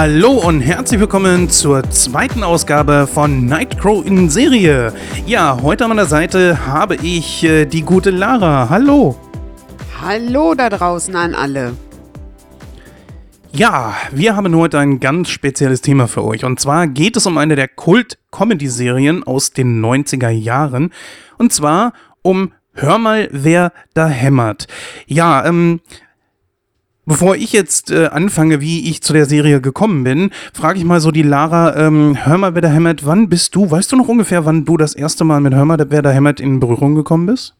Hallo 0.00 0.30
und 0.30 0.62
herzlich 0.62 0.98
willkommen 0.98 1.50
zur 1.50 1.82
zweiten 1.90 2.42
Ausgabe 2.42 3.06
von 3.06 3.44
Nightcrow 3.44 4.02
in 4.06 4.30
Serie. 4.30 4.94
Ja, 5.26 5.58
heute 5.60 5.84
an 5.84 5.90
meiner 5.90 6.06
Seite 6.06 6.66
habe 6.66 6.96
ich 6.96 7.44
äh, 7.44 7.66
die 7.66 7.82
gute 7.82 8.08
Lara. 8.08 8.70
Hallo. 8.70 9.20
Hallo 10.00 10.54
da 10.54 10.70
draußen 10.70 11.14
an 11.14 11.34
alle. 11.34 11.74
Ja, 13.52 13.94
wir 14.10 14.36
haben 14.36 14.56
heute 14.56 14.78
ein 14.78 15.00
ganz 15.00 15.28
spezielles 15.28 15.82
Thema 15.82 16.08
für 16.08 16.24
euch. 16.24 16.46
Und 16.46 16.58
zwar 16.58 16.86
geht 16.86 17.18
es 17.18 17.26
um 17.26 17.36
eine 17.36 17.54
der 17.54 17.68
Kult-Comedy-Serien 17.68 19.22
aus 19.24 19.50
den 19.50 19.84
90er 19.84 20.30
Jahren. 20.30 20.94
Und 21.36 21.52
zwar 21.52 21.92
um 22.22 22.52
Hör 22.72 22.98
mal, 22.98 23.28
wer 23.32 23.72
da 23.94 24.06
hämmert. 24.08 24.66
Ja, 25.06 25.44
ähm, 25.44 25.80
Bevor 27.10 27.34
ich 27.34 27.52
jetzt 27.52 27.90
äh, 27.90 28.06
anfange, 28.06 28.60
wie 28.60 28.88
ich 28.88 29.02
zu 29.02 29.12
der 29.12 29.26
Serie 29.26 29.60
gekommen 29.60 30.04
bin, 30.04 30.30
frage 30.54 30.78
ich 30.78 30.84
mal 30.84 31.00
so 31.00 31.10
die 31.10 31.24
Lara, 31.24 31.74
ähm, 31.74 32.16
hör 32.24 32.38
mal, 32.38 32.54
wer 32.54 32.62
da 32.62 32.68
hämmert, 32.68 33.04
wann 33.04 33.28
bist 33.28 33.56
du, 33.56 33.68
weißt 33.68 33.90
du 33.90 33.96
noch 33.96 34.06
ungefähr, 34.06 34.44
wann 34.44 34.64
du 34.64 34.76
das 34.76 34.94
erste 34.94 35.24
Mal 35.24 35.40
mit 35.40 35.52
Hör 35.52 35.64
mal, 35.64 35.84
wer 35.88 36.02
da 36.02 36.12
hämmert 36.12 36.38
in 36.38 36.60
Berührung 36.60 36.94
gekommen 36.94 37.26
bist? 37.26 37.56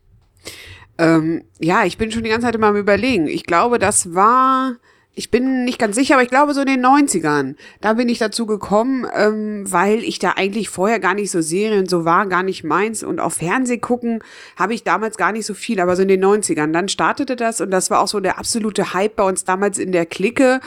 Ähm, 0.99 1.43
ja, 1.59 1.85
ich 1.85 1.99
bin 1.99 2.13
schon 2.13 2.23
die 2.23 2.31
ganze 2.31 2.47
Zeit 2.47 2.55
immer 2.55 2.69
am 2.69 2.77
überlegen. 2.77 3.27
Ich 3.27 3.45
glaube, 3.45 3.81
das 3.81 4.15
war 4.15 4.77
ich 5.21 5.31
bin 5.31 5.67
nicht 5.67 5.79
ganz 5.79 5.97
sicher, 5.97 6.15
aber 6.15 6.23
ich 6.23 6.31
glaube 6.31 6.55
so 6.55 6.63
in 6.63 6.67
den 6.67 6.83
90ern. 6.83 7.55
Da 7.83 7.93
bin 7.93 8.09
ich 8.09 8.17
dazu 8.17 8.47
gekommen, 8.47 9.07
ähm, 9.15 9.71
weil 9.71 9.99
ich 9.99 10.19
da 10.19 10.31
eigentlich 10.31 10.71
vorher 10.71 10.99
gar 10.99 11.13
nicht 11.13 11.31
so 11.31 11.43
Serien 11.43 11.87
so 11.87 12.07
war, 12.07 12.27
gar 12.27 12.43
nicht 12.43 12.65
meins. 12.65 13.03
Und 13.03 13.21
auf 13.21 13.35
Fernseh 13.35 13.77
gucken 13.77 14.21
habe 14.57 14.73
ich 14.73 14.83
damals 14.83 15.19
gar 15.19 15.33
nicht 15.33 15.45
so 15.45 15.53
viel, 15.53 15.79
aber 15.79 15.95
so 15.95 16.01
in 16.01 16.09
den 16.09 16.25
90ern. 16.25 16.73
Dann 16.73 16.89
startete 16.89 17.37
das 17.37 17.61
und 17.61 17.71
das 17.71 17.91
war 17.91 18.01
auch 18.01 18.09
so 18.09 18.19
der 18.21 18.39
absolute 18.39 18.95
Hype 18.95 19.17
bei 19.17 19.25
uns 19.25 19.45
damals 19.45 19.77
in 19.77 19.93
der 19.93 20.07
Clique. 20.07 20.61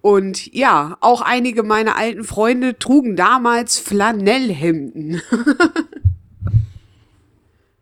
Und 0.00 0.54
ja, 0.54 0.96
auch 1.00 1.20
einige 1.20 1.62
meiner 1.62 1.96
alten 1.96 2.24
Freunde 2.24 2.78
trugen 2.78 3.14
damals 3.14 3.78
Flanellhemden. 3.78 5.20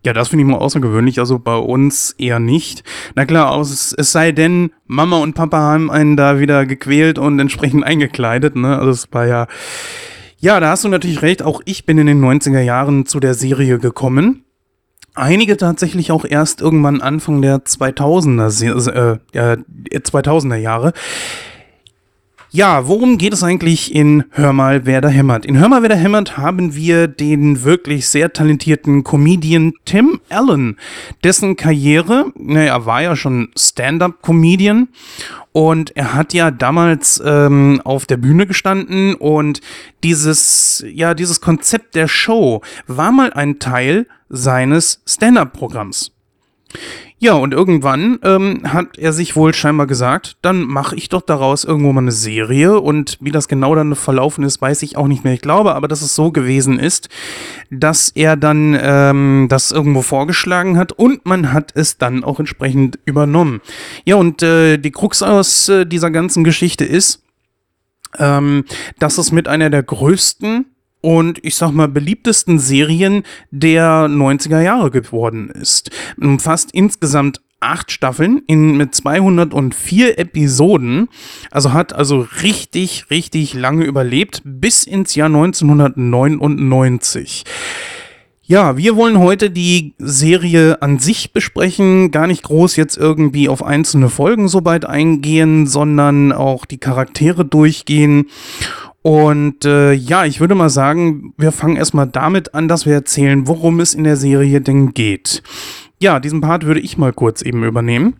Ja, 0.07 0.13
das 0.13 0.29
finde 0.29 0.45
ich 0.45 0.49
mal 0.49 0.59
außergewöhnlich, 0.59 1.19
also 1.19 1.41
bei 1.41 1.57
uns 1.57 2.15
eher 2.17 2.39
nicht. 2.39 2.85
Na 3.17 3.27
klar, 3.27 3.61
es, 3.61 3.93
es 3.93 4.13
sei 4.13 4.31
denn, 4.31 4.71
Mama 4.87 5.17
und 5.17 5.35
Papa 5.35 5.59
haben 5.59 5.91
einen 5.91 6.17
da 6.17 6.39
wieder 6.39 6.65
gequält 6.65 7.19
und 7.19 7.41
entsprechend 7.41 7.83
eingekleidet, 7.83 8.55
ne? 8.55 8.79
Also 8.79 8.91
es 8.91 9.09
war 9.11 9.27
ja. 9.27 9.49
Ja, 10.39 10.61
da 10.61 10.71
hast 10.71 10.85
du 10.85 10.89
natürlich 10.89 11.23
recht, 11.23 11.43
auch 11.43 11.61
ich 11.65 11.87
bin 11.87 11.99
in 11.99 12.07
den 12.07 12.25
90er 12.25 12.61
Jahren 12.61 13.07
zu 13.07 13.19
der 13.19 13.35
Serie 13.35 13.81
gekommen. 13.81 14.45
Einige 15.17 15.57
tatsächlich 15.57 16.13
auch 16.13 16.25
erst 16.25 16.61
irgendwann 16.61 17.01
Anfang 17.01 17.43
der 17.43 17.65
2000er, 17.65 19.19
äh, 19.33 19.57
2000er 19.93 20.55
Jahre. 20.55 20.93
Ja, 22.57 22.89
worum 22.89 23.19
geht 23.19 23.35
es 23.35 23.43
eigentlich 23.43 23.95
in 23.95 24.25
Hör 24.31 24.55
mal, 24.55 24.87
wer 24.87 25.03
da 25.03 25.09
hämmert? 25.09 25.45
In 25.45 25.59
Hör 25.59 25.69
mal, 25.69 25.83
wer 25.83 25.91
da 25.91 25.95
hämmert 25.95 26.39
haben 26.39 26.75
wir 26.75 27.07
den 27.07 27.65
wirklich 27.65 28.09
sehr 28.09 28.33
talentierten 28.33 29.05
Comedian 29.05 29.75
Tim 29.85 30.23
Allen, 30.31 30.79
dessen 31.23 31.57
Karriere, 31.57 32.33
naja, 32.35 32.77
er 32.77 32.87
war 32.87 33.03
ja 33.03 33.15
schon 33.15 33.51
Stand-up-Comedian 33.59 34.89
und 35.53 35.95
er 35.99 36.15
hat 36.15 36.33
ja 36.33 36.51
damals 36.51 37.23
ähm, 37.23 37.83
auf 37.85 38.07
der 38.07 38.17
Bühne 38.17 38.47
gestanden 38.47 39.17
und 39.17 39.61
dieses, 40.03 40.83
ja, 40.91 41.13
dieses 41.13 41.43
Konzept 41.43 41.95
der 41.95 42.09
Show 42.09 42.63
war 42.87 43.13
mal 43.13 43.35
ein 43.35 43.59
Teil 43.59 44.07
seines 44.31 45.03
Stand-up-Programms. 45.05 46.11
Ja, 47.19 47.33
und 47.33 47.55
irgendwann 47.55 48.19
ähm, 48.25 48.61
hat 48.65 48.99
er 48.99 49.15
sich 49.15 49.37
wohl 49.37 49.55
scheinbar 49.55 49.87
gesagt, 49.87 50.37
dann 50.43 50.67
mache 50.67 50.97
ich 50.97 51.09
doch 51.09 51.23
daraus 51.23 51.65
irgendwo 51.65 51.91
mal 51.95 52.03
eine 52.03 52.13
Serie. 52.13 52.79
Und 52.79 53.17
wie 53.23 53.31
das 53.31 53.49
genau 53.49 53.75
dann 53.75 53.95
verlaufen 53.95 54.45
ist, 54.45 54.61
weiß 54.61 54.83
ich 54.83 54.99
auch 54.99 55.07
nicht 55.07 55.25
mehr. 55.25 55.33
Ich 55.33 55.41
glaube 55.41 55.75
aber, 55.75 55.89
dass 55.89 56.03
es 56.03 56.15
so 56.15 56.31
gewesen 56.31 56.79
ist, 56.79 57.09
dass 57.71 58.11
er 58.11 58.37
dann 58.37 58.79
ähm, 58.79 59.47
das 59.49 59.73
irgendwo 59.73 60.03
vorgeschlagen 60.03 60.77
hat 60.77 60.93
und 60.93 61.25
man 61.25 61.55
hat 61.55 61.73
es 61.75 61.97
dann 61.97 62.23
auch 62.23 62.39
entsprechend 62.39 62.99
übernommen. 63.07 63.63
Ja, 64.05 64.17
und 64.17 64.43
äh, 64.43 64.77
die 64.77 64.91
Krux 64.91 65.23
aus 65.23 65.71
äh, 65.71 65.87
dieser 65.87 66.11
ganzen 66.11 66.45
Geschichte 66.45 66.85
ist, 66.85 67.23
ähm, 68.19 68.67
dass 68.99 69.17
es 69.17 69.33
mit 69.33 69.49
einer 69.49 69.71
der 69.71 69.83
größten 69.83 70.67
und 71.07 71.39
ich 71.45 71.55
sag 71.55 71.71
mal 71.71 71.87
beliebtesten 71.87 72.59
Serien 72.59 73.23
der 73.53 74.09
90er 74.09 74.61
Jahre 74.61 74.91
geworden 74.91 75.51
ist. 75.51 75.93
Umfasst 76.21 76.71
insgesamt 76.73 77.41
acht 77.61 77.93
Staffeln 77.93 78.43
in, 78.49 78.77
mit 78.77 78.93
204 78.93 80.19
Episoden. 80.19 81.07
Also 81.53 81.73
hat 81.73 81.93
also 81.93 82.27
richtig, 82.43 83.09
richtig 83.09 83.55
lange 83.55 83.85
überlebt 83.85 84.43
bis 84.45 84.83
ins 84.83 85.15
Jahr 85.15 85.29
1999. 85.29 87.45
Ja, 88.49 88.77
wir 88.77 88.97
wollen 88.97 89.19
heute 89.19 89.51
die 89.51 89.95
Serie 89.99 90.83
an 90.83 90.99
sich 90.99 91.33
besprechen, 91.33 92.11
gar 92.11 92.27
nicht 92.27 92.43
groß 92.43 92.75
jetzt 92.75 92.97
irgendwie 92.97 93.49
auf 93.49 93.63
einzelne 93.63 94.09
Folgen 94.09 94.49
so 94.49 94.65
weit 94.65 94.87
eingehen, 94.87 95.69
sondern 95.69 96.33
auch 96.33 96.65
die 96.65 96.79
Charaktere 96.79 97.45
durchgehen 97.45 98.27
und 99.07 99.65
äh, 99.65 99.93
ja, 99.93 100.25
ich 100.25 100.41
würde 100.41 100.57
mal 100.57 100.69
sagen, 100.69 101.33
wir 101.37 101.53
fangen 101.53 101.77
erstmal 101.77 102.09
damit 102.09 102.55
an, 102.55 102.67
dass 102.67 102.87
wir 102.87 102.95
erzählen, 102.95 103.47
worum 103.47 103.79
es 103.79 103.95
in 103.95 104.03
der 104.03 104.17
Serie 104.17 104.61
denn 104.61 104.95
geht. 104.95 105.45
Ja, 106.01 106.19
diesen 106.19 106.41
Part 106.41 106.67
würde 106.67 106.81
ich 106.81 106.99
mal 106.99 107.13
kurz 107.13 107.41
eben 107.43 107.63
übernehmen. 107.63 108.17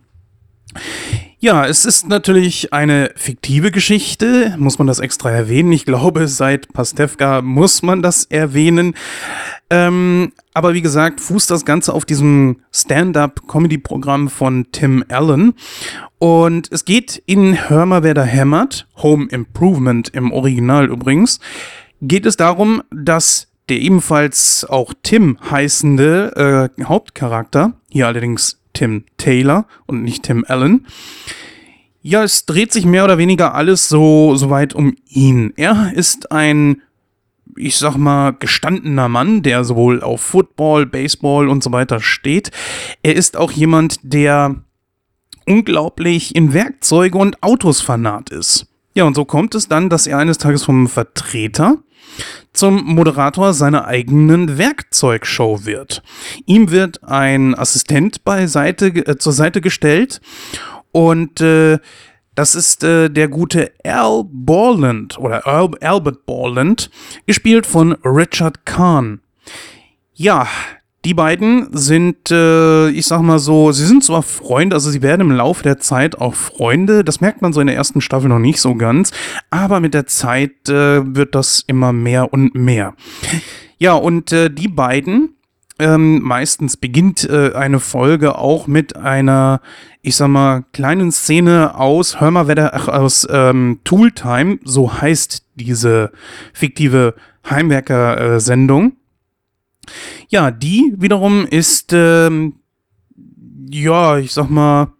Ja, 1.39 1.67
es 1.67 1.85
ist 1.85 2.07
natürlich 2.07 2.73
eine 2.73 3.11
fiktive 3.15 3.69
Geschichte, 3.69 4.55
muss 4.57 4.79
man 4.79 4.87
das 4.87 4.97
extra 4.97 5.29
erwähnen. 5.29 5.71
Ich 5.71 5.85
glaube, 5.85 6.27
seit 6.27 6.73
Pastewka 6.73 7.43
muss 7.43 7.83
man 7.83 8.01
das 8.01 8.25
erwähnen. 8.25 8.95
Ähm, 9.69 10.33
aber 10.55 10.73
wie 10.73 10.81
gesagt, 10.81 11.21
fußt 11.21 11.51
das 11.51 11.63
Ganze 11.63 11.93
auf 11.93 12.05
diesem 12.05 12.61
Stand-up-Comedy-Programm 12.71 14.29
von 14.29 14.65
Tim 14.71 15.05
Allen. 15.09 15.53
Und 16.17 16.71
es 16.71 16.85
geht 16.85 17.21
in 17.27 17.69
Hör 17.69 17.85
mal, 17.85 18.01
wer 18.01 18.15
da 18.15 18.23
hämmert, 18.23 18.87
Home 19.03 19.27
Improvement 19.29 20.09
im 20.09 20.31
Original 20.31 20.87
übrigens, 20.87 21.39
geht 22.01 22.25
es 22.25 22.35
darum, 22.35 22.81
dass 22.89 23.47
der 23.69 23.77
ebenfalls 23.77 24.65
auch 24.67 24.91
Tim 25.03 25.37
heißende 25.51 26.71
äh, 26.79 26.83
Hauptcharakter, 26.83 27.73
hier 27.91 28.07
allerdings 28.07 28.57
Tim 28.77 29.05
Taylor 29.17 29.65
und 29.87 30.03
nicht 30.03 30.23
Tim 30.23 30.45
Allen. 30.47 30.85
Ja, 32.03 32.23
es 32.23 32.45
dreht 32.45 32.71
sich 32.71 32.85
mehr 32.85 33.03
oder 33.03 33.17
weniger 33.17 33.55
alles 33.55 33.89
so, 33.89 34.35
so 34.35 34.51
weit 34.51 34.75
um 34.75 34.95
ihn. 35.09 35.51
Er 35.57 35.91
ist 35.95 36.31
ein, 36.31 36.83
ich 37.55 37.75
sag 37.77 37.97
mal, 37.97 38.33
gestandener 38.33 39.09
Mann, 39.09 39.41
der 39.41 39.63
sowohl 39.63 40.03
auf 40.03 40.21
Football, 40.21 40.85
Baseball 40.85 41.49
und 41.49 41.63
so 41.63 41.71
weiter 41.71 41.99
steht. 41.99 42.51
Er 43.01 43.15
ist 43.15 43.35
auch 43.35 43.51
jemand, 43.51 43.99
der 44.03 44.55
unglaublich 45.47 46.35
in 46.35 46.53
Werkzeuge 46.53 47.17
und 47.17 47.41
Autos 47.41 47.81
fanat 47.81 48.29
ist. 48.29 48.67
Ja, 48.93 49.05
und 49.05 49.15
so 49.15 49.25
kommt 49.25 49.55
es 49.55 49.67
dann, 49.67 49.89
dass 49.89 50.05
er 50.05 50.19
eines 50.19 50.37
Tages 50.37 50.63
vom 50.65 50.87
Vertreter 50.87 51.77
zum 52.57 52.83
Moderator 52.83 53.53
seiner 53.53 53.85
eigenen 53.85 54.57
Werkzeugshow 54.57 55.65
wird. 55.65 56.01
Ihm 56.45 56.71
wird 56.71 57.03
ein 57.03 57.55
Assistent 57.55 58.23
beiseite, 58.23 58.87
äh, 58.87 59.17
zur 59.17 59.33
Seite 59.33 59.61
gestellt 59.61 60.21
und 60.91 61.39
äh, 61.41 61.77
das 62.33 62.55
ist 62.55 62.83
äh, 62.83 63.09
der 63.09 63.29
gute 63.29 63.71
Al 63.83 64.23
Borland 64.25 65.17
oder 65.17 65.45
Al 65.47 65.71
Albert 65.81 66.25
Borland, 66.25 66.89
gespielt 67.25 67.65
von 67.65 67.93
Richard 68.03 68.65
Kahn. 68.65 69.21
Ja, 70.13 70.47
die 71.07 71.13
beiden 71.13 71.69
sind, 71.71 72.31
äh, 72.31 72.89
ich 72.89 73.05
sag 73.05 73.21
mal 73.21 73.39
so, 73.39 73.71
sie 73.71 73.85
sind 73.85 74.03
zwar 74.03 74.23
Freunde, 74.23 74.75
also 74.75 74.91
sie 74.91 75.01
werden 75.01 75.21
im 75.21 75.31
Laufe 75.31 75.63
der 75.63 75.77
Zeit 75.77 76.19
auch 76.19 76.33
Freunde. 76.33 77.05
Das 77.05 77.21
merkt 77.21 77.41
man 77.41 77.53
so 77.53 77.61
in 77.61 77.67
der 77.67 77.77
ersten 77.77 78.01
Staffel 78.01 78.27
noch 78.27 78.39
nicht 78.39 78.59
so 78.59 78.75
ganz. 78.75 79.11
Aber 79.49 79.79
mit 79.79 79.93
der 79.93 80.05
Zeit 80.05 80.67
äh, 80.67 81.15
wird 81.15 81.33
das 81.33 81.63
immer 81.65 81.93
mehr 81.93 82.33
und 82.33 82.55
mehr. 82.55 82.93
Ja, 83.77 83.93
und 83.93 84.33
äh, 84.33 84.49
die 84.49 84.67
beiden, 84.67 85.37
ähm, 85.79 86.21
meistens 86.23 86.75
beginnt 86.75 87.23
äh, 87.23 87.53
eine 87.53 87.79
Folge 87.79 88.37
auch 88.37 88.67
mit 88.67 88.97
einer, 88.97 89.61
ich 90.01 90.17
sag 90.17 90.27
mal, 90.27 90.65
kleinen 90.73 91.13
Szene 91.13 91.75
aus 91.75 92.19
Hör 92.19 92.31
mal, 92.31 92.49
wer 92.49 92.55
da, 92.55 92.71
ach, 92.73 92.89
aus 92.89 93.25
ähm, 93.31 93.79
Tooltime, 93.85 94.59
so 94.65 94.99
heißt 94.99 95.45
diese 95.55 96.11
fiktive 96.51 97.13
Heimwerker-Sendung. 97.49 98.97
Ja, 100.29 100.51
die 100.51 100.93
wiederum 100.97 101.45
ist, 101.45 101.93
ähm, 101.93 102.55
ja, 103.69 104.17
ich 104.17 104.33
sag 104.33 104.49
mal, 104.49 104.93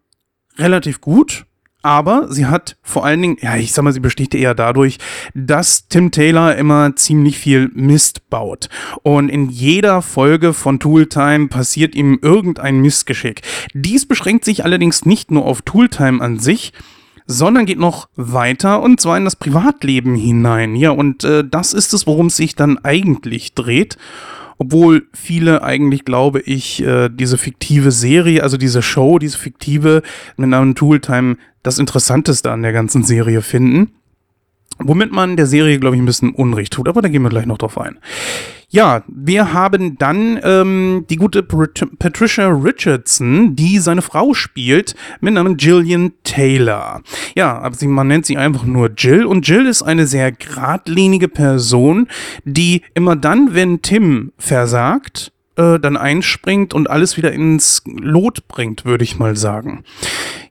relativ 0.58 1.02
gut. 1.02 1.46
Aber 1.84 2.28
sie 2.30 2.48
hat 2.48 2.76
vor 2.82 3.06
allen 3.06 3.22
Dingen, 3.22 3.38
ja, 3.40 3.56
ich 3.56 3.72
sag 3.72 3.84
mal, 3.84 3.94
sie 3.94 4.02
besticht 4.02 4.36
eher 4.36 4.54
dadurch, 4.54 4.98
dass 5.34 5.88
Tim 5.88 6.12
Taylor 6.12 6.56
immer 6.56 6.96
ziemlich 6.98 7.38
viel 7.38 7.70
Mist 7.74 8.30
baut. 8.30 8.68
Und 9.04 9.30
in 9.30 9.48
jeder 9.50 10.02
Folge 10.02 10.54
von 10.54 10.80
Tooltime 10.80 11.48
passiert 11.48 11.96
ihm 11.96 12.20
irgendein 12.22 12.82
Missgeschick. 12.82 13.42
Dies 13.74 14.06
beschränkt 14.06 14.44
sich 14.44 14.66
allerdings 14.66 15.06
nicht 15.06 15.32
nur 15.32 15.46
auf 15.46 15.62
Tooltime 15.62 16.22
an 16.22 16.40
sich, 16.40 16.74
sondern 17.28 17.66
geht 17.66 17.80
noch 17.80 18.10
weiter 18.16 18.82
und 18.82 19.00
zwar 19.00 19.18
in 19.18 19.26
das 19.26 19.36
Privatleben 19.36 20.16
hinein. 20.16 20.76
Ja, 20.76 20.92
und 20.92 21.24
äh, 21.24 21.48
das 21.48 21.74
ist 21.74 21.94
es, 21.94 22.08
worum 22.08 22.28
es 22.28 22.36
sich 22.36 22.56
dann 22.56 22.80
eigentlich 22.80 23.54
dreht. 23.54 23.98
Obwohl 24.58 25.08
viele 25.14 25.62
eigentlich, 25.62 26.04
glaube 26.04 26.40
ich, 26.42 26.82
äh, 26.84 27.10
diese 27.10 27.38
fiktive 27.38 27.92
Serie, 27.92 28.42
also 28.44 28.58
diese 28.58 28.82
Show, 28.82 29.20
diese 29.20 29.38
fiktive 29.38 30.02
mit 30.36 30.50
Namen 30.50 30.76
Tooltime, 30.76 31.38
das 31.64 31.80
Interessanteste 31.80 32.52
an 32.52 32.64
der 32.64 32.74
ganzen 32.74 33.04
Serie 33.04 33.42
finden. 33.42 33.92
Womit 34.80 35.12
man 35.12 35.38
der 35.38 35.48
Serie, 35.48 35.80
glaube 35.80 35.96
ich, 35.96 36.02
ein 36.02 36.06
bisschen 36.06 36.32
Unrecht 36.32 36.74
tut, 36.74 36.88
aber 36.88 37.02
da 37.02 37.10
gehen 37.10 37.24
wir 37.24 37.30
gleich 37.30 37.46
noch 37.46 37.58
drauf 37.58 37.78
ein. 37.80 37.98
Ja, 38.70 39.04
wir 39.08 39.54
haben 39.54 39.98
dann 39.98 40.40
ähm, 40.44 41.06
die 41.10 41.16
gute 41.16 41.42
Patricia 41.42 42.50
Richardson, 42.50 43.56
die 43.56 43.80
seine 43.80 44.02
Frau 44.02 44.34
spielt, 44.34 44.94
mit 45.22 45.34
Namen 45.34 45.56
Gillian 45.56 46.12
Taylor. 46.24 47.02
Ja, 47.36 47.58
aber 47.60 47.76
sie, 47.76 47.88
man 47.88 48.08
nennt 48.08 48.26
sie 48.26 48.38
einfach 48.38 48.66
nur 48.66 48.92
Jill 48.96 49.26
und 49.26 49.48
Jill 49.48 49.66
ist 49.66 49.84
eine 49.84 50.06
sehr 50.06 50.34
geradlinige 50.34 51.30
Person, 51.30 52.08
die 52.44 52.82
immer 52.94 53.16
dann, 53.16 53.54
wenn 53.54 53.82
Tim 53.82 54.34
versagt, 54.38 55.32
äh, 55.56 55.80
dann 55.80 55.96
einspringt 55.96 56.74
und 56.74 56.90
alles 56.90 57.16
wieder 57.18 57.32
ins 57.32 57.84
Lot 57.86 58.48
bringt, 58.48 58.86
würde 58.86 59.06
ich 59.06 59.18
mal 59.18 59.36
sagen. 59.36 59.84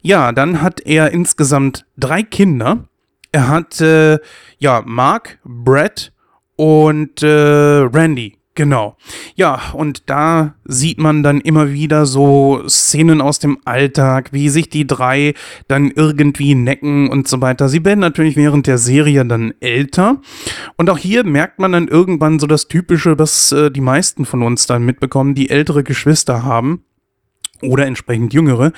Ja, 0.00 0.32
dann 0.32 0.62
hat 0.62 0.80
er 0.80 1.12
insgesamt 1.12 1.84
drei 1.96 2.22
Kinder. 2.22 2.88
Er 3.36 3.48
hat 3.48 3.82
äh, 3.82 4.18
ja 4.56 4.82
Mark, 4.86 5.40
Brett 5.44 6.14
und 6.56 7.22
äh, 7.22 7.26
Randy. 7.26 8.38
Genau. 8.54 8.96
Ja, 9.34 9.60
und 9.74 10.08
da 10.08 10.54
sieht 10.64 10.96
man 10.96 11.22
dann 11.22 11.42
immer 11.42 11.70
wieder 11.70 12.06
so 12.06 12.66
Szenen 12.66 13.20
aus 13.20 13.38
dem 13.38 13.58
Alltag, 13.66 14.32
wie 14.32 14.48
sich 14.48 14.70
die 14.70 14.86
drei 14.86 15.34
dann 15.68 15.90
irgendwie 15.90 16.54
necken 16.54 17.10
und 17.10 17.28
so 17.28 17.42
weiter. 17.42 17.68
Sie 17.68 17.84
werden 17.84 18.00
natürlich 18.00 18.36
während 18.36 18.66
der 18.66 18.78
Serie 18.78 19.26
dann 19.26 19.52
älter. 19.60 20.22
Und 20.78 20.88
auch 20.88 20.96
hier 20.96 21.22
merkt 21.22 21.58
man 21.58 21.72
dann 21.72 21.88
irgendwann 21.88 22.38
so 22.38 22.46
das 22.46 22.68
Typische, 22.68 23.18
was 23.18 23.52
äh, 23.52 23.70
die 23.70 23.82
meisten 23.82 24.24
von 24.24 24.42
uns 24.42 24.66
dann 24.66 24.82
mitbekommen, 24.82 25.34
die 25.34 25.50
ältere 25.50 25.84
Geschwister 25.84 26.42
haben 26.42 26.84
oder 27.60 27.84
entsprechend 27.84 28.32
jüngere, 28.32 28.72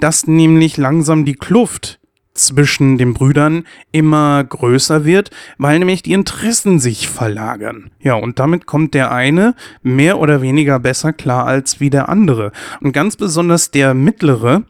dass 0.00 0.26
nämlich 0.26 0.78
langsam 0.78 1.26
die 1.26 1.34
Kluft 1.34 2.00
zwischen 2.38 2.98
den 2.98 3.14
Brüdern 3.14 3.64
immer 3.92 4.42
größer 4.44 5.04
wird, 5.04 5.30
weil 5.58 5.78
nämlich 5.78 6.02
die 6.02 6.12
Interessen 6.12 6.78
sich 6.78 7.08
verlagern. 7.08 7.90
Ja, 8.00 8.14
und 8.14 8.38
damit 8.38 8.66
kommt 8.66 8.94
der 8.94 9.12
eine 9.12 9.54
mehr 9.82 10.18
oder 10.18 10.40
weniger 10.42 10.78
besser 10.78 11.12
klar 11.12 11.46
als 11.46 11.80
wie 11.80 11.90
der 11.90 12.08
andere. 12.08 12.52
Und 12.80 12.92
ganz 12.92 13.16
besonders 13.16 13.70
der 13.70 13.94
mittlere, 13.94 14.64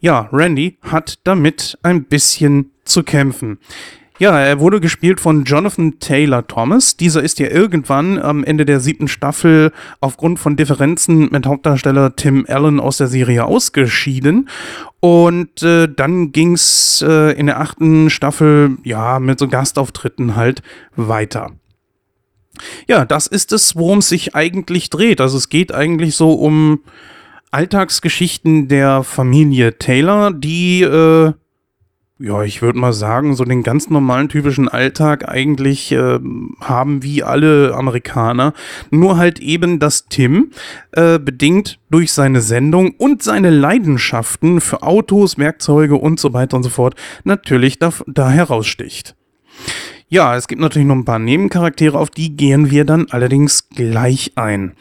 ja, 0.00 0.28
Randy 0.32 0.78
hat 0.82 1.18
damit 1.24 1.78
ein 1.82 2.04
bisschen 2.04 2.70
zu 2.84 3.02
kämpfen. 3.02 3.58
Ja, 4.20 4.38
er 4.38 4.60
wurde 4.60 4.80
gespielt 4.80 5.18
von 5.18 5.44
Jonathan 5.44 5.98
Taylor 5.98 6.46
Thomas. 6.46 6.98
Dieser 6.98 7.22
ist 7.22 7.38
ja 7.38 7.48
irgendwann 7.48 8.18
am 8.18 8.44
Ende 8.44 8.66
der 8.66 8.78
siebten 8.78 9.08
Staffel 9.08 9.72
aufgrund 10.02 10.38
von 10.38 10.56
Differenzen 10.56 11.30
mit 11.32 11.46
Hauptdarsteller 11.46 12.16
Tim 12.16 12.44
Allen 12.46 12.80
aus 12.80 12.98
der 12.98 13.06
Serie 13.06 13.46
ausgeschieden. 13.46 14.50
Und 15.00 15.62
äh, 15.62 15.88
dann 15.88 16.32
ging's 16.32 17.02
äh, 17.02 17.32
in 17.32 17.46
der 17.46 17.60
achten 17.60 18.10
Staffel, 18.10 18.76
ja, 18.84 19.20
mit 19.20 19.38
so 19.38 19.48
Gastauftritten 19.48 20.36
halt 20.36 20.60
weiter. 20.96 21.52
Ja, 22.86 23.06
das 23.06 23.26
ist 23.26 23.52
es, 23.52 23.74
worum 23.74 24.00
es 24.00 24.10
sich 24.10 24.34
eigentlich 24.34 24.90
dreht. 24.90 25.22
Also 25.22 25.38
es 25.38 25.48
geht 25.48 25.72
eigentlich 25.72 26.14
so 26.14 26.34
um 26.34 26.80
Alltagsgeschichten 27.52 28.68
der 28.68 29.02
Familie 29.02 29.78
Taylor, 29.78 30.30
die 30.30 30.82
äh, 30.82 31.32
ja, 32.22 32.42
ich 32.42 32.60
würde 32.60 32.78
mal 32.78 32.92
sagen, 32.92 33.34
so 33.34 33.44
den 33.44 33.62
ganz 33.62 33.88
normalen 33.88 34.28
typischen 34.28 34.68
Alltag 34.68 35.26
eigentlich 35.26 35.90
äh, 35.90 36.18
haben 36.60 37.02
wie 37.02 37.22
alle 37.22 37.74
Amerikaner. 37.74 38.52
Nur 38.90 39.16
halt 39.16 39.38
eben, 39.40 39.78
dass 39.78 40.06
Tim 40.06 40.50
äh, 40.92 41.18
bedingt 41.18 41.78
durch 41.90 42.12
seine 42.12 42.42
Sendung 42.42 42.90
und 42.98 43.22
seine 43.22 43.48
Leidenschaften 43.48 44.60
für 44.60 44.82
Autos, 44.82 45.38
Werkzeuge 45.38 45.96
und 45.96 46.20
so 46.20 46.34
weiter 46.34 46.58
und 46.58 46.62
so 46.62 46.68
fort 46.68 46.94
natürlich 47.24 47.78
da, 47.78 47.90
da 48.06 48.28
heraussticht. 48.28 49.16
Ja, 50.10 50.36
es 50.36 50.46
gibt 50.46 50.60
natürlich 50.60 50.88
noch 50.88 50.96
ein 50.96 51.06
paar 51.06 51.18
Nebencharaktere, 51.18 51.98
auf 51.98 52.10
die 52.10 52.36
gehen 52.36 52.70
wir 52.70 52.84
dann 52.84 53.06
allerdings 53.10 53.70
gleich 53.70 54.32
ein. 54.34 54.72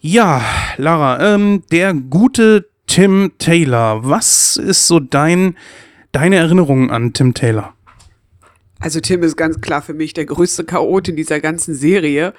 Ja, 0.00 0.42
Lara, 0.76 1.34
ähm, 1.34 1.64
der 1.72 1.92
gute 1.92 2.68
Tim 2.86 3.32
Taylor, 3.38 4.00
was 4.04 4.56
ist 4.56 4.86
so 4.86 5.00
dein 5.00 5.56
Deine 6.12 6.36
Erinnerungen 6.36 6.90
an 6.90 7.12
Tim 7.12 7.34
Taylor? 7.34 7.74
Also 8.80 9.00
Tim 9.00 9.22
ist 9.22 9.36
ganz 9.36 9.60
klar 9.60 9.82
für 9.82 9.94
mich 9.94 10.14
der 10.14 10.24
größte 10.24 10.64
Chaot 10.64 11.08
in 11.08 11.16
dieser 11.16 11.40
ganzen 11.40 11.74
Serie, 11.74 12.32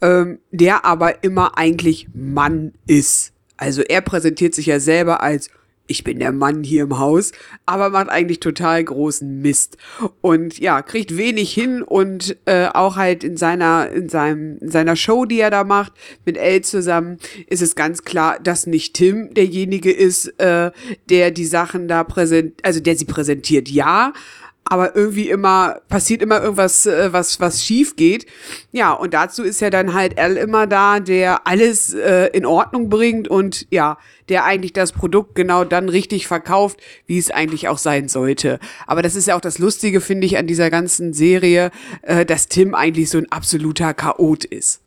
ähm, 0.00 0.38
der 0.50 0.84
aber 0.84 1.22
immer 1.22 1.58
eigentlich 1.58 2.08
Mann 2.14 2.72
ist. 2.86 3.32
Also 3.58 3.82
er 3.82 4.00
präsentiert 4.00 4.54
sich 4.54 4.66
ja 4.66 4.80
selber 4.80 5.22
als 5.22 5.50
ich 5.92 6.04
bin 6.04 6.18
der 6.18 6.32
Mann 6.32 6.64
hier 6.64 6.84
im 6.84 6.98
Haus, 6.98 7.32
aber 7.66 7.90
macht 7.90 8.08
eigentlich 8.08 8.40
total 8.40 8.82
großen 8.82 9.40
Mist. 9.40 9.76
Und 10.22 10.58
ja, 10.58 10.80
kriegt 10.80 11.16
wenig 11.16 11.52
hin 11.52 11.82
und 11.82 12.36
äh, 12.46 12.66
auch 12.72 12.96
halt 12.96 13.22
in 13.22 13.36
seiner 13.36 13.90
in 13.90 14.08
seinem 14.08 14.58
in 14.58 14.70
seiner 14.70 14.96
Show, 14.96 15.26
die 15.26 15.38
er 15.38 15.50
da 15.50 15.64
macht 15.64 15.92
mit 16.24 16.36
Elle 16.38 16.62
zusammen, 16.62 17.18
ist 17.46 17.62
es 17.62 17.76
ganz 17.76 18.02
klar, 18.04 18.38
dass 18.42 18.66
nicht 18.66 18.94
Tim 18.94 19.34
derjenige 19.34 19.92
ist, 19.92 20.28
äh, 20.40 20.70
der 21.10 21.30
die 21.30 21.44
Sachen 21.44 21.88
da 21.88 22.04
präsent, 22.04 22.60
also 22.62 22.80
der 22.80 22.96
sie 22.96 23.04
präsentiert, 23.04 23.68
ja, 23.68 24.14
aber 24.64 24.96
irgendwie 24.96 25.28
immer 25.28 25.80
passiert 25.88 26.22
immer 26.22 26.40
irgendwas, 26.40 26.86
äh, 26.86 27.12
was 27.12 27.40
was 27.40 27.64
schief 27.64 27.96
geht. 27.96 28.26
Ja, 28.70 28.92
und 28.92 29.12
dazu 29.14 29.42
ist 29.42 29.60
ja 29.60 29.70
dann 29.70 29.94
halt 29.94 30.18
Al 30.18 30.36
immer 30.36 30.66
da, 30.66 31.00
der 31.00 31.46
alles 31.46 31.94
äh, 31.94 32.26
in 32.32 32.46
Ordnung 32.46 32.88
bringt 32.88 33.28
und 33.28 33.66
ja, 33.70 33.98
der 34.28 34.44
eigentlich 34.44 34.72
das 34.72 34.92
Produkt 34.92 35.34
genau 35.34 35.64
dann 35.64 35.88
richtig 35.88 36.26
verkauft, 36.26 36.80
wie 37.06 37.18
es 37.18 37.30
eigentlich 37.30 37.68
auch 37.68 37.78
sein 37.78 38.08
sollte. 38.08 38.58
Aber 38.86 39.02
das 39.02 39.14
ist 39.14 39.26
ja 39.26 39.36
auch 39.36 39.40
das 39.40 39.58
Lustige, 39.58 40.00
finde 40.00 40.26
ich, 40.26 40.38
an 40.38 40.46
dieser 40.46 40.70
ganzen 40.70 41.12
Serie, 41.12 41.70
äh, 42.02 42.24
dass 42.24 42.48
Tim 42.48 42.74
eigentlich 42.74 43.10
so 43.10 43.18
ein 43.18 43.30
absoluter 43.30 43.94
Chaot 43.94 44.44
ist. 44.44 44.80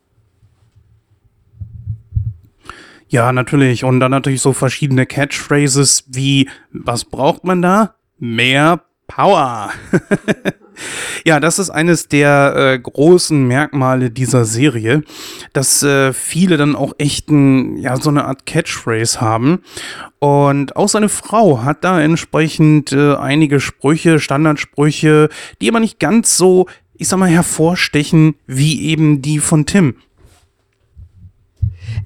Ja, 3.08 3.32
natürlich. 3.32 3.84
Und 3.84 4.00
dann 4.00 4.12
natürlich 4.12 4.42
so 4.42 4.52
verschiedene 4.52 5.06
Catchphrases 5.06 6.06
wie, 6.08 6.50
was 6.72 7.06
braucht 7.06 7.44
man 7.44 7.62
da? 7.62 7.96
Mehr 8.18 8.82
Power. 9.16 9.72
ja, 11.26 11.40
das 11.40 11.58
ist 11.58 11.70
eines 11.70 12.10
der 12.10 12.54
äh, 12.56 12.80
großen 12.80 13.48
Merkmale 13.48 14.12
dieser 14.12 14.44
Serie, 14.44 15.04
dass 15.54 15.82
äh, 15.84 16.12
viele 16.12 16.58
dann 16.58 16.76
auch 16.76 16.92
echt 16.98 17.30
ein, 17.30 17.78
ja, 17.78 17.96
so 17.96 18.10
eine 18.10 18.26
Art 18.26 18.46
Catchphrase 18.46 19.22
haben. 19.22 19.60
Und 20.20 20.76
auch 20.76 20.90
seine 20.90 21.08
Frau 21.08 21.64
hat 21.64 21.86
da 21.86 22.02
entsprechend 22.02 22.92
äh, 22.92 23.16
einige 23.16 23.62
Sprüche, 23.62 24.20
Standardsprüche, 24.20 25.30
die 25.62 25.70
aber 25.70 25.80
nicht 25.80 26.00
ganz 26.00 26.36
so, 26.36 26.68
ich 26.96 27.08
sag 27.08 27.18
mal, 27.18 27.30
hervorstechen 27.30 28.36
wie 28.48 28.82
eben 28.90 29.22
die 29.22 29.40
von 29.40 29.66
Tim. 29.66 29.96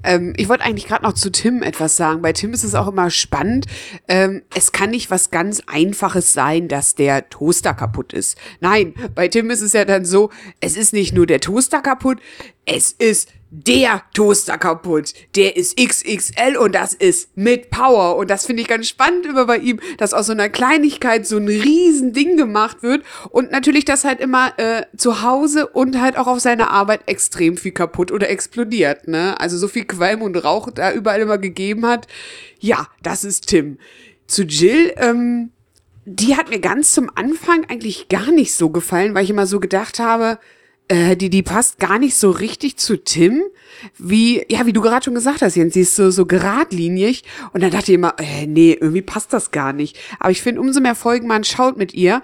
Ähm, 0.02 0.32
ich 0.36 0.48
wollte 0.48 0.64
eigentlich 0.64 0.86
gerade 0.86 1.04
noch 1.04 1.14
zu 1.14 1.30
Tim 1.30 1.62
etwas 1.62 1.96
sagen. 1.96 2.22
Bei 2.22 2.32
Tim 2.32 2.52
ist 2.52 2.64
es 2.64 2.74
auch 2.74 2.88
immer 2.88 3.10
spannend. 3.10 3.66
Ähm, 4.08 4.42
es 4.54 4.72
kann 4.72 4.90
nicht 4.90 5.10
was 5.10 5.30
ganz 5.30 5.62
Einfaches 5.66 6.32
sein, 6.32 6.68
dass 6.68 6.94
der 6.94 7.28
Toaster 7.30 7.74
kaputt 7.74 8.12
ist. 8.12 8.36
Nein, 8.60 8.94
bei 9.14 9.28
Tim 9.28 9.50
ist 9.50 9.60
es 9.62 9.72
ja 9.72 9.84
dann 9.84 10.04
so, 10.04 10.30
es 10.60 10.76
ist 10.76 10.92
nicht 10.92 11.14
nur 11.14 11.26
der 11.26 11.40
Toaster 11.40 11.82
kaputt, 11.82 12.18
es 12.66 12.92
ist 12.92 13.28
der 13.50 14.02
Toaster 14.14 14.58
kaputt. 14.58 15.12
Der 15.34 15.56
ist 15.56 15.76
XXL 15.76 16.56
und 16.56 16.74
das 16.74 16.94
ist 16.94 17.36
mit 17.36 17.70
Power. 17.70 18.16
Und 18.16 18.30
das 18.30 18.46
finde 18.46 18.62
ich 18.62 18.68
ganz 18.68 18.88
spannend 18.88 19.26
immer 19.26 19.44
bei 19.44 19.58
ihm, 19.58 19.80
dass 19.98 20.14
aus 20.14 20.26
so 20.26 20.32
einer 20.32 20.48
Kleinigkeit 20.48 21.26
so 21.26 21.36
ein 21.36 21.48
Riesending 21.48 22.36
gemacht 22.36 22.82
wird. 22.82 23.02
Und 23.30 23.50
natürlich, 23.50 23.84
dass 23.84 24.04
halt 24.04 24.20
immer 24.20 24.52
äh, 24.58 24.84
zu 24.96 25.22
Hause 25.22 25.66
und 25.66 26.00
halt 26.00 26.16
auch 26.16 26.28
auf 26.28 26.38
seiner 26.38 26.70
Arbeit 26.70 27.02
extrem 27.06 27.56
viel 27.56 27.72
kaputt 27.72 28.12
oder 28.12 28.30
explodiert. 28.30 29.08
Ne? 29.08 29.38
Also 29.40 29.58
so 29.58 29.66
viel 29.66 29.84
Qualm 29.84 30.22
und 30.22 30.36
Rauch 30.36 30.70
da 30.70 30.92
überall 30.92 31.20
immer 31.20 31.38
gegeben 31.38 31.86
hat. 31.86 32.06
Ja, 32.60 32.86
das 33.02 33.24
ist 33.24 33.48
Tim. 33.48 33.78
Zu 34.28 34.44
Jill, 34.44 34.94
ähm, 34.96 35.50
die 36.04 36.36
hat 36.36 36.50
mir 36.50 36.60
ganz 36.60 36.94
zum 36.94 37.10
Anfang 37.14 37.64
eigentlich 37.68 38.08
gar 38.08 38.30
nicht 38.30 38.54
so 38.54 38.70
gefallen, 38.70 39.14
weil 39.14 39.24
ich 39.24 39.30
immer 39.30 39.46
so 39.46 39.58
gedacht 39.58 39.98
habe, 39.98 40.38
äh, 40.90 41.16
die, 41.16 41.30
die 41.30 41.44
passt 41.44 41.78
gar 41.78 42.00
nicht 42.00 42.16
so 42.16 42.30
richtig 42.30 42.76
zu 42.76 42.96
Tim. 42.96 43.42
Wie, 43.96 44.44
ja, 44.50 44.66
wie 44.66 44.72
du 44.72 44.80
gerade 44.80 45.04
schon 45.04 45.14
gesagt 45.14 45.40
hast, 45.40 45.54
Jens, 45.54 45.74
sie 45.74 45.82
ist 45.82 45.94
so, 45.94 46.10
so 46.10 46.26
geradlinig. 46.26 47.22
Und 47.52 47.62
dann 47.62 47.70
dachte 47.70 47.92
ich 47.92 47.94
immer, 47.94 48.14
äh, 48.18 48.48
nee, 48.48 48.72
irgendwie 48.72 49.00
passt 49.00 49.32
das 49.32 49.52
gar 49.52 49.72
nicht. 49.72 49.96
Aber 50.18 50.32
ich 50.32 50.42
finde, 50.42 50.60
umso 50.60 50.80
mehr 50.80 50.96
Folgen 50.96 51.28
man 51.28 51.44
schaut 51.44 51.78
mit 51.78 51.94
ihr, 51.94 52.22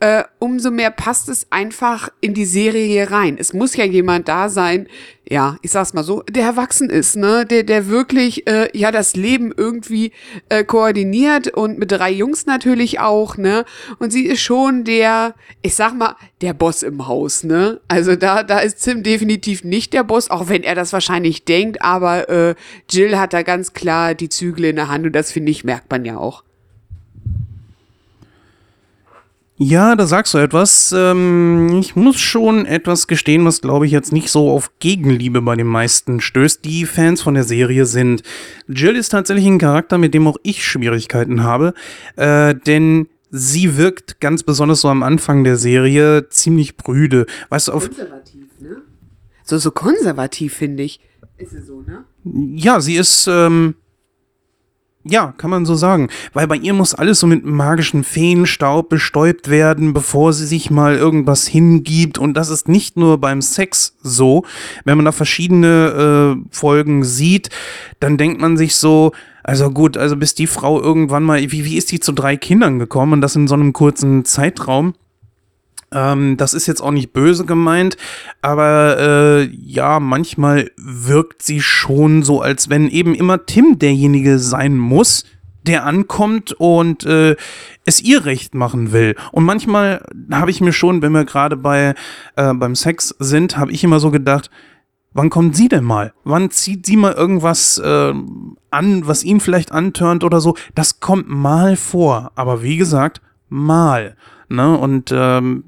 äh, 0.00 0.24
umso 0.40 0.72
mehr 0.72 0.90
passt 0.90 1.28
es 1.28 1.46
einfach 1.50 2.08
in 2.20 2.34
die 2.34 2.44
Serie 2.44 2.86
hier 2.86 3.12
rein. 3.12 3.36
Es 3.38 3.52
muss 3.52 3.76
ja 3.76 3.84
jemand 3.84 4.26
da 4.26 4.48
sein, 4.48 4.88
ja, 5.30 5.56
ich 5.60 5.70
sag's 5.72 5.92
mal 5.92 6.04
so, 6.04 6.22
der 6.22 6.44
erwachsen 6.44 6.88
ist, 6.88 7.16
ne, 7.16 7.44
der, 7.44 7.62
der 7.62 7.88
wirklich, 7.88 8.46
äh, 8.46 8.70
ja, 8.76 8.90
das 8.90 9.14
Leben 9.14 9.52
irgendwie 9.54 10.12
äh, 10.48 10.64
koordiniert 10.64 11.48
und 11.48 11.78
mit 11.78 11.92
drei 11.92 12.10
Jungs 12.10 12.46
natürlich 12.46 13.00
auch, 13.00 13.36
ne, 13.36 13.64
und 13.98 14.10
sie 14.10 14.24
ist 14.24 14.40
schon 14.40 14.84
der, 14.84 15.34
ich 15.60 15.74
sag 15.74 15.94
mal, 15.94 16.16
der 16.40 16.54
Boss 16.54 16.82
im 16.82 17.06
Haus, 17.06 17.44
ne, 17.44 17.80
also 17.88 18.16
da, 18.16 18.42
da 18.42 18.58
ist 18.60 18.82
Tim 18.82 19.02
definitiv 19.02 19.64
nicht 19.64 19.92
der 19.92 20.04
Boss, 20.04 20.30
auch 20.30 20.48
wenn 20.48 20.62
er 20.62 20.74
das 20.74 20.94
wahrscheinlich 20.94 21.44
denkt, 21.44 21.82
aber 21.82 22.28
äh, 22.30 22.54
Jill 22.90 23.18
hat 23.18 23.34
da 23.34 23.42
ganz 23.42 23.74
klar 23.74 24.14
die 24.14 24.30
Zügel 24.30 24.64
in 24.64 24.76
der 24.76 24.88
Hand 24.88 25.04
und 25.04 25.12
das 25.12 25.30
finde 25.30 25.50
ich, 25.50 25.62
merkt 25.62 25.90
man 25.90 26.06
ja 26.06 26.16
auch. 26.16 26.42
Ja, 29.60 29.96
da 29.96 30.06
sagst 30.06 30.34
du 30.34 30.38
etwas. 30.38 30.94
Ähm, 30.96 31.78
ich 31.80 31.96
muss 31.96 32.20
schon 32.20 32.64
etwas 32.64 33.08
gestehen, 33.08 33.44
was 33.44 33.60
glaube 33.60 33.86
ich 33.86 33.92
jetzt 33.92 34.12
nicht 34.12 34.30
so 34.30 34.52
auf 34.52 34.70
Gegenliebe 34.78 35.42
bei 35.42 35.56
den 35.56 35.66
meisten 35.66 36.20
stößt, 36.20 36.64
die 36.64 36.86
Fans 36.86 37.22
von 37.22 37.34
der 37.34 37.42
Serie 37.42 37.84
sind. 37.84 38.22
Jill 38.68 38.94
ist 38.94 39.08
tatsächlich 39.08 39.46
ein 39.46 39.58
Charakter, 39.58 39.98
mit 39.98 40.14
dem 40.14 40.28
auch 40.28 40.36
ich 40.44 40.64
Schwierigkeiten 40.64 41.42
habe, 41.42 41.74
äh, 42.14 42.54
denn 42.54 43.08
sie 43.30 43.76
wirkt 43.76 44.20
ganz 44.20 44.44
besonders 44.44 44.82
so 44.82 44.88
am 44.88 45.02
Anfang 45.02 45.42
der 45.42 45.56
Serie 45.56 46.28
ziemlich 46.28 46.76
brüde. 46.76 47.26
Weißt 47.48 47.66
du, 47.66 47.72
auf. 47.72 47.88
Konservativ, 47.88 48.44
ne? 48.60 48.76
So, 49.42 49.58
so 49.58 49.72
konservativ, 49.72 50.54
finde 50.54 50.84
ich. 50.84 51.00
Ist 51.36 51.50
sie 51.50 51.62
so, 51.62 51.82
ne? 51.82 52.04
Ja, 52.54 52.80
sie 52.80 52.94
ist, 52.94 53.26
ähm, 53.26 53.74
ja, 55.04 55.32
kann 55.38 55.50
man 55.50 55.64
so 55.64 55.74
sagen. 55.74 56.08
Weil 56.32 56.46
bei 56.46 56.56
ihr 56.56 56.74
muss 56.74 56.94
alles 56.94 57.20
so 57.20 57.26
mit 57.26 57.44
magischem 57.44 58.04
Feenstaub 58.04 58.88
bestäubt 58.88 59.48
werden, 59.48 59.92
bevor 59.92 60.32
sie 60.32 60.46
sich 60.46 60.70
mal 60.70 60.96
irgendwas 60.96 61.46
hingibt. 61.46 62.18
Und 62.18 62.34
das 62.34 62.50
ist 62.50 62.68
nicht 62.68 62.96
nur 62.96 63.18
beim 63.18 63.40
Sex 63.40 63.96
so. 64.02 64.44
Wenn 64.84 64.98
man 64.98 65.04
da 65.04 65.12
verschiedene 65.12 66.36
äh, 66.36 66.54
Folgen 66.54 67.04
sieht, 67.04 67.50
dann 68.00 68.16
denkt 68.18 68.40
man 68.40 68.56
sich 68.56 68.76
so, 68.76 69.12
also 69.42 69.70
gut, 69.70 69.96
also 69.96 70.16
bis 70.16 70.34
die 70.34 70.46
Frau 70.46 70.80
irgendwann 70.80 71.22
mal, 71.22 71.40
wie, 71.40 71.64
wie 71.64 71.78
ist 71.78 71.90
die 71.90 72.00
zu 72.00 72.12
drei 72.12 72.36
Kindern 72.36 72.78
gekommen 72.78 73.14
und 73.14 73.20
das 73.22 73.36
in 73.36 73.48
so 73.48 73.54
einem 73.54 73.72
kurzen 73.72 74.24
Zeitraum? 74.26 74.94
Ähm, 75.92 76.36
das 76.36 76.54
ist 76.54 76.66
jetzt 76.66 76.80
auch 76.80 76.90
nicht 76.90 77.12
böse 77.12 77.44
gemeint, 77.46 77.96
aber 78.42 78.98
äh, 78.98 79.44
ja, 79.44 80.00
manchmal 80.00 80.70
wirkt 80.76 81.42
sie 81.42 81.60
schon 81.60 82.22
so, 82.22 82.42
als 82.42 82.68
wenn 82.68 82.88
eben 82.88 83.14
immer 83.14 83.46
Tim 83.46 83.78
derjenige 83.78 84.38
sein 84.38 84.76
muss, 84.76 85.24
der 85.66 85.84
ankommt 85.84 86.52
und 86.52 87.04
äh, 87.04 87.36
es 87.84 88.02
ihr 88.02 88.24
recht 88.24 88.54
machen 88.54 88.92
will. 88.92 89.16
Und 89.32 89.44
manchmal 89.44 90.04
habe 90.30 90.50
ich 90.50 90.60
mir 90.60 90.72
schon, 90.72 91.02
wenn 91.02 91.12
wir 91.12 91.24
gerade 91.24 91.56
bei 91.56 91.94
äh, 92.36 92.54
beim 92.54 92.74
Sex 92.74 93.14
sind, 93.18 93.56
habe 93.56 93.72
ich 93.72 93.84
immer 93.84 94.00
so 94.00 94.10
gedacht, 94.10 94.50
wann 95.12 95.30
kommt 95.30 95.56
sie 95.56 95.68
denn 95.68 95.84
mal? 95.84 96.12
Wann 96.24 96.50
zieht 96.50 96.86
sie 96.86 96.96
mal 96.96 97.12
irgendwas 97.12 97.78
äh, 97.78 98.14
an, 98.70 99.06
was 99.06 99.24
ihn 99.24 99.40
vielleicht 99.40 99.72
antörnt 99.72 100.24
oder 100.24 100.40
so? 100.40 100.54
Das 100.74 101.00
kommt 101.00 101.28
mal 101.28 101.76
vor, 101.76 102.32
aber 102.34 102.62
wie 102.62 102.76
gesagt, 102.76 103.20
mal. 103.48 104.16
Ne? 104.48 104.76
Und 104.76 105.12
ähm, 105.14 105.64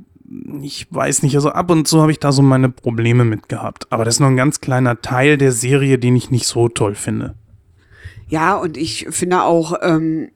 ich 0.62 0.86
weiß 0.90 1.22
nicht, 1.22 1.34
also 1.34 1.50
ab 1.50 1.70
und 1.70 1.88
zu 1.88 2.00
habe 2.00 2.12
ich 2.12 2.20
da 2.20 2.30
so 2.30 2.42
meine 2.42 2.68
Probleme 2.68 3.24
mit 3.24 3.48
gehabt. 3.48 3.86
Aber 3.90 4.04
das 4.04 4.16
ist 4.16 4.20
nur 4.20 4.28
ein 4.28 4.36
ganz 4.36 4.60
kleiner 4.60 5.00
Teil 5.00 5.38
der 5.38 5.52
Serie, 5.52 5.98
den 5.98 6.14
ich 6.16 6.30
nicht 6.30 6.46
so 6.46 6.68
toll 6.68 6.94
finde. 6.94 7.34
Ja, 8.30 8.54
und 8.54 8.76
ich 8.76 9.08
finde 9.10 9.42
auch, 9.42 9.74
ähm, 9.82 10.30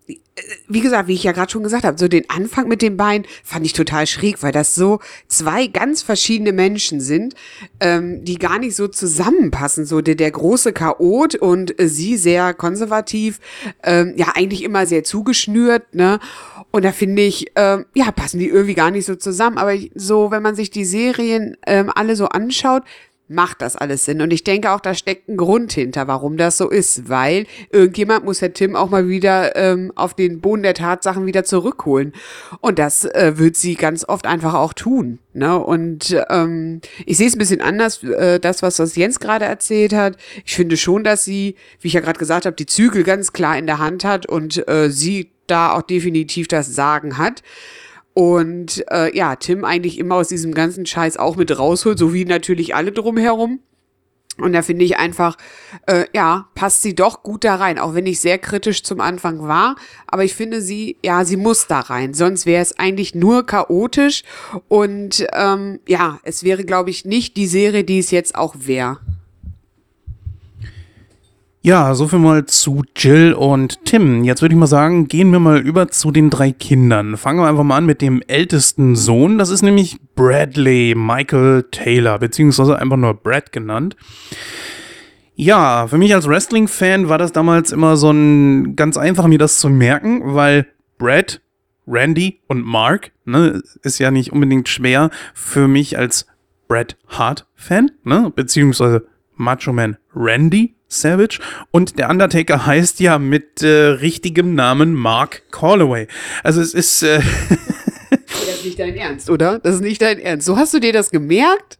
wie 0.67 0.81
gesagt, 0.81 1.07
wie 1.07 1.15
ich 1.15 1.23
ja 1.23 1.31
gerade 1.31 1.53
schon 1.53 1.63
gesagt 1.63 1.85
habe, 1.85 1.97
so 1.97 2.09
den 2.09 2.29
Anfang 2.29 2.67
mit 2.67 2.83
den 2.83 2.97
Beinen 2.97 3.25
fand 3.45 3.65
ich 3.65 3.73
total 3.73 4.09
schräg, 4.09 4.43
weil 4.43 4.51
das 4.51 4.75
so 4.75 4.99
zwei 5.29 5.69
ganz 5.69 6.03
verschiedene 6.03 6.53
Menschen 6.53 7.01
sind, 7.01 7.35
ähm, 7.79 8.25
die 8.25 8.35
gar 8.35 8.59
nicht 8.59 8.75
so 8.75 8.89
zusammenpassen. 8.89 9.87
So 9.87 10.01
der, 10.01 10.17
der 10.17 10.33
große 10.33 10.73
Chaot 10.73 11.37
und 11.37 11.79
äh, 11.81 11.89
sie 11.89 12.17
sehr 12.17 12.53
konservativ, 12.53 13.39
ähm, 13.85 14.15
ja 14.17 14.33
eigentlich 14.35 14.65
immer 14.65 14.87
sehr 14.87 15.05
zugeschnürt, 15.05 15.95
ne? 15.95 16.19
Und 16.73 16.85
da 16.85 16.91
finde 16.91 17.23
ich, 17.23 17.53
ähm, 17.55 17.87
ja, 17.95 18.11
passen 18.11 18.41
die 18.41 18.49
irgendwie 18.49 18.75
gar 18.75 18.91
nicht 18.91 19.07
so 19.07 19.15
zusammen. 19.15 19.59
Aber 19.59 19.75
so, 19.95 20.33
wenn 20.33 20.43
man 20.43 20.57
sich 20.57 20.71
die 20.71 20.85
Serien 20.85 21.57
ähm, 21.65 21.93
alle 21.95 22.17
so 22.17 22.27
anschaut, 22.27 22.83
macht 23.29 23.63
das 23.63 23.77
alles 23.77 24.05
Sinn. 24.05 24.21
Und 24.21 24.33
ich 24.33 24.45
denke 24.45 24.71
auch, 24.71 24.81
da 24.81 24.95
steckt 24.95 25.29
ein 25.29 25.37
Grund 25.37 25.73
hinter, 25.73 26.07
warum 26.09 26.37
das 26.37 26.59
so 26.59 26.69
ist, 26.69 27.09
weil 27.09 27.47
irgendjemand 27.71 28.25
muss 28.25 28.43
Herr 28.43 28.53
Tim 28.53 28.77
auch 28.77 28.91
mal 28.91 29.09
wieder 29.09 29.57
ähm, 29.57 29.93
auf 29.95 30.15
den 30.15 30.41
Boden 30.41 30.63
der 30.63 30.75
Tatsachen 30.75 31.25
wieder 31.25 31.45
zurückholen. 31.45 32.13
Und 32.61 32.79
das 32.79 33.05
äh, 33.05 33.35
wird 33.37 33.57
sie 33.57 33.77
ganz 33.77 34.07
oft 34.07 34.27
einfach 34.27 34.55
auch 34.55 34.75
tun. 34.75 35.21
Ne? 35.33 35.59
Und 35.59 36.17
ähm, 36.29 36.81
ich 37.07 37.17
sehe 37.17 37.27
es 37.27 37.35
ein 37.35 37.39
bisschen 37.39 37.63
anders, 37.63 38.03
äh, 38.03 38.39
das, 38.39 38.63
was 38.63 38.77
das 38.77 38.95
Jens 38.95 39.21
gerade 39.21 39.47
erzählt 39.47 39.95
hat. 39.95 40.17
Ich 40.45 40.55
finde 40.55 40.77
schon, 40.77 41.03
dass 41.03 41.25
sie, 41.25 41.57
wie 41.81 41.89
ich 41.89 41.95
ja 41.95 42.01
gerade 42.01 42.19
gesagt 42.19 42.45
habe, 42.45 42.57
die 42.57 42.67
Zügel 42.67 43.05
ganz 43.05 43.33
klar 43.33 43.57
in 43.57 43.67
der 43.67 43.79
Hand 43.79 44.05
hat 44.05 44.27
und 44.27 44.69
äh, 44.69 44.91
sie 44.91 45.31
da 45.47 45.73
auch 45.73 45.83
definitiv 45.83 46.49
das 46.49 46.75
Sagen 46.75 47.19
hat. 47.19 47.43
Und 48.15 48.85
äh, 48.91 49.15
ja, 49.17 49.37
Tim 49.37 49.65
eigentlich 49.65 49.99
immer 49.99 50.15
aus 50.15 50.29
diesem 50.29 50.55
ganzen 50.55 50.87
Scheiß 50.87 51.17
auch 51.17 51.37
mit 51.37 51.57
rausholt, 51.59 51.99
so 51.99 52.15
wie 52.15 52.25
natürlich 52.25 52.75
alle 52.75 52.93
drumherum. 52.93 53.61
Und 54.37 54.53
da 54.53 54.63
finde 54.63 54.85
ich 54.85 54.97
einfach, 54.97 55.37
äh, 55.87 56.07
ja, 56.13 56.49
passt 56.55 56.83
sie 56.83 56.95
doch 56.95 57.23
gut 57.23 57.45
da 57.45 57.55
rein, 57.55 57.79
auch 57.79 57.95
wenn 57.95 58.07
ich 58.07 58.19
sehr 58.19 58.39
kritisch 58.39 58.83
zum 58.83 59.01
Anfang 59.01 59.47
war. 59.47 59.77
Aber 60.09 60.25
ich 60.25 60.35
finde 60.35 60.61
sie, 60.61 60.97
ja, 61.05 61.25
sie 61.25 61.37
muss 61.37 61.69
da 61.69 61.81
rein. 61.81 62.15
Sonst 62.15 62.45
wäre 62.45 62.63
es 62.63 62.77
eigentlich 62.77 63.15
nur 63.15 63.47
chaotisch. 63.47 64.25
Und 64.67 65.25
ähm, 65.33 65.79
ja, 65.87 66.19
es 66.25 66.43
wäre, 66.43 66.65
glaube 66.65 66.91
ich, 66.91 67.05
nicht 67.05 67.37
die 67.37 67.47
Serie, 67.47 67.85
die 67.85 68.01
es 68.01 68.11
jetzt 68.11 68.35
auch 68.35 68.57
wäre. 68.59 68.99
Ja, 71.67 71.95
so 71.95 72.09
viel 72.09 72.19
mal 72.19 72.45
zu 72.45 72.83
Jill 72.95 73.33
und 73.33 73.87
Tim. 73.87 74.23
Jetzt 74.23 74.43
würde 74.43 74.55
ich 74.55 74.59
mal 74.59 74.67
sagen, 74.67 75.09
gehen 75.09 75.31
wir 75.31 75.39
mal 75.39 75.61
über 75.61 75.89
zu 75.89 76.11
den 76.11 76.29
drei 76.29 76.53
Kindern. 76.53 77.17
Fangen 77.17 77.41
wir 77.41 77.49
einfach 77.49 77.63
mal 77.63 77.79
an 77.79 77.87
mit 77.87 78.03
dem 78.03 78.21
ältesten 78.27 78.97
Sohn. 78.97 79.39
Das 79.39 79.49
ist 79.49 79.63
nämlich 79.63 79.97
Bradley 80.15 80.95
Michael 80.95 81.65
Taylor, 81.71 82.19
beziehungsweise 82.19 82.79
einfach 82.79 82.99
nur 82.99 83.15
Brad 83.15 83.51
genannt. 83.51 83.97
Ja, 85.37 85.87
für 85.87 85.97
mich 85.97 86.15
als 86.15 86.29
Wrestling-Fan 86.29 87.09
war 87.09 87.17
das 87.17 87.33
damals 87.33 87.73
immer 87.73 87.97
so 87.97 88.11
ein 88.11 88.77
ganz 88.77 88.99
einfach, 88.99 89.27
mir 89.27 89.39
das 89.39 89.59
zu 89.59 89.71
merken, 89.71 90.35
weil 90.35 90.67
Brad, 90.99 91.41
Randy 91.87 92.43
und 92.47 92.63
Mark, 92.63 93.13
ne, 93.25 93.63
ist 93.83 93.99
ja 93.99 94.11
nicht 94.11 94.35
unbedingt 94.35 94.69
schwer 94.69 95.09
für 95.33 95.67
mich 95.67 95.97
als 95.97 96.27
Bret 96.69 96.99
Hart-Fan, 97.09 97.91
ne, 98.03 98.31
beziehungsweise 98.37 99.07
Macho 99.37 99.73
Man 99.73 99.97
Randy 100.15 100.75
Savage. 101.01 101.41
Und 101.71 101.99
der 101.99 102.11
Undertaker 102.11 102.67
heißt 102.67 103.01
ja 103.01 103.19
mit 103.19 103.63
äh, 103.63 103.69
richtigem 103.69 104.55
Namen 104.55 104.95
Mark 104.95 105.43
Calloway. 105.51 106.07
Also 106.43 106.61
es 106.61 106.75
ist. 106.75 107.03
Äh 107.03 107.21
das 108.11 108.57
ist 108.57 108.65
nicht 108.65 108.79
dein 108.79 108.97
Ernst, 108.97 109.31
oder? 109.31 109.59
Das 109.59 109.77
ist 109.77 109.83
nicht 109.83 110.03
dein 110.03 110.19
Ernst. 110.19 110.47
So 110.47 110.57
hast 110.57 110.75
du 110.75 110.81
dir 110.81 110.93
das 110.93 111.11
gemerkt? 111.11 111.79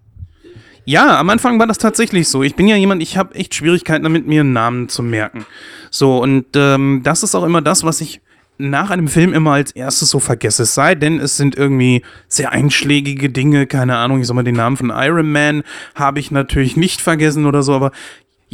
Ja, 0.87 1.19
am 1.19 1.31
Anfang 1.31 1.59
war 1.59 1.67
das 1.67 1.79
tatsächlich 1.79 2.29
so. 2.29 2.43
Ich 2.43 2.57
bin 2.57 2.69
ja 2.69 2.77
jemand, 2.77 3.01
ich 3.03 3.17
habe 3.17 3.35
echt 3.35 3.55
Schwierigkeiten 3.55 4.05
damit, 4.05 4.27
mir 4.27 4.43
einen 4.43 4.53
Namen 4.53 4.89
zu 4.91 5.03
merken. 5.03 5.47
So, 5.91 6.19
und 6.23 6.47
ähm, 6.57 7.01
das 7.03 7.23
ist 7.23 7.35
auch 7.35 7.45
immer 7.45 7.63
das, 7.63 7.85
was 7.85 8.03
ich 8.03 8.21
nach 8.57 8.91
einem 8.91 9.09
Film 9.09 9.33
immer 9.33 9.53
als 9.53 9.73
erstes 9.73 10.11
so 10.11 10.21
vergesse. 10.21 10.63
Es 10.63 10.75
sei 10.75 10.95
denn, 10.95 11.19
es 11.19 11.37
sind 11.37 11.57
irgendwie 11.57 12.03
sehr 12.29 12.53
einschlägige 12.53 13.31
Dinge, 13.31 13.67
keine 13.67 13.97
Ahnung, 13.97 14.21
ich 14.21 14.27
sag 14.27 14.35
mal, 14.35 14.45
den 14.45 14.55
Namen 14.55 14.77
von 14.77 14.93
Iron 14.95 15.31
Man 15.33 15.63
habe 15.95 16.21
ich 16.21 16.31
natürlich 16.31 16.77
nicht 16.77 17.01
vergessen 17.01 17.47
oder 17.47 17.63
so, 17.63 17.73
aber 17.73 17.91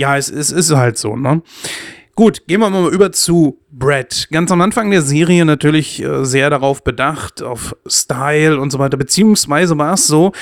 ja, 0.01 0.17
es, 0.17 0.31
es 0.31 0.51
ist 0.51 0.75
halt 0.75 0.97
so, 0.97 1.15
ne? 1.15 1.43
Gut, 2.15 2.47
gehen 2.47 2.61
wir 2.61 2.71
mal 2.71 2.93
über 2.93 3.13
zu 3.13 3.61
Brad. 3.71 4.29
Ganz 4.31 4.51
am 4.51 4.61
Anfang 4.61 4.91
der 4.91 5.03
Serie 5.03 5.45
natürlich 5.45 6.03
äh, 6.03 6.25
sehr 6.25 6.51
darauf 6.51 6.83
bedacht, 6.83 7.43
auf 7.43 7.77
Style 7.87 8.59
und 8.59 8.71
so 8.71 8.79
weiter, 8.79 8.97
beziehungsweise 8.97 9.77
war 9.79 9.95
es 9.95 10.07
so, 10.07 10.33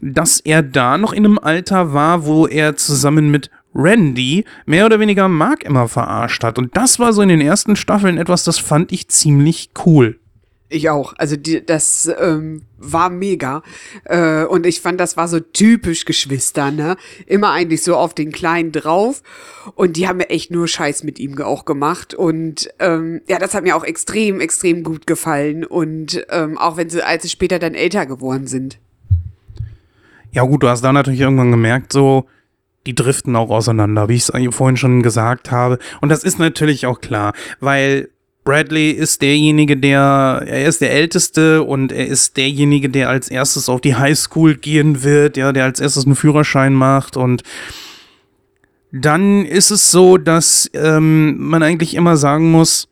dass 0.00 0.40
er 0.40 0.62
da 0.62 0.98
noch 0.98 1.12
in 1.12 1.24
einem 1.24 1.38
Alter 1.38 1.92
war, 1.92 2.26
wo 2.26 2.46
er 2.46 2.76
zusammen 2.76 3.30
mit 3.30 3.50
Randy 3.74 4.44
mehr 4.66 4.86
oder 4.86 5.00
weniger 5.00 5.28
Mark 5.28 5.64
immer 5.64 5.88
verarscht 5.88 6.44
hat. 6.44 6.58
Und 6.58 6.76
das 6.76 6.98
war 6.98 7.12
so 7.12 7.22
in 7.22 7.28
den 7.28 7.40
ersten 7.40 7.76
Staffeln 7.76 8.18
etwas, 8.18 8.44
das 8.44 8.58
fand 8.58 8.92
ich 8.92 9.08
ziemlich 9.08 9.70
cool. 9.84 10.18
Ich 10.72 10.88
auch. 10.88 11.12
Also 11.18 11.36
die, 11.36 11.64
das 11.64 12.10
ähm, 12.18 12.62
war 12.78 13.10
mega. 13.10 13.62
Äh, 14.04 14.44
und 14.44 14.64
ich 14.64 14.80
fand, 14.80 14.98
das 14.98 15.18
war 15.18 15.28
so 15.28 15.38
typisch 15.38 16.06
Geschwister, 16.06 16.70
ne? 16.70 16.96
Immer 17.26 17.50
eigentlich 17.50 17.82
so 17.82 17.94
auf 17.94 18.14
den 18.14 18.32
Kleinen 18.32 18.72
drauf. 18.72 19.22
Und 19.74 19.98
die 19.98 20.08
haben 20.08 20.16
mir 20.16 20.30
echt 20.30 20.50
nur 20.50 20.66
Scheiß 20.66 21.04
mit 21.04 21.18
ihm 21.18 21.38
auch 21.42 21.66
gemacht. 21.66 22.14
Und 22.14 22.70
ähm, 22.78 23.20
ja, 23.28 23.38
das 23.38 23.52
hat 23.52 23.64
mir 23.64 23.76
auch 23.76 23.84
extrem, 23.84 24.40
extrem 24.40 24.82
gut 24.82 25.06
gefallen. 25.06 25.66
Und 25.66 26.24
ähm, 26.30 26.56
auch 26.56 26.78
wenn 26.78 26.88
sie, 26.88 27.04
als 27.04 27.24
sie 27.24 27.28
später 27.28 27.58
dann 27.58 27.74
älter 27.74 28.06
geworden 28.06 28.46
sind. 28.46 28.78
Ja, 30.30 30.44
gut, 30.44 30.62
du 30.62 30.68
hast 30.68 30.80
da 30.80 30.90
natürlich 30.90 31.20
irgendwann 31.20 31.50
gemerkt, 31.50 31.92
so, 31.92 32.24
die 32.86 32.94
driften 32.94 33.36
auch 33.36 33.50
auseinander, 33.50 34.08
wie 34.08 34.14
ich 34.14 34.30
es 34.30 34.54
vorhin 34.54 34.78
schon 34.78 35.02
gesagt 35.02 35.50
habe. 35.50 35.78
Und 36.00 36.08
das 36.08 36.24
ist 36.24 36.38
natürlich 36.38 36.86
auch 36.86 37.02
klar, 37.02 37.34
weil 37.60 38.08
Bradley 38.44 38.90
ist 38.90 39.22
derjenige, 39.22 39.76
der, 39.76 40.42
er 40.46 40.66
ist 40.66 40.80
der 40.80 40.92
Älteste 40.92 41.62
und 41.62 41.92
er 41.92 42.06
ist 42.06 42.36
derjenige, 42.36 42.88
der 42.88 43.08
als 43.08 43.30
erstes 43.30 43.68
auf 43.68 43.80
die 43.80 43.94
Highschool 43.94 44.56
gehen 44.56 45.04
wird, 45.04 45.36
ja, 45.36 45.52
der 45.52 45.64
als 45.64 45.78
erstes 45.80 46.06
einen 46.06 46.16
Führerschein 46.16 46.74
macht 46.74 47.16
und 47.16 47.42
dann 48.92 49.46
ist 49.46 49.70
es 49.70 49.90
so, 49.90 50.18
dass 50.18 50.70
ähm, 50.74 51.36
man 51.38 51.62
eigentlich 51.62 51.94
immer 51.94 52.16
sagen 52.18 52.50
muss, 52.50 52.88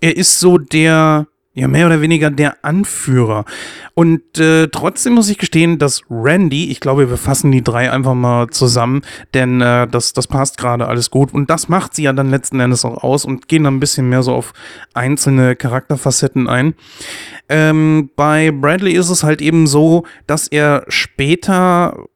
er 0.00 0.16
ist 0.16 0.38
so 0.38 0.58
der, 0.58 1.26
ja, 1.60 1.68
mehr 1.68 1.86
oder 1.86 2.00
weniger 2.00 2.30
der 2.30 2.64
Anführer. 2.64 3.44
Und 3.94 4.38
äh, 4.38 4.68
trotzdem 4.68 5.12
muss 5.12 5.28
ich 5.28 5.38
gestehen, 5.38 5.78
dass 5.78 6.02
Randy, 6.10 6.70
ich 6.70 6.80
glaube, 6.80 7.10
wir 7.10 7.16
fassen 7.16 7.52
die 7.52 7.62
drei 7.62 7.90
einfach 7.90 8.14
mal 8.14 8.48
zusammen, 8.48 9.02
denn 9.34 9.60
äh, 9.60 9.86
das, 9.86 10.12
das 10.12 10.26
passt 10.26 10.56
gerade 10.58 10.86
alles 10.88 11.10
gut. 11.10 11.34
Und 11.34 11.50
das 11.50 11.68
macht 11.68 11.94
sie 11.94 12.04
ja 12.04 12.12
dann 12.12 12.30
letzten 12.30 12.60
Endes 12.60 12.84
auch 12.84 13.02
aus 13.02 13.24
und 13.24 13.46
gehen 13.48 13.64
dann 13.64 13.76
ein 13.76 13.80
bisschen 13.80 14.08
mehr 14.08 14.22
so 14.22 14.34
auf 14.34 14.52
einzelne 14.94 15.54
Charakterfacetten 15.54 16.48
ein. 16.48 16.74
Ähm, 17.48 18.10
bei 18.16 18.50
Bradley 18.50 18.92
ist 18.92 19.10
es 19.10 19.22
halt 19.22 19.42
eben 19.42 19.66
so, 19.66 20.04
dass 20.26 20.48
er 20.48 20.84
später 20.88 22.06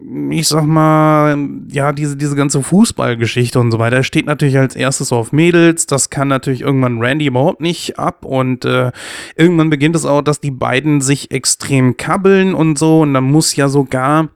ich 0.00 0.46
sag 0.46 0.64
mal, 0.64 1.36
ja, 1.70 1.92
diese, 1.92 2.16
diese 2.16 2.36
ganze 2.36 2.62
Fußballgeschichte 2.62 3.58
und 3.58 3.72
so 3.72 3.80
weiter, 3.80 4.04
steht 4.04 4.26
natürlich 4.26 4.56
als 4.56 4.76
erstes 4.76 5.12
auf 5.12 5.32
Mädels. 5.32 5.86
Das 5.86 6.08
kann 6.08 6.28
natürlich 6.28 6.60
irgendwann 6.60 7.00
Randy 7.00 7.26
überhaupt 7.26 7.60
nicht 7.60 7.98
ab. 7.98 8.24
Und 8.24 8.64
äh, 8.64 8.92
irgendwann 9.34 9.70
beginnt 9.70 9.96
es 9.96 10.04
auch, 10.04 10.22
dass 10.22 10.40
die 10.40 10.52
beiden 10.52 11.00
sich 11.00 11.32
extrem 11.32 11.96
kabbeln 11.96 12.54
und 12.54 12.78
so. 12.78 13.00
Und 13.00 13.14
dann 13.14 13.24
muss 13.24 13.56
ja 13.56 13.68
sogar 13.68 14.28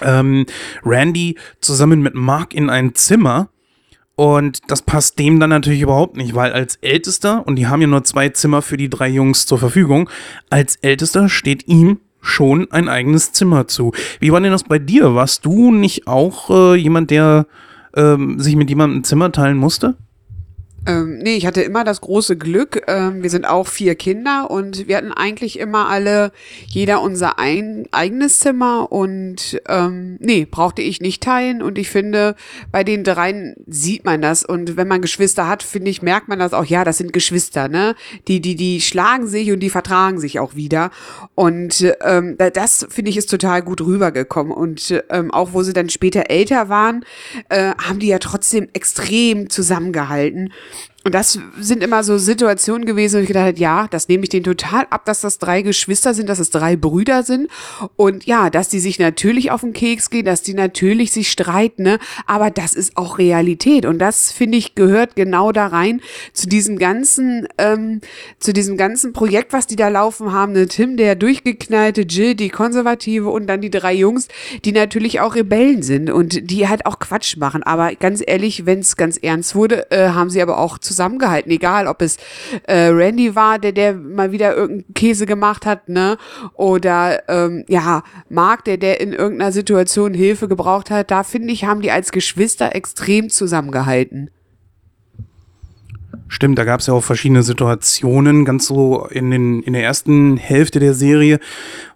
ähm, 0.00 0.46
Randy 0.84 1.36
zusammen 1.60 2.02
mit 2.02 2.14
Mark 2.14 2.52
in 2.52 2.68
ein 2.68 2.96
Zimmer. 2.96 3.50
Und 4.16 4.68
das 4.68 4.82
passt 4.82 5.18
dem 5.18 5.38
dann 5.38 5.50
natürlich 5.50 5.80
überhaupt 5.80 6.16
nicht, 6.16 6.34
weil 6.34 6.52
als 6.52 6.76
Ältester, 6.76 7.46
und 7.46 7.56
die 7.56 7.68
haben 7.68 7.80
ja 7.80 7.86
nur 7.86 8.04
zwei 8.04 8.28
Zimmer 8.30 8.62
für 8.62 8.76
die 8.76 8.90
drei 8.90 9.08
Jungs 9.08 9.46
zur 9.46 9.58
Verfügung, 9.58 10.10
als 10.50 10.76
Ältester 10.76 11.28
steht 11.28 11.66
ihm 11.68 12.00
schon 12.22 12.70
ein 12.70 12.88
eigenes 12.88 13.32
Zimmer 13.32 13.68
zu. 13.68 13.92
Wie 14.20 14.32
war 14.32 14.40
denn 14.40 14.52
das 14.52 14.64
bei 14.64 14.78
dir? 14.78 15.14
Warst 15.14 15.44
du 15.44 15.72
nicht 15.72 16.06
auch 16.06 16.48
äh, 16.48 16.76
jemand, 16.76 17.10
der 17.10 17.46
ähm, 17.94 18.40
sich 18.40 18.56
mit 18.56 18.70
jemandem 18.70 19.00
ein 19.00 19.04
Zimmer 19.04 19.30
teilen 19.30 19.58
musste? 19.58 19.96
Ähm, 20.84 21.18
nee, 21.18 21.36
ich 21.36 21.46
hatte 21.46 21.62
immer 21.62 21.84
das 21.84 22.00
große 22.00 22.36
Glück. 22.36 22.82
Ähm, 22.88 23.22
wir 23.22 23.30
sind 23.30 23.44
auch 23.44 23.68
vier 23.68 23.94
Kinder 23.94 24.50
und 24.50 24.88
wir 24.88 24.96
hatten 24.96 25.12
eigentlich 25.12 25.58
immer 25.60 25.88
alle, 25.88 26.32
jeder 26.66 27.00
unser 27.02 27.38
ein, 27.38 27.86
eigenes 27.92 28.40
Zimmer 28.40 28.90
und 28.90 29.60
ähm, 29.68 30.16
nee, 30.18 30.44
brauchte 30.44 30.82
ich 30.82 31.00
nicht 31.00 31.22
teilen. 31.22 31.62
Und 31.62 31.78
ich 31.78 31.88
finde, 31.88 32.34
bei 32.72 32.82
den 32.82 33.04
dreien 33.04 33.54
sieht 33.68 34.04
man 34.04 34.20
das. 34.20 34.44
Und 34.44 34.76
wenn 34.76 34.88
man 34.88 35.02
Geschwister 35.02 35.46
hat, 35.46 35.62
finde 35.62 35.88
ich, 35.88 36.02
merkt 36.02 36.26
man 36.26 36.40
das 36.40 36.52
auch, 36.52 36.64
ja, 36.64 36.82
das 36.82 36.98
sind 36.98 37.12
Geschwister, 37.12 37.68
ne? 37.68 37.94
Die, 38.26 38.40
die, 38.40 38.56
die 38.56 38.80
schlagen 38.80 39.28
sich 39.28 39.52
und 39.52 39.60
die 39.60 39.70
vertragen 39.70 40.18
sich 40.18 40.40
auch 40.40 40.56
wieder. 40.56 40.90
Und 41.36 41.94
ähm, 42.00 42.36
das, 42.38 42.86
finde 42.90 43.12
ich, 43.12 43.16
ist 43.16 43.30
total 43.30 43.62
gut 43.62 43.80
rübergekommen. 43.80 44.52
Und 44.52 45.00
ähm, 45.10 45.30
auch 45.30 45.52
wo 45.52 45.62
sie 45.62 45.72
dann 45.72 45.90
später 45.90 46.28
älter 46.28 46.68
waren, 46.68 47.04
äh, 47.50 47.72
haben 47.78 48.00
die 48.00 48.08
ja 48.08 48.18
trotzdem 48.18 48.68
extrem 48.72 49.48
zusammengehalten. 49.48 50.52
Und 51.04 51.14
das 51.14 51.38
sind 51.58 51.82
immer 51.82 52.04
so 52.04 52.16
Situationen 52.16 52.86
gewesen, 52.86 53.18
wo 53.18 53.22
ich 53.22 53.28
gedacht 53.28 53.46
habe, 53.46 53.58
ja, 53.58 53.88
das 53.88 54.06
nehme 54.08 54.22
ich 54.22 54.28
denen 54.28 54.44
total 54.44 54.86
ab, 54.90 55.04
dass 55.04 55.20
das 55.20 55.38
drei 55.38 55.62
Geschwister 55.62 56.14
sind, 56.14 56.28
dass 56.28 56.38
es 56.38 56.50
drei 56.50 56.76
Brüder 56.76 57.24
sind. 57.24 57.48
Und 57.96 58.24
ja, 58.24 58.50
dass 58.50 58.68
die 58.68 58.78
sich 58.78 59.00
natürlich 59.00 59.50
auf 59.50 59.62
den 59.62 59.72
Keks 59.72 60.10
gehen, 60.10 60.24
dass 60.24 60.42
die 60.42 60.54
natürlich 60.54 61.10
sich 61.10 61.30
streiten, 61.30 61.82
ne? 61.82 61.98
aber 62.26 62.50
das 62.50 62.74
ist 62.74 62.96
auch 62.96 63.18
Realität. 63.18 63.84
Und 63.84 63.98
das, 63.98 64.30
finde 64.30 64.58
ich, 64.58 64.76
gehört 64.76 65.16
genau 65.16 65.50
da 65.50 65.66
rein 65.66 66.00
zu 66.32 66.46
diesem 66.46 66.78
ganzen, 66.78 67.48
ähm, 67.58 68.00
zu 68.38 68.52
diesem 68.52 68.76
ganzen 68.76 69.12
Projekt, 69.12 69.52
was 69.52 69.66
die 69.66 69.76
da 69.76 69.88
laufen 69.88 70.32
haben. 70.32 70.52
Ne? 70.52 70.68
Tim, 70.68 70.96
der 70.96 71.16
durchgeknallte, 71.16 72.02
Jill, 72.02 72.36
die 72.36 72.48
Konservative 72.50 73.28
und 73.28 73.48
dann 73.48 73.60
die 73.60 73.70
drei 73.70 73.94
Jungs, 73.94 74.28
die 74.64 74.72
natürlich 74.72 75.18
auch 75.18 75.34
Rebellen 75.34 75.82
sind 75.82 76.10
und 76.10 76.48
die 76.50 76.68
halt 76.68 76.86
auch 76.86 77.00
Quatsch 77.00 77.36
machen. 77.38 77.64
Aber 77.64 77.94
ganz 77.96 78.22
ehrlich, 78.24 78.66
wenn 78.66 78.78
es 78.78 78.96
ganz 78.96 79.16
ernst 79.16 79.56
wurde, 79.56 79.90
äh, 79.90 80.10
haben 80.10 80.30
sie 80.30 80.40
aber 80.40 80.58
auch 80.58 80.78
zu 80.78 80.91
zusammengehalten, 80.92 81.50
egal 81.50 81.86
ob 81.86 82.02
es 82.02 82.18
äh, 82.66 82.88
Randy 82.88 83.34
war, 83.34 83.58
der, 83.58 83.72
der 83.72 83.94
mal 83.94 84.32
wieder 84.32 84.54
irgendeinen 84.54 84.94
Käse 84.94 85.26
gemacht 85.26 85.66
hat, 85.66 85.88
ne? 85.88 86.16
Oder 86.54 87.28
ähm, 87.28 87.64
ja, 87.68 88.02
Mark, 88.28 88.64
der, 88.64 88.76
der 88.76 89.00
in 89.00 89.12
irgendeiner 89.12 89.52
Situation 89.52 90.14
Hilfe 90.14 90.48
gebraucht 90.48 90.90
hat, 90.90 91.10
da 91.10 91.24
finde 91.24 91.52
ich, 91.52 91.64
haben 91.64 91.80
die 91.80 91.90
als 91.90 92.12
Geschwister 92.12 92.74
extrem 92.74 93.30
zusammengehalten. 93.30 94.30
Stimmt, 96.28 96.58
da 96.58 96.64
gab 96.64 96.80
es 96.80 96.86
ja 96.86 96.94
auch 96.94 97.04
verschiedene 97.04 97.42
Situationen, 97.42 98.46
ganz 98.46 98.66
so 98.66 99.06
in, 99.06 99.30
den, 99.30 99.62
in 99.62 99.74
der 99.74 99.82
ersten 99.82 100.38
Hälfte 100.38 100.80
der 100.80 100.94
Serie, 100.94 101.38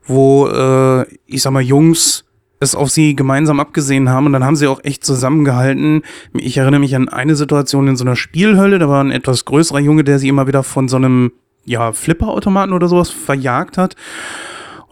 wo, 0.04 0.46
äh, 0.48 1.06
ich 1.24 1.40
sag 1.40 1.52
mal, 1.52 1.62
Jungs 1.62 2.25
es 2.60 2.74
auf 2.74 2.90
sie 2.90 3.14
gemeinsam 3.14 3.60
abgesehen 3.60 4.08
haben 4.08 4.26
und 4.26 4.32
dann 4.32 4.44
haben 4.44 4.56
sie 4.56 4.66
auch 4.66 4.82
echt 4.82 5.04
zusammengehalten. 5.04 6.02
Ich 6.34 6.56
erinnere 6.56 6.80
mich 6.80 6.96
an 6.96 7.08
eine 7.08 7.36
Situation 7.36 7.88
in 7.88 7.96
so 7.96 8.04
einer 8.04 8.16
Spielhölle, 8.16 8.78
da 8.78 8.88
war 8.88 9.02
ein 9.02 9.10
etwas 9.10 9.44
größerer 9.44 9.80
Junge, 9.80 10.04
der 10.04 10.18
sie 10.18 10.28
immer 10.28 10.46
wieder 10.46 10.62
von 10.62 10.88
so 10.88 10.96
einem 10.96 11.32
ja, 11.64 11.92
Flipperautomaten 11.92 12.72
oder 12.72 12.88
sowas 12.88 13.10
verjagt 13.10 13.76
hat. 13.76 13.96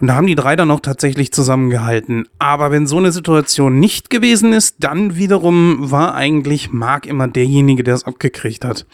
Und 0.00 0.08
da 0.08 0.16
haben 0.16 0.26
die 0.26 0.34
drei 0.34 0.56
dann 0.56 0.70
auch 0.70 0.80
tatsächlich 0.80 1.32
zusammengehalten. 1.32 2.28
Aber 2.38 2.70
wenn 2.70 2.86
so 2.86 2.98
eine 2.98 3.12
Situation 3.12 3.78
nicht 3.78 4.10
gewesen 4.10 4.52
ist, 4.52 4.76
dann 4.80 5.16
wiederum 5.16 5.90
war 5.90 6.14
eigentlich 6.14 6.72
Mark 6.72 7.06
immer 7.06 7.28
derjenige, 7.28 7.84
der 7.84 7.94
es 7.94 8.04
abgekriegt 8.04 8.64
hat. 8.64 8.86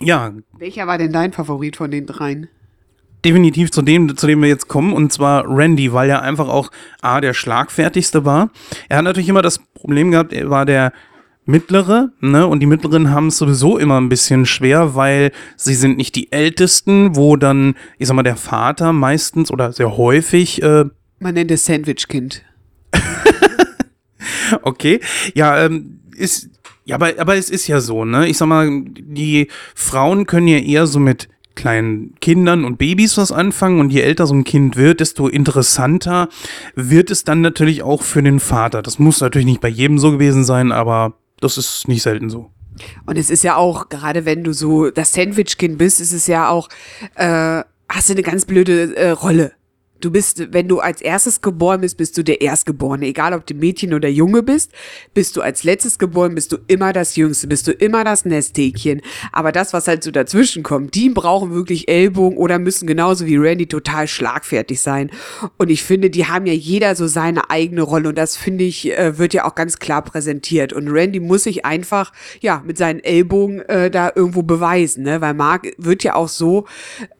Ja. 0.00 0.32
Welcher 0.58 0.86
war 0.86 0.98
denn 0.98 1.12
dein 1.12 1.32
Favorit 1.32 1.76
von 1.76 1.90
den 1.90 2.06
dreien? 2.06 2.48
Definitiv 3.24 3.70
zu 3.70 3.82
dem, 3.82 4.16
zu 4.16 4.26
dem 4.26 4.42
wir 4.42 4.48
jetzt 4.48 4.68
kommen, 4.68 4.92
und 4.92 5.12
zwar 5.12 5.44
Randy, 5.48 5.92
weil 5.92 6.10
er 6.10 6.22
einfach 6.22 6.48
auch 6.48 6.70
A, 7.00 7.20
der 7.20 7.34
schlagfertigste 7.34 8.24
war. 8.24 8.50
Er 8.88 8.98
hat 8.98 9.04
natürlich 9.04 9.28
immer 9.28 9.42
das 9.42 9.58
Problem 9.58 10.10
gehabt, 10.10 10.32
er 10.32 10.50
war 10.50 10.66
der 10.66 10.92
mittlere, 11.46 12.10
ne? 12.20 12.46
Und 12.46 12.60
die 12.60 12.66
mittleren 12.66 13.10
haben 13.10 13.28
es 13.28 13.38
sowieso 13.38 13.78
immer 13.78 14.00
ein 14.00 14.08
bisschen 14.08 14.46
schwer, 14.46 14.94
weil 14.94 15.30
sie 15.56 15.74
sind 15.74 15.96
nicht 15.96 16.14
die 16.14 16.32
ältesten, 16.32 17.16
wo 17.16 17.36
dann, 17.36 17.74
ich 17.98 18.08
sag 18.08 18.14
mal, 18.14 18.22
der 18.22 18.36
Vater 18.36 18.92
meistens 18.92 19.50
oder 19.50 19.72
sehr 19.72 19.96
häufig. 19.96 20.62
Äh 20.62 20.86
Man 21.18 21.34
nennt 21.34 21.50
es 21.50 21.66
Sandwich-Kind. 21.66 22.42
okay. 24.62 25.00
Ja, 25.34 25.64
ähm, 25.64 26.00
ist. 26.16 26.50
Ja, 26.86 26.96
aber, 26.96 27.12
aber 27.18 27.36
es 27.36 27.48
ist 27.48 27.66
ja 27.66 27.80
so, 27.80 28.04
ne? 28.04 28.28
Ich 28.28 28.36
sag 28.36 28.46
mal, 28.46 28.68
die 28.84 29.48
Frauen 29.74 30.26
können 30.26 30.48
ja 30.48 30.58
eher 30.58 30.86
so 30.86 30.98
mit 30.98 31.28
kleinen 31.54 32.14
Kindern 32.20 32.64
und 32.64 32.78
Babys 32.78 33.16
was 33.16 33.32
anfangen 33.32 33.80
und 33.80 33.90
je 33.90 34.00
älter 34.00 34.26
so 34.26 34.34
ein 34.34 34.44
Kind 34.44 34.76
wird, 34.76 35.00
desto 35.00 35.28
interessanter 35.28 36.28
wird 36.74 37.10
es 37.10 37.24
dann 37.24 37.40
natürlich 37.40 37.82
auch 37.82 38.02
für 38.02 38.22
den 38.22 38.40
Vater. 38.40 38.82
Das 38.82 38.98
muss 38.98 39.20
natürlich 39.20 39.46
nicht 39.46 39.60
bei 39.60 39.68
jedem 39.68 39.98
so 39.98 40.12
gewesen 40.12 40.44
sein, 40.44 40.72
aber 40.72 41.14
das 41.40 41.58
ist 41.58 41.88
nicht 41.88 42.02
selten 42.02 42.30
so. 42.30 42.50
Und 43.06 43.18
es 43.18 43.30
ist 43.30 43.44
ja 43.44 43.56
auch, 43.56 43.88
gerade 43.88 44.24
wenn 44.24 44.42
du 44.42 44.52
so 44.52 44.90
das 44.90 45.12
Sandwich-Kind 45.12 45.78
bist, 45.78 46.00
ist 46.00 46.12
es 46.12 46.26
ja 46.26 46.48
auch, 46.48 46.68
äh, 47.14 47.62
hast 47.88 48.08
du 48.08 48.12
eine 48.14 48.22
ganz 48.22 48.46
blöde 48.46 48.96
äh, 48.96 49.10
Rolle. 49.10 49.52
Du 50.04 50.10
bist, 50.10 50.52
wenn 50.52 50.68
du 50.68 50.80
als 50.80 51.00
erstes 51.00 51.40
geboren 51.40 51.80
bist, 51.80 51.96
bist 51.96 52.18
du 52.18 52.22
der 52.22 52.42
Erstgeborene. 52.42 53.06
Egal, 53.06 53.32
ob 53.32 53.46
du 53.46 53.54
Mädchen 53.54 53.94
oder 53.94 54.08
Junge 54.08 54.42
bist, 54.42 54.70
bist 55.14 55.34
du 55.34 55.40
als 55.40 55.64
letztes 55.64 55.98
geboren, 55.98 56.34
bist 56.34 56.52
du 56.52 56.58
immer 56.66 56.92
das 56.92 57.16
Jüngste, 57.16 57.46
bist 57.46 57.66
du 57.66 57.72
immer 57.72 58.04
das 58.04 58.26
Nesthäkchen. 58.26 59.00
Aber 59.32 59.50
das, 59.50 59.72
was 59.72 59.88
halt 59.88 60.04
so 60.04 60.10
dazwischen 60.10 60.62
kommt, 60.62 60.94
die 60.94 61.08
brauchen 61.08 61.54
wirklich 61.54 61.88
Ellbogen 61.88 62.36
oder 62.36 62.58
müssen 62.58 62.86
genauso 62.86 63.24
wie 63.24 63.38
Randy 63.38 63.66
total 63.66 64.06
schlagfertig 64.06 64.78
sein. 64.78 65.10
Und 65.56 65.70
ich 65.70 65.82
finde, 65.82 66.10
die 66.10 66.26
haben 66.26 66.44
ja 66.44 66.52
jeder 66.52 66.96
so 66.96 67.06
seine 67.06 67.48
eigene 67.48 67.80
Rolle 67.80 68.10
und 68.10 68.18
das 68.18 68.36
finde 68.36 68.64
ich, 68.64 68.92
äh, 68.92 69.16
wird 69.16 69.32
ja 69.32 69.46
auch 69.46 69.54
ganz 69.54 69.78
klar 69.78 70.02
präsentiert. 70.02 70.74
Und 70.74 70.88
Randy 70.90 71.18
muss 71.18 71.44
sich 71.44 71.64
einfach, 71.64 72.12
ja, 72.42 72.62
mit 72.66 72.76
seinen 72.76 73.00
Ellbogen 73.00 73.60
äh, 73.62 73.90
da 73.90 74.12
irgendwo 74.14 74.42
beweisen, 74.42 75.04
ne? 75.04 75.22
Weil 75.22 75.32
Mark 75.32 75.68
wird 75.78 76.04
ja 76.04 76.14
auch 76.14 76.28
so, 76.28 76.66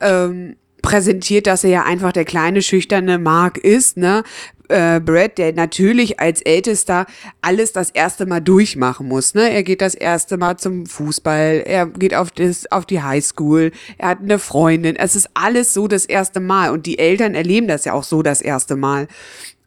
ähm, 0.03 0.57
präsentiert, 0.85 1.47
dass 1.47 1.65
er 1.65 1.71
ja 1.71 1.83
einfach 1.85 2.13
der 2.13 2.27
kleine, 2.27 2.61
schüchterne 2.61 3.19
Mark 3.19 3.57
ist, 3.59 3.97
ne? 3.97 4.23
Äh, 4.69 5.01
Brad, 5.01 5.39
der 5.39 5.53
natürlich 5.53 6.21
als 6.21 6.41
Ältester 6.41 7.07
alles 7.43 7.73
das 7.73 7.91
erste 7.91 8.25
Mal 8.25 8.41
durchmachen 8.41 9.09
muss. 9.09 9.35
Ne? 9.35 9.51
Er 9.51 9.63
geht 9.63 9.83
das 9.83 9.95
erste 9.95 10.39
Mal 10.39 10.57
zum 10.57 10.87
Fußball, 10.87 11.65
er 11.67 11.87
geht 11.87 12.15
auf, 12.15 12.31
das, 12.31 12.71
auf 12.73 12.87
die 12.87 13.03
Highschool, 13.03 13.73
er 13.99 14.09
hat 14.09 14.21
eine 14.21 14.39
Freundin. 14.39 14.97
Es 14.97 15.17
ist 15.17 15.29
alles 15.35 15.75
so 15.75 15.87
das 15.87 16.07
erste 16.07 16.41
Mal 16.41 16.71
und 16.71 16.87
die 16.87 16.99
Eltern 16.99 17.35
erleben 17.35 17.69
das 17.69 17.85
ja 17.85 17.93
auch 17.93 18.05
so 18.05 18.23
das 18.23 18.41
erste 18.41 18.77
Mal. 18.77 19.07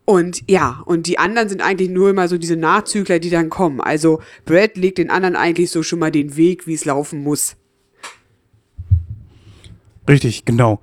Und 0.06 0.42
ja, 0.50 0.82
und 0.86 1.06
die 1.06 1.20
anderen 1.20 1.50
sind 1.50 1.62
eigentlich 1.62 1.90
nur 1.90 2.10
immer 2.10 2.28
so 2.28 2.38
diese 2.38 2.56
Nachzügler, 2.56 3.20
die 3.20 3.30
dann 3.30 3.50
kommen. 3.50 3.82
Also 3.82 4.22
Brad 4.46 4.78
legt 4.78 4.98
den 4.98 5.12
anderen 5.12 5.36
eigentlich 5.36 5.70
so 5.70 5.84
schon 5.84 6.00
mal 6.00 6.12
den 6.12 6.38
Weg, 6.38 6.66
wie 6.66 6.74
es 6.74 6.86
laufen 6.86 7.22
muss. 7.22 7.56
Richtig, 10.08 10.46
genau. 10.46 10.80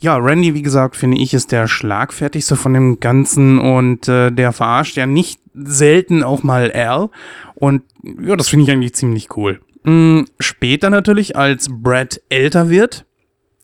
Ja, 0.00 0.16
Randy, 0.16 0.54
wie 0.54 0.62
gesagt, 0.62 0.96
finde 0.96 1.18
ich, 1.18 1.34
ist 1.34 1.50
der 1.50 1.66
schlagfertigste 1.66 2.54
von 2.54 2.72
dem 2.72 3.00
Ganzen 3.00 3.58
und 3.58 4.06
äh, 4.06 4.30
der 4.30 4.52
verarscht 4.52 4.96
ja 4.96 5.06
nicht 5.06 5.40
selten 5.54 6.22
auch 6.22 6.44
mal 6.44 6.70
Al. 6.70 7.10
Und 7.56 7.82
ja, 8.22 8.36
das 8.36 8.48
finde 8.48 8.64
ich 8.64 8.70
eigentlich 8.70 8.94
ziemlich 8.94 9.36
cool. 9.36 9.60
Mh, 9.82 10.26
später 10.38 10.90
natürlich, 10.90 11.36
als 11.36 11.68
Brad 11.68 12.20
älter 12.28 12.70
wird, 12.70 13.06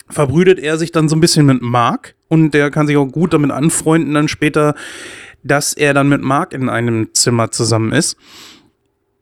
verbrüdet 0.08 0.58
er 0.58 0.76
sich 0.76 0.90
dann 0.90 1.08
so 1.08 1.14
ein 1.14 1.20
bisschen 1.20 1.46
mit 1.46 1.62
Mark 1.62 2.14
und 2.28 2.52
der 2.52 2.70
kann 2.70 2.88
sich 2.88 2.96
auch 2.96 3.06
gut 3.06 3.32
damit 3.32 3.52
anfreunden 3.52 4.14
dann 4.14 4.28
später, 4.28 4.74
dass 5.44 5.72
er 5.72 5.94
dann 5.94 6.08
mit 6.08 6.22
Mark 6.22 6.52
in 6.52 6.68
einem 6.68 7.14
Zimmer 7.14 7.50
zusammen 7.52 7.92
ist. 7.92 8.16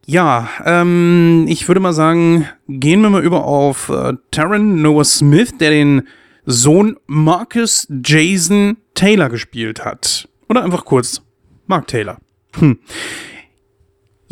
Ja, 0.06 0.48
ähm, 0.64 1.46
ich 1.48 1.68
würde 1.68 1.80
mal 1.80 1.92
sagen, 1.92 2.48
gehen 2.68 3.02
wir 3.02 3.10
mal 3.10 3.22
über 3.22 3.44
auf 3.44 3.88
äh, 3.88 4.14
Taron 4.30 4.82
Noah 4.82 5.04
Smith, 5.04 5.56
der 5.58 5.70
den 5.70 6.08
Sohn 6.44 6.96
Marcus 7.06 7.86
Jason 8.04 8.78
Taylor 8.94 9.28
gespielt 9.28 9.84
hat. 9.84 10.28
Oder 10.48 10.64
einfach 10.64 10.84
kurz 10.84 11.22
Mark 11.66 11.86
Taylor. 11.86 12.18
Hm. 12.56 12.78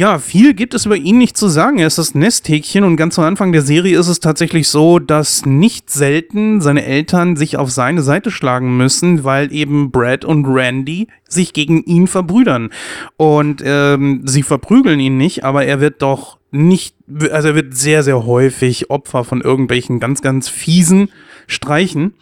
Ja, 0.00 0.18
viel 0.18 0.54
gibt 0.54 0.72
es 0.72 0.86
über 0.86 0.96
ihn 0.96 1.18
nicht 1.18 1.36
zu 1.36 1.48
sagen. 1.48 1.78
Er 1.78 1.86
ist 1.86 1.98
das 1.98 2.14
Nesthäkchen 2.14 2.84
und 2.84 2.96
ganz 2.96 3.18
am 3.18 3.26
Anfang 3.26 3.52
der 3.52 3.60
Serie 3.60 3.98
ist 3.98 4.08
es 4.08 4.18
tatsächlich 4.18 4.66
so, 4.68 4.98
dass 4.98 5.44
nicht 5.44 5.90
selten 5.90 6.62
seine 6.62 6.86
Eltern 6.86 7.36
sich 7.36 7.58
auf 7.58 7.70
seine 7.70 8.00
Seite 8.00 8.30
schlagen 8.30 8.78
müssen, 8.78 9.24
weil 9.24 9.52
eben 9.52 9.90
Brad 9.90 10.24
und 10.24 10.46
Randy 10.46 11.08
sich 11.28 11.52
gegen 11.52 11.84
ihn 11.84 12.06
verbrüdern. 12.06 12.70
Und 13.18 13.62
ähm, 13.62 14.22
sie 14.24 14.42
verprügeln 14.42 15.00
ihn 15.00 15.18
nicht, 15.18 15.44
aber 15.44 15.66
er 15.66 15.82
wird 15.82 16.00
doch 16.00 16.38
nicht, 16.50 16.96
also 17.30 17.48
er 17.48 17.54
wird 17.54 17.76
sehr, 17.76 18.02
sehr 18.02 18.24
häufig 18.24 18.88
Opfer 18.88 19.22
von 19.24 19.42
irgendwelchen 19.42 20.00
ganz, 20.00 20.22
ganz 20.22 20.48
fiesen 20.48 21.10
Streichen. 21.46 22.14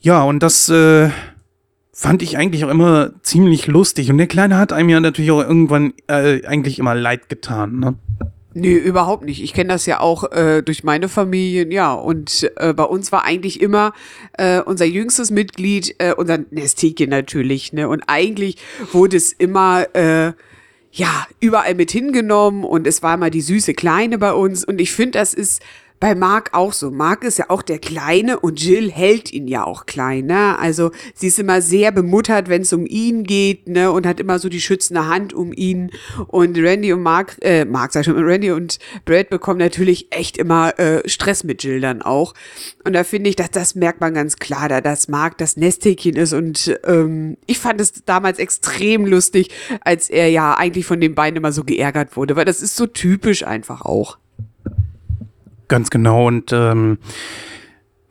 Ja, 0.00 0.22
und 0.22 0.42
das 0.42 0.70
äh, 0.70 1.10
fand 1.92 2.22
ich 2.22 2.38
eigentlich 2.38 2.64
auch 2.64 2.70
immer 2.70 3.12
ziemlich 3.22 3.66
lustig. 3.66 4.10
Und 4.10 4.18
der 4.18 4.26
Kleine 4.26 4.56
hat 4.56 4.72
einem 4.72 4.88
ja 4.88 5.00
natürlich 5.00 5.30
auch 5.30 5.42
irgendwann 5.42 5.92
äh, 6.06 6.44
eigentlich 6.46 6.78
immer 6.78 6.94
leid 6.94 7.28
getan, 7.28 7.78
ne? 7.78 7.94
Nee, 8.54 8.74
überhaupt 8.74 9.24
nicht. 9.24 9.42
Ich 9.42 9.54
kenne 9.54 9.72
das 9.72 9.86
ja 9.86 10.00
auch 10.00 10.30
äh, 10.30 10.62
durch 10.62 10.84
meine 10.84 11.08
Familien, 11.08 11.70
ja. 11.70 11.94
Und 11.94 12.50
äh, 12.56 12.74
bei 12.74 12.84
uns 12.84 13.10
war 13.10 13.24
eigentlich 13.24 13.60
immer 13.62 13.94
äh, 14.34 14.60
unser 14.60 14.84
jüngstes 14.84 15.30
Mitglied, 15.30 15.94
äh, 15.98 16.12
unser 16.14 16.38
Nestike 16.50 17.06
natürlich, 17.08 17.72
ne? 17.72 17.88
Und 17.88 18.02
eigentlich 18.08 18.56
wurde 18.92 19.16
es 19.16 19.32
immer, 19.32 19.86
äh, 19.94 20.32
ja, 20.94 21.26
überall 21.40 21.74
mit 21.74 21.90
hingenommen 21.90 22.64
und 22.64 22.86
es 22.86 23.02
war 23.02 23.14
immer 23.14 23.30
die 23.30 23.40
süße 23.40 23.72
Kleine 23.72 24.18
bei 24.18 24.34
uns. 24.34 24.64
Und 24.64 24.80
ich 24.80 24.92
finde, 24.92 25.12
das 25.12 25.32
ist 25.32 25.62
bei 26.02 26.16
Mark 26.16 26.50
auch 26.50 26.72
so. 26.72 26.90
Mark 26.90 27.22
ist 27.22 27.38
ja 27.38 27.44
auch 27.46 27.62
der 27.62 27.78
Kleine 27.78 28.40
und 28.40 28.60
Jill 28.60 28.90
hält 28.90 29.32
ihn 29.32 29.46
ja 29.46 29.62
auch 29.62 29.86
klein. 29.86 30.26
Ne? 30.26 30.58
Also 30.58 30.90
sie 31.14 31.28
ist 31.28 31.38
immer 31.38 31.62
sehr 31.62 31.92
bemuttert, 31.92 32.48
wenn 32.48 32.62
es 32.62 32.72
um 32.72 32.86
ihn 32.86 33.22
geht 33.22 33.68
ne? 33.68 33.92
und 33.92 34.04
hat 34.04 34.18
immer 34.18 34.40
so 34.40 34.48
die 34.48 34.60
schützende 34.60 35.06
Hand 35.06 35.32
um 35.32 35.52
ihn. 35.52 35.92
Und 36.26 36.58
Randy 36.58 36.92
und 36.92 37.02
Mark, 37.02 37.36
äh, 37.40 37.64
Mark 37.66 37.92
sag 37.92 38.00
ich 38.00 38.06
schon, 38.06 38.16
Randy 38.16 38.50
und 38.50 38.80
Brad 39.04 39.30
bekommen 39.30 39.60
natürlich 39.60 40.08
echt 40.10 40.38
immer 40.38 40.76
äh, 40.76 41.08
Stress 41.08 41.44
mit 41.44 41.62
Jill 41.62 41.80
dann 41.80 42.02
auch. 42.02 42.34
Und 42.82 42.94
da 42.94 43.04
finde 43.04 43.30
ich, 43.30 43.36
dass 43.36 43.52
das 43.52 43.76
merkt 43.76 44.00
man 44.00 44.12
ganz 44.12 44.38
klar, 44.38 44.68
da 44.68 44.80
dass 44.80 45.06
Mark 45.06 45.38
das 45.38 45.56
Nesthäkchen 45.56 46.16
ist. 46.16 46.32
Und 46.32 46.80
ähm, 46.84 47.36
ich 47.46 47.60
fand 47.60 47.80
es 47.80 48.04
damals 48.04 48.40
extrem 48.40 49.06
lustig, 49.06 49.50
als 49.82 50.10
er 50.10 50.28
ja 50.30 50.54
eigentlich 50.54 50.84
von 50.84 51.00
den 51.00 51.14
beiden 51.14 51.36
immer 51.36 51.52
so 51.52 51.62
geärgert 51.62 52.16
wurde, 52.16 52.34
weil 52.34 52.44
das 52.44 52.60
ist 52.60 52.74
so 52.74 52.88
typisch 52.88 53.46
einfach 53.46 53.82
auch. 53.82 54.18
Ganz 55.68 55.90
genau. 55.90 56.26
Und 56.26 56.52
ähm, 56.52 56.98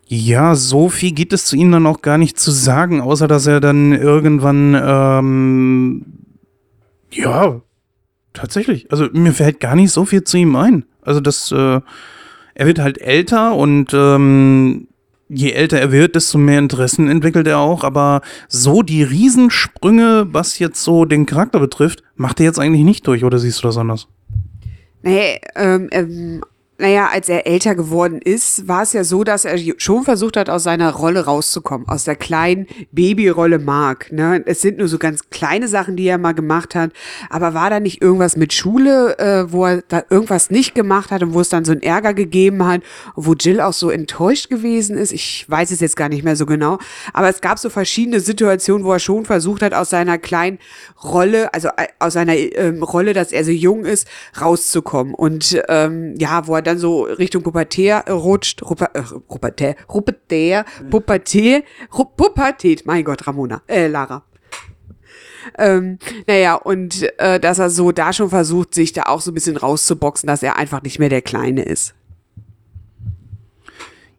ja, 0.07 0.55
so 0.55 0.89
viel 0.89 1.11
gibt 1.11 1.31
es 1.31 1.45
zu 1.45 1.55
ihm 1.55 1.71
dann 1.71 1.85
auch 1.85 2.01
gar 2.01 2.17
nicht 2.17 2.37
zu 2.37 2.51
sagen, 2.51 2.99
außer 2.99 3.27
dass 3.27 3.47
er 3.47 3.61
dann 3.61 3.93
irgendwann, 3.93 4.75
ähm, 4.75 6.05
ja, 7.11 7.61
tatsächlich. 8.33 8.91
Also 8.91 9.07
mir 9.13 9.33
fällt 9.33 9.59
gar 9.59 9.75
nicht 9.75 9.91
so 9.91 10.03
viel 10.05 10.23
zu 10.23 10.37
ihm 10.37 10.55
ein. 10.55 10.85
Also 11.01 11.21
das, 11.21 11.51
äh, 11.51 11.79
er 12.55 12.67
wird 12.67 12.79
halt 12.79 12.99
älter 12.99 13.55
und 13.55 13.93
ähm, 13.93 14.87
je 15.29 15.51
älter 15.51 15.79
er 15.79 15.91
wird, 15.93 16.15
desto 16.15 16.37
mehr 16.37 16.59
Interessen 16.59 17.07
entwickelt 17.07 17.47
er 17.47 17.59
auch. 17.59 17.83
Aber 17.83 18.21
so 18.49 18.81
die 18.81 19.03
Riesensprünge, 19.03 20.27
was 20.31 20.59
jetzt 20.59 20.83
so 20.83 21.05
den 21.05 21.25
Charakter 21.25 21.59
betrifft, 21.59 22.03
macht 22.15 22.39
er 22.41 22.47
jetzt 22.47 22.59
eigentlich 22.59 22.83
nicht 22.83 23.07
durch, 23.07 23.23
oder 23.23 23.39
siehst 23.39 23.63
du 23.63 23.67
das 23.67 23.77
anders? 23.77 24.07
Nee, 25.03 25.39
ähm, 25.55 26.41
naja, 26.81 27.09
als 27.11 27.29
er 27.29 27.45
älter 27.45 27.75
geworden 27.75 28.19
ist, 28.19 28.67
war 28.67 28.81
es 28.81 28.93
ja 28.93 29.03
so, 29.03 29.23
dass 29.23 29.45
er 29.45 29.57
schon 29.77 30.03
versucht 30.03 30.35
hat, 30.35 30.49
aus 30.49 30.63
seiner 30.63 30.91
Rolle 30.91 31.25
rauszukommen, 31.25 31.87
aus 31.87 32.05
der 32.05 32.15
kleinen 32.15 32.65
Babyrolle 32.91 33.59
Mark. 33.59 34.11
Ne? 34.11 34.41
Es 34.47 34.61
sind 34.61 34.79
nur 34.79 34.87
so 34.87 34.97
ganz 34.97 35.29
kleine 35.29 35.67
Sachen, 35.67 35.95
die 35.95 36.07
er 36.07 36.17
mal 36.17 36.33
gemacht 36.33 36.73
hat, 36.73 36.91
aber 37.29 37.53
war 37.53 37.69
da 37.69 37.79
nicht 37.79 38.01
irgendwas 38.01 38.35
mit 38.35 38.51
Schule, 38.51 39.17
äh, 39.19 39.51
wo 39.51 39.65
er 39.65 39.83
da 39.87 40.03
irgendwas 40.09 40.49
nicht 40.49 40.73
gemacht 40.73 41.11
hat 41.11 41.21
und 41.21 41.33
wo 41.35 41.41
es 41.41 41.49
dann 41.49 41.65
so 41.65 41.71
einen 41.71 41.83
Ärger 41.83 42.15
gegeben 42.15 42.65
hat, 42.65 42.81
wo 43.15 43.33
Jill 43.33 43.61
auch 43.61 43.73
so 43.73 43.91
enttäuscht 43.91 44.49
gewesen 44.49 44.97
ist? 44.97 45.11
Ich 45.11 45.45
weiß 45.47 45.69
es 45.71 45.79
jetzt 45.81 45.95
gar 45.95 46.09
nicht 46.09 46.23
mehr 46.23 46.35
so 46.35 46.47
genau, 46.47 46.79
aber 47.13 47.29
es 47.29 47.41
gab 47.41 47.59
so 47.59 47.69
verschiedene 47.69 48.19
Situationen, 48.19 48.85
wo 48.85 48.91
er 48.91 48.99
schon 48.99 49.25
versucht 49.25 49.61
hat, 49.61 49.75
aus 49.75 49.91
seiner 49.91 50.17
kleinen 50.17 50.57
Rolle, 51.03 51.53
also 51.53 51.67
äh, 51.77 51.87
aus 51.99 52.13
seiner 52.13 52.35
ähm, 52.35 52.81
Rolle, 52.81 53.13
dass 53.13 53.31
er 53.31 53.43
so 53.43 53.51
jung 53.51 53.85
ist, 53.85 54.07
rauszukommen 54.39 55.13
und 55.13 55.61
ähm, 55.69 56.15
ja, 56.17 56.47
wo 56.47 56.55
er 56.55 56.63
dann 56.63 56.70
dann 56.71 56.79
so 56.79 57.03
Richtung 57.03 57.43
Pubertär 57.43 58.05
rutscht, 58.09 58.63
Rupa, 58.63 58.89
äh, 58.93 59.03
Pubertär, 59.27 59.75
Pubertät, 60.89 61.63
Pubertät, 61.89 62.85
mein 62.85 63.03
Gott, 63.03 63.27
Ramona, 63.27 63.61
äh, 63.67 63.87
Lara. 63.87 64.23
Ähm, 65.57 65.97
naja, 66.27 66.55
und 66.55 67.07
äh, 67.19 67.39
dass 67.39 67.59
er 67.59 67.69
so 67.69 67.91
da 67.91 68.13
schon 68.13 68.29
versucht, 68.29 68.73
sich 68.73 68.93
da 68.93 69.03
auch 69.03 69.21
so 69.21 69.31
ein 69.31 69.33
bisschen 69.33 69.57
rauszuboxen, 69.57 70.27
dass 70.27 70.43
er 70.43 70.57
einfach 70.57 70.83
nicht 70.83 70.99
mehr 70.99 71.09
der 71.09 71.21
Kleine 71.21 71.63
ist. 71.63 71.93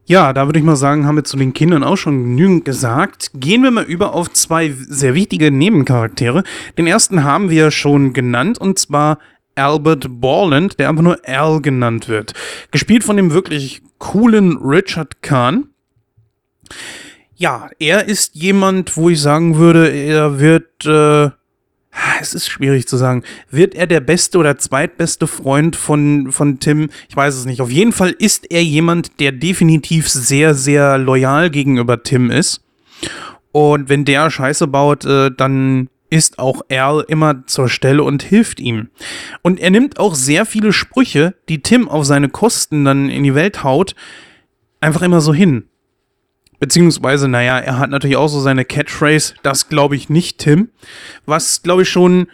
Ja, 0.05 0.33
da 0.33 0.47
würde 0.47 0.59
ich 0.59 0.65
mal 0.65 0.77
sagen, 0.77 1.07
haben 1.07 1.15
wir 1.15 1.25
zu 1.25 1.37
den 1.37 1.55
Kindern 1.55 1.85
auch 1.85 1.97
schon 1.97 2.23
genügend 2.23 2.65
gesagt. 2.65 3.31
Gehen 3.35 3.63
wir 3.63 3.71
mal 3.71 3.85
über 3.85 4.15
auf 4.15 4.33
zwei 4.33 4.71
sehr 4.71 5.15
wichtige 5.15 5.51
Nebencharaktere. 5.53 6.43
Den 6.77 6.89
ersten 6.89 7.23
haben 7.23 7.51
wir 7.51 7.71
schon 7.71 8.13
genannt, 8.13 8.59
und 8.59 8.79
zwar 8.81 9.19
Albert 9.55 10.07
Borland, 10.09 10.79
der 10.79 10.89
einfach 10.89 11.03
nur 11.03 11.19
Al 11.27 11.61
genannt 11.61 12.09
wird. 12.09 12.35
Gespielt 12.71 13.05
von 13.05 13.17
dem 13.17 13.33
wirklich 13.33 13.83
coolen 13.99 14.59
Richard 14.59 15.23
Kahn. 15.23 15.69
Ja, 17.37 17.71
er 17.79 18.07
ist 18.07 18.35
jemand, 18.35 18.97
wo 18.97 19.11
ich 19.11 19.21
sagen 19.21 19.57
würde, 19.57 19.89
er 19.89 20.39
wird, 20.39 20.87
äh, 20.87 21.31
es 22.21 22.35
ist 22.35 22.49
schwierig 22.49 22.87
zu 22.87 22.97
sagen, 22.97 23.25
wird 23.51 23.75
er 23.75 23.87
der 23.87 24.01
beste 24.01 24.39
oder 24.39 24.59
zweitbeste 24.59 25.27
Freund 25.27 25.77
von, 25.77 26.31
von 26.31 26.61
Tim? 26.61 26.89
Ich 27.09 27.17
weiß 27.17 27.35
es 27.35 27.45
nicht. 27.45 27.61
Auf 27.61 27.71
jeden 27.71 27.93
Fall 27.93 28.11
ist 28.11 28.51
er 28.51 28.63
jemand, 28.63 29.19
der 29.21 29.33
definitiv 29.33 30.09
sehr, 30.09 30.55
sehr 30.55 30.99
loyal 30.99 31.51
gegenüber 31.51 32.03
Tim 32.03 32.31
ist. 32.31 32.63
Und 33.51 33.89
wenn 33.89 34.05
der 34.05 34.31
Scheiße 34.31 34.67
baut, 34.67 35.05
äh, 35.05 35.31
dann 35.31 35.89
ist 36.13 36.39
auch 36.39 36.61
Al 36.69 37.07
immer 37.09 37.47
zur 37.47 37.71
Stelle 37.71 38.05
und 38.05 38.23
hilft 38.23 38.61
ihm. 38.61 38.91
Und 39.41 39.59
er 39.59 39.71
nimmt 39.71 39.99
auch 39.99 40.15
sehr 40.15 40.45
viele 40.45 40.75
Sprüche, 40.75 41.35
die 41.49 41.63
Tim 41.63 41.89
auf 41.89 42.05
seine 42.05 42.29
Kosten 42.29 42.85
dann 42.85 43.09
in 43.09 43.23
die 43.25 43.35
Welt 43.35 43.65
haut, 43.65 43.95
einfach 44.79 45.01
immer 45.01 45.23
so 45.23 45.33
hin. 45.33 45.65
Beziehungsweise, 46.61 47.29
naja, 47.29 47.59
er 47.59 47.79
hat 47.79 47.89
natürlich 47.89 48.19
auch 48.19 48.29
so 48.29 48.41
seine 48.41 48.67
Catchphrase, 48.67 49.35
das 49.43 49.71
glaube 49.71 49.97
ich 49.97 50.11
nicht, 50.11 50.37
Tim. 50.37 50.69
Was, 51.25 51.63
glaube 51.63 51.83
ich, 51.83 51.89
schon 51.89 52.27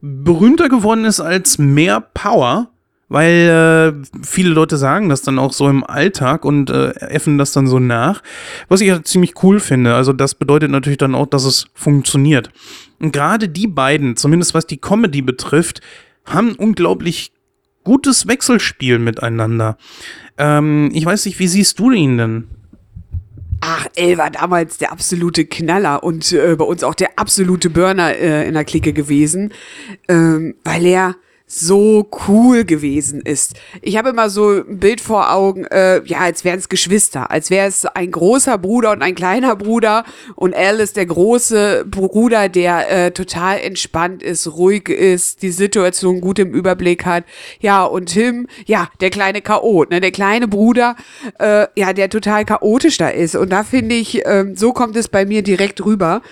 berühmter 0.00 0.68
geworden 0.68 1.04
ist 1.04 1.20
als 1.20 1.56
mehr 1.56 2.00
Power 2.00 2.72
weil 3.10 4.02
äh, 4.02 4.22
viele 4.22 4.50
Leute 4.50 4.78
sagen 4.78 5.10
das 5.10 5.20
dann 5.20 5.38
auch 5.38 5.52
so 5.52 5.68
im 5.68 5.84
Alltag 5.84 6.44
und 6.44 6.70
äh, 6.70 6.92
äffen 6.92 7.36
das 7.36 7.52
dann 7.52 7.66
so 7.66 7.78
nach, 7.78 8.22
was 8.68 8.80
ich 8.80 8.88
ja 8.88 9.02
ziemlich 9.02 9.34
cool 9.42 9.60
finde. 9.60 9.94
Also 9.94 10.12
das 10.14 10.36
bedeutet 10.36 10.70
natürlich 10.70 10.98
dann 10.98 11.16
auch, 11.16 11.26
dass 11.26 11.44
es 11.44 11.66
funktioniert. 11.74 12.50
Und 13.00 13.12
gerade 13.12 13.48
die 13.48 13.66
beiden, 13.66 14.16
zumindest 14.16 14.54
was 14.54 14.66
die 14.66 14.78
Comedy 14.78 15.22
betrifft, 15.22 15.80
haben 16.24 16.54
unglaublich 16.54 17.32
gutes 17.82 18.28
Wechselspiel 18.28 19.00
miteinander. 19.00 19.76
Ähm, 20.38 20.90
ich 20.94 21.04
weiß 21.04 21.26
nicht, 21.26 21.40
wie 21.40 21.48
siehst 21.48 21.80
du 21.80 21.90
ihn 21.90 22.16
denn? 22.16 22.44
Ach, 23.60 23.86
El 23.96 24.18
war 24.18 24.30
damals 24.30 24.78
der 24.78 24.92
absolute 24.92 25.46
Knaller 25.46 26.04
und 26.04 26.32
äh, 26.32 26.54
bei 26.56 26.64
uns 26.64 26.84
auch 26.84 26.94
der 26.94 27.18
absolute 27.18 27.70
Burner 27.70 28.14
äh, 28.14 28.46
in 28.46 28.54
der 28.54 28.64
Clique 28.64 28.92
gewesen, 28.92 29.52
ähm, 30.08 30.54
weil 30.62 30.86
er 30.86 31.16
so 31.52 32.08
cool 32.28 32.64
gewesen 32.64 33.20
ist. 33.22 33.54
Ich 33.82 33.96
habe 33.96 34.10
immer 34.10 34.30
so 34.30 34.60
ein 34.60 34.78
Bild 34.78 35.00
vor 35.00 35.32
Augen, 35.32 35.64
äh, 35.64 36.00
ja, 36.04 36.18
als 36.18 36.44
wären 36.44 36.60
es 36.60 36.68
Geschwister, 36.68 37.32
als 37.32 37.50
wäre 37.50 37.66
es 37.66 37.86
ein 37.86 38.12
großer 38.12 38.56
Bruder 38.56 38.92
und 38.92 39.02
ein 39.02 39.16
kleiner 39.16 39.56
Bruder 39.56 40.04
und 40.36 40.54
Al 40.54 40.78
ist 40.78 40.96
der 40.96 41.06
große 41.06 41.86
Bruder, 41.90 42.48
der 42.48 42.90
äh, 42.90 43.10
total 43.10 43.58
entspannt 43.58 44.22
ist, 44.22 44.46
ruhig 44.46 44.88
ist, 44.88 45.42
die 45.42 45.50
Situation 45.50 46.20
gut 46.20 46.38
im 46.38 46.54
Überblick 46.54 47.04
hat. 47.04 47.24
Ja, 47.58 47.82
und 47.82 48.06
Tim, 48.06 48.46
ja, 48.66 48.88
der 49.00 49.10
kleine 49.10 49.42
Chaot, 49.42 49.90
ne, 49.90 50.00
der 50.00 50.12
kleine 50.12 50.46
Bruder, 50.46 50.94
äh, 51.40 51.66
ja, 51.74 51.92
der 51.92 52.10
total 52.10 52.44
chaotisch 52.44 52.96
da 52.96 53.08
ist. 53.08 53.34
Und 53.34 53.50
da 53.50 53.64
finde 53.64 53.96
ich, 53.96 54.24
äh, 54.24 54.44
so 54.54 54.72
kommt 54.72 54.94
es 54.94 55.08
bei 55.08 55.24
mir 55.24 55.42
direkt 55.42 55.84
rüber. 55.84 56.22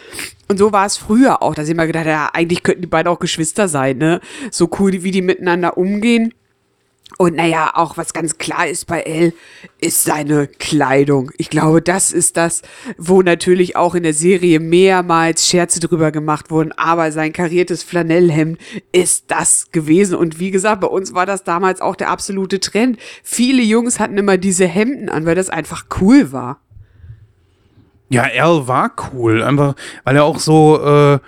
Und 0.48 0.58
so 0.58 0.72
war 0.72 0.86
es 0.86 0.96
früher 0.96 1.42
auch, 1.42 1.54
dass 1.54 1.66
ich 1.66 1.74
immer 1.74 1.86
gedacht 1.86 2.06
habe, 2.06 2.10
ja, 2.10 2.30
eigentlich 2.32 2.62
könnten 2.62 2.82
die 2.82 2.88
beiden 2.88 3.12
auch 3.12 3.18
Geschwister 3.18 3.68
sein, 3.68 3.98
ne? 3.98 4.20
So 4.50 4.70
cool, 4.78 4.92
wie 5.02 5.10
die 5.10 5.22
miteinander 5.22 5.76
umgehen. 5.76 6.32
Und 7.16 7.36
naja, 7.36 7.72
auch 7.74 7.96
was 7.96 8.12
ganz 8.12 8.36
klar 8.36 8.66
ist 8.66 8.86
bei 8.86 9.00
Elle, 9.00 9.32
ist 9.80 10.04
seine 10.04 10.46
Kleidung. 10.46 11.30
Ich 11.38 11.48
glaube, 11.48 11.80
das 11.80 12.12
ist 12.12 12.36
das, 12.36 12.62
wo 12.98 13.22
natürlich 13.22 13.76
auch 13.76 13.94
in 13.94 14.02
der 14.02 14.12
Serie 14.12 14.60
mehrmals 14.60 15.48
Scherze 15.48 15.80
drüber 15.80 16.12
gemacht 16.12 16.50
wurden. 16.50 16.72
Aber 16.72 17.10
sein 17.10 17.32
kariertes 17.32 17.82
Flanellhemd 17.82 18.58
ist 18.92 19.24
das 19.28 19.70
gewesen. 19.72 20.16
Und 20.16 20.38
wie 20.38 20.50
gesagt, 20.50 20.82
bei 20.82 20.86
uns 20.86 21.14
war 21.14 21.24
das 21.24 21.44
damals 21.44 21.80
auch 21.80 21.96
der 21.96 22.10
absolute 22.10 22.60
Trend. 22.60 22.98
Viele 23.22 23.62
Jungs 23.62 23.98
hatten 23.98 24.18
immer 24.18 24.36
diese 24.36 24.66
Hemden 24.66 25.08
an, 25.08 25.24
weil 25.24 25.34
das 25.34 25.48
einfach 25.50 25.86
cool 26.00 26.30
war. 26.30 26.60
Ja, 28.08 28.22
Al 28.22 28.66
war 28.68 28.92
cool. 29.12 29.42
Einfach, 29.42 29.74
weil 30.04 30.16
er 30.16 30.24
auch 30.24 30.38
so 30.38 30.80
äh, 30.82 31.18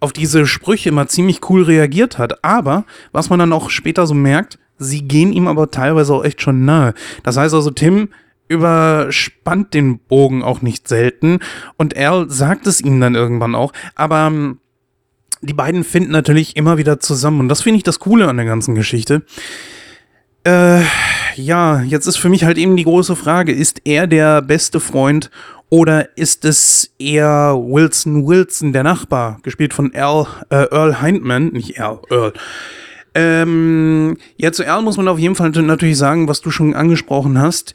auf 0.00 0.12
diese 0.12 0.46
Sprüche 0.46 0.90
immer 0.90 1.08
ziemlich 1.08 1.40
cool 1.48 1.62
reagiert 1.62 2.18
hat. 2.18 2.44
Aber 2.44 2.84
was 3.12 3.30
man 3.30 3.38
dann 3.38 3.52
auch 3.52 3.70
später 3.70 4.06
so 4.06 4.14
merkt, 4.14 4.58
sie 4.78 5.02
gehen 5.02 5.32
ihm 5.32 5.48
aber 5.48 5.70
teilweise 5.70 6.14
auch 6.14 6.24
echt 6.24 6.42
schon 6.42 6.64
nahe. 6.64 6.94
Das 7.22 7.36
heißt 7.36 7.54
also, 7.54 7.70
Tim 7.70 8.08
überspannt 8.48 9.74
den 9.74 9.98
Bogen 9.98 10.42
auch 10.42 10.62
nicht 10.62 10.88
selten 10.88 11.40
und 11.76 11.96
Al 11.96 12.30
sagt 12.30 12.66
es 12.66 12.80
ihm 12.80 13.00
dann 13.00 13.14
irgendwann 13.14 13.54
auch, 13.56 13.72
aber 13.96 14.28
ähm, 14.28 14.58
die 15.42 15.52
beiden 15.52 15.84
finden 15.84 16.12
natürlich 16.12 16.56
immer 16.56 16.78
wieder 16.78 17.00
zusammen 17.00 17.40
und 17.40 17.48
das 17.48 17.62
finde 17.62 17.78
ich 17.78 17.82
das 17.82 17.98
Coole 17.98 18.28
an 18.28 18.36
der 18.36 18.46
ganzen 18.46 18.74
Geschichte. 18.74 19.22
Äh, 20.44 20.82
ja, 21.34 21.82
jetzt 21.82 22.06
ist 22.06 22.18
für 22.18 22.28
mich 22.28 22.44
halt 22.44 22.56
eben 22.56 22.76
die 22.76 22.84
große 22.84 23.16
Frage, 23.16 23.52
ist 23.52 23.80
er 23.84 24.06
der 24.06 24.42
beste 24.42 24.78
Freund 24.78 25.30
oder 25.68 26.16
ist 26.16 26.44
es 26.44 26.92
eher 26.98 27.56
Wilson 27.56 28.26
Wilson, 28.26 28.72
der 28.72 28.84
Nachbar, 28.84 29.38
gespielt 29.42 29.74
von 29.74 29.92
Earl, 29.92 30.26
äh, 30.50 30.66
Earl 30.70 31.00
Hindman, 31.00 31.48
nicht 31.48 31.78
Earl, 31.78 32.00
Earl, 32.10 32.32
ähm, 33.16 34.18
ja, 34.36 34.52
zu 34.52 34.62
Erl 34.62 34.82
muss 34.82 34.98
man 34.98 35.08
auf 35.08 35.18
jeden 35.18 35.34
Fall 35.34 35.50
natürlich 35.50 35.96
sagen, 35.96 36.28
was 36.28 36.42
du 36.42 36.50
schon 36.50 36.74
angesprochen 36.74 37.40
hast, 37.40 37.72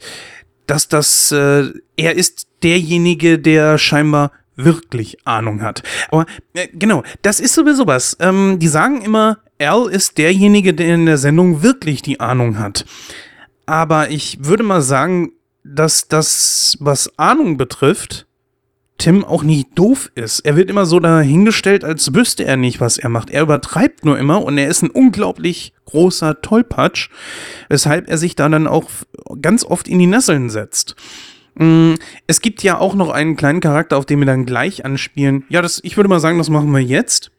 dass 0.66 0.86
das, 0.86 1.32
äh, 1.32 1.70
er 1.96 2.14
ist 2.14 2.46
derjenige, 2.62 3.40
der 3.40 3.76
scheinbar 3.76 4.30
wirklich 4.54 5.18
Ahnung 5.26 5.60
hat. 5.60 5.82
Aber 6.10 6.26
äh, 6.54 6.68
genau, 6.72 7.02
das 7.22 7.40
ist 7.40 7.54
sowieso 7.54 7.88
was. 7.88 8.16
Ähm, 8.20 8.58
die 8.60 8.68
sagen 8.68 9.02
immer, 9.02 9.38
Al 9.58 9.88
ist 9.90 10.16
derjenige, 10.16 10.74
der 10.74 10.94
in 10.94 11.06
der 11.06 11.18
Sendung 11.18 11.62
wirklich 11.62 12.02
die 12.02 12.20
Ahnung 12.20 12.58
hat. 12.60 12.84
Aber 13.66 14.10
ich 14.10 14.38
würde 14.42 14.62
mal 14.62 14.82
sagen, 14.82 15.32
dass 15.64 16.08
das, 16.08 16.76
was 16.80 17.18
Ahnung 17.18 17.56
betrifft, 17.56 18.26
Tim 18.98 19.24
auch 19.24 19.42
nicht 19.42 19.68
doof 19.74 20.12
ist. 20.14 20.40
Er 20.40 20.54
wird 20.54 20.70
immer 20.70 20.86
so 20.86 21.00
dahingestellt, 21.00 21.82
als 21.82 22.14
wüsste 22.14 22.44
er 22.44 22.56
nicht, 22.56 22.80
was 22.80 22.98
er 22.98 23.08
macht. 23.08 23.30
Er 23.30 23.42
übertreibt 23.42 24.04
nur 24.04 24.18
immer 24.18 24.44
und 24.44 24.58
er 24.58 24.68
ist 24.68 24.82
ein 24.82 24.90
unglaublich 24.90 25.72
großer 25.86 26.40
Tollpatsch, 26.40 27.08
weshalb 27.68 28.08
er 28.08 28.18
sich 28.18 28.36
da 28.36 28.48
dann 28.48 28.68
auch 28.68 28.88
ganz 29.40 29.64
oft 29.64 29.88
in 29.88 29.98
die 29.98 30.06
Nesseln 30.06 30.50
setzt. 30.50 30.94
Mm, 31.54 31.94
es 32.26 32.40
gibt 32.40 32.62
ja 32.62 32.78
auch 32.78 32.94
noch 32.94 33.10
einen 33.10 33.36
kleinen 33.36 33.60
Charakter, 33.60 33.96
auf 33.96 34.06
den 34.06 34.20
wir 34.20 34.26
dann 34.26 34.46
gleich 34.46 34.84
anspielen. 34.84 35.44
Ja, 35.48 35.62
das, 35.62 35.80
ich 35.82 35.96
würde 35.96 36.08
mal 36.08 36.20
sagen, 36.20 36.38
das 36.38 36.48
machen 36.48 36.70
wir 36.70 36.80
jetzt. 36.80 37.32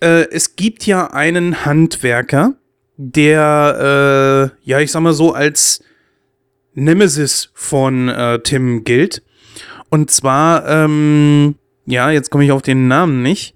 Äh, 0.00 0.28
es 0.30 0.54
gibt 0.56 0.86
ja 0.86 1.08
einen 1.08 1.64
Handwerker, 1.64 2.54
der, 2.96 4.52
äh, 4.64 4.68
ja, 4.68 4.78
ich 4.78 4.92
sag 4.92 5.00
mal 5.00 5.12
so, 5.12 5.32
als 5.32 5.82
Nemesis 6.74 7.50
von 7.54 8.08
äh, 8.08 8.40
Tim 8.40 8.84
gilt. 8.84 9.22
Und 9.90 10.10
zwar, 10.10 10.68
ähm, 10.68 11.56
ja, 11.86 12.10
jetzt 12.10 12.30
komme 12.30 12.44
ich 12.44 12.52
auf 12.52 12.62
den 12.62 12.88
Namen 12.88 13.22
nicht. 13.22 13.54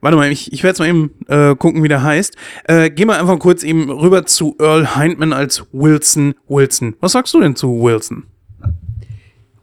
Warte 0.00 0.16
mal, 0.16 0.30
ich, 0.30 0.52
ich 0.52 0.62
werde 0.62 0.70
jetzt 0.70 0.78
mal 0.78 0.88
eben 0.88 1.14
äh, 1.28 1.56
gucken, 1.56 1.82
wie 1.82 1.88
der 1.88 2.02
heißt. 2.02 2.36
Äh, 2.64 2.90
geh 2.90 3.04
mal 3.04 3.18
einfach 3.18 3.38
kurz 3.38 3.62
eben 3.62 3.90
rüber 3.90 4.26
zu 4.26 4.56
Earl 4.60 4.96
Hindman 4.96 5.32
als 5.32 5.64
Wilson 5.72 6.34
Wilson. 6.46 6.96
Was 7.00 7.12
sagst 7.12 7.34
du 7.34 7.40
denn 7.40 7.56
zu 7.56 7.80
Wilson? 7.80 8.24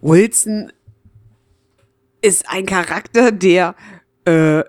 Wilson 0.02 0.72
ist 2.22 2.50
ein 2.50 2.66
Charakter, 2.66 3.32
der, 3.32 3.76
äh, 4.26 4.64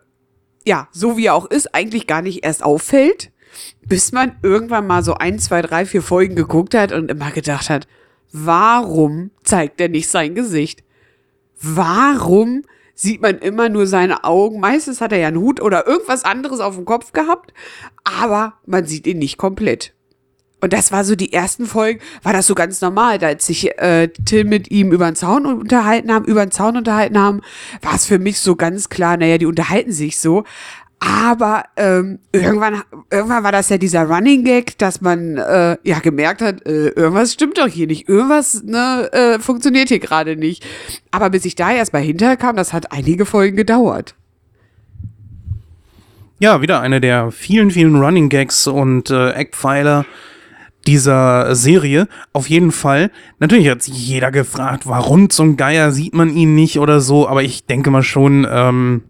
ja, 0.67 0.89
so 0.93 1.17
wie 1.17 1.27
er 1.27 1.35
auch 1.35 1.47
ist, 1.47 1.75
eigentlich 1.75 2.07
gar 2.07 2.23
nicht 2.23 2.45
erst 2.45 2.63
auffällt, 2.63 3.33
bis 3.87 4.13
man 4.13 4.37
irgendwann 4.43 4.87
mal 4.87 5.03
so 5.03 5.15
ein, 5.15 5.39
zwei, 5.39 5.63
drei, 5.63 5.87
vier 5.87 6.03
Folgen 6.03 6.37
geguckt 6.37 6.75
hat 6.75 6.93
und 6.93 7.11
immer 7.11 7.31
gedacht 7.31 7.71
hat, 7.71 7.87
warum 8.45 9.31
zeigt 9.43 9.81
er 9.81 9.89
nicht 9.89 10.09
sein 10.09 10.35
Gesicht? 10.35 10.83
warum 11.61 12.63
sieht 12.95 13.21
man 13.21 13.39
immer 13.39 13.69
nur 13.69 13.87
seine 13.87 14.25
Augen? 14.25 14.61
Meistens 14.61 15.01
hat 15.01 15.13
er 15.13 15.19
ja 15.19 15.29
einen 15.29 15.41
Hut 15.41 15.61
oder 15.61 15.87
irgendwas 15.87 16.25
anderes 16.25 16.61
auf 16.61 16.77
dem 16.77 16.85
Kopf 16.85 17.13
gehabt, 17.13 17.53
aber 18.05 18.55
man 18.67 18.87
sieht 18.87 19.07
ihn 19.07 19.19
nicht 19.19 19.39
komplett. 19.39 19.93
Und 20.63 20.73
das 20.73 20.91
war 20.91 21.05
so 21.05 21.15
die 21.17 21.35
ersten 21.35 21.67
Folgen, 21.67 22.01
war 22.23 22.33
das 22.33 22.47
so 22.47 22.55
ganz 22.55 22.81
normal, 22.81 23.23
als 23.23 23.47
sich 23.47 23.79
äh, 23.79 24.09
Tim 24.09 24.49
mit 24.49 24.71
ihm 24.71 24.91
über 24.91 25.05
den 25.05 25.15
Zaun 25.15 25.45
unterhalten 25.45 26.13
haben, 26.13 26.25
über 26.25 26.45
den 26.47 26.51
Zaun 26.51 26.79
unterhalten 26.79 27.19
haben, 27.19 27.43
war 27.83 27.95
es 27.95 28.07
für 28.07 28.19
mich 28.19 28.41
so 28.41 28.57
ganz 28.57 28.89
klar, 28.89 29.19
naja, 29.19 29.37
die 29.37 29.47
unterhalten 29.47 29.93
sich 29.93 30.19
so. 30.19 30.45
Aber 30.99 31.65
ähm, 31.77 32.21
irgendwann, 32.33 32.83
irgendwann 33.11 33.45
war 33.45 33.53
das 33.53 33.69
ja 33.69 33.77
dieser 33.77 34.05
Running 34.05 34.45
Gag, 34.45 34.79
dass 34.79 35.01
man 35.01 35.37
äh, 35.37 35.77
ja 35.83 35.99
gemerkt 35.99 36.41
hat, 36.41 36.67
äh, 36.67 36.89
irgendwas 36.89 37.35
stimmt 37.35 37.59
doch 37.59 37.69
hier 37.69 37.87
nicht, 37.87 38.09
irgendwas 38.09 38.63
ne, 38.63 39.11
äh, 39.13 39.39
funktioniert 39.39 39.89
hier 39.89 39.99
gerade 39.99 40.37
nicht. 40.37 40.65
Aber 41.11 41.31
bis 41.31 41.45
ich 41.45 41.55
da 41.55 41.71
erst 41.71 41.93
mal 41.93 42.03
hinterkam, 42.03 42.57
das 42.57 42.73
hat 42.73 42.93
einige 42.93 43.27
Folgen 43.27 43.57
gedauert. 43.57 44.15
Ja, 46.39 46.61
wieder 46.61 46.81
eine 46.81 47.01
der 47.01 47.31
vielen, 47.31 47.71
vielen 47.71 47.97
Running 47.97 48.29
Gags 48.29 48.67
und 48.67 49.11
äh, 49.11 49.31
Eckpfeiler 49.33 50.05
dieser 50.87 51.55
Serie. 51.55 52.09
Auf 52.33 52.49
jeden 52.49 52.73
Fall. 52.73 53.11
Natürlich 53.39 53.69
hat 53.69 53.83
sich 53.83 54.09
jeder 54.09 54.31
gefragt, 54.31 54.87
warum 54.87 55.31
zum 55.31 55.57
Geier 55.57 55.93
sieht 55.93 56.15
man 56.15 56.35
ihn 56.35 56.55
nicht 56.55 56.79
oder 56.79 57.01
so, 57.01 57.29
aber 57.29 57.43
ich 57.43 57.67
denke 57.67 57.91
mal 57.91 58.03
schon, 58.03 58.47
ähm, 58.51 59.03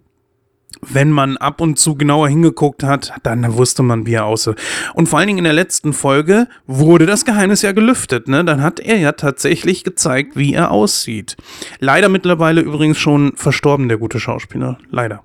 wenn 0.83 1.11
man 1.11 1.37
ab 1.37 1.61
und 1.61 1.79
zu 1.79 1.95
genauer 1.97 2.29
hingeguckt 2.29 2.83
hat, 2.83 3.13
dann 3.23 3.55
wusste 3.55 3.83
man, 3.83 4.07
wie 4.07 4.15
er 4.15 4.25
aussah. 4.25 4.55
Und 4.95 5.09
vor 5.09 5.19
allen 5.19 5.29
Dingen 5.29 5.39
in 5.39 5.45
der 5.45 5.53
letzten 5.53 5.93
Folge 5.93 6.49
wurde 6.67 7.07
das 7.07 7.25
Geheimnis 7.25 7.63
ja 7.63 7.73
gelüftet. 7.73 8.29
Ne? 8.29 8.45
Dann 8.45 8.63
hat 8.63 8.81
er 8.81 8.99
ja 8.99 9.13
tatsächlich 9.13 9.85
gezeigt, 9.85 10.37
wie 10.37 10.55
er 10.55 10.71
aussieht. 10.71 11.37
Leider 11.79 12.09
mittlerweile 12.09 12.61
übrigens 12.61 12.99
schon 12.99 13.33
verstorben, 13.37 13.89
der 13.89 13.99
gute 13.99 14.21
Schauspieler. 14.21 14.79
Leider. 14.91 15.23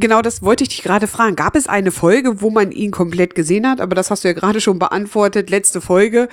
Genau, 0.00 0.22
das 0.22 0.42
wollte 0.42 0.62
ich 0.62 0.68
dich 0.68 0.82
gerade 0.84 1.08
fragen. 1.08 1.34
Gab 1.34 1.56
es 1.56 1.66
eine 1.66 1.90
Folge, 1.90 2.40
wo 2.40 2.50
man 2.50 2.70
ihn 2.70 2.92
komplett 2.92 3.34
gesehen 3.34 3.66
hat? 3.68 3.80
Aber 3.80 3.96
das 3.96 4.12
hast 4.12 4.22
du 4.22 4.28
ja 4.28 4.32
gerade 4.32 4.60
schon 4.60 4.78
beantwortet. 4.78 5.50
Letzte 5.50 5.80
Folge 5.80 6.28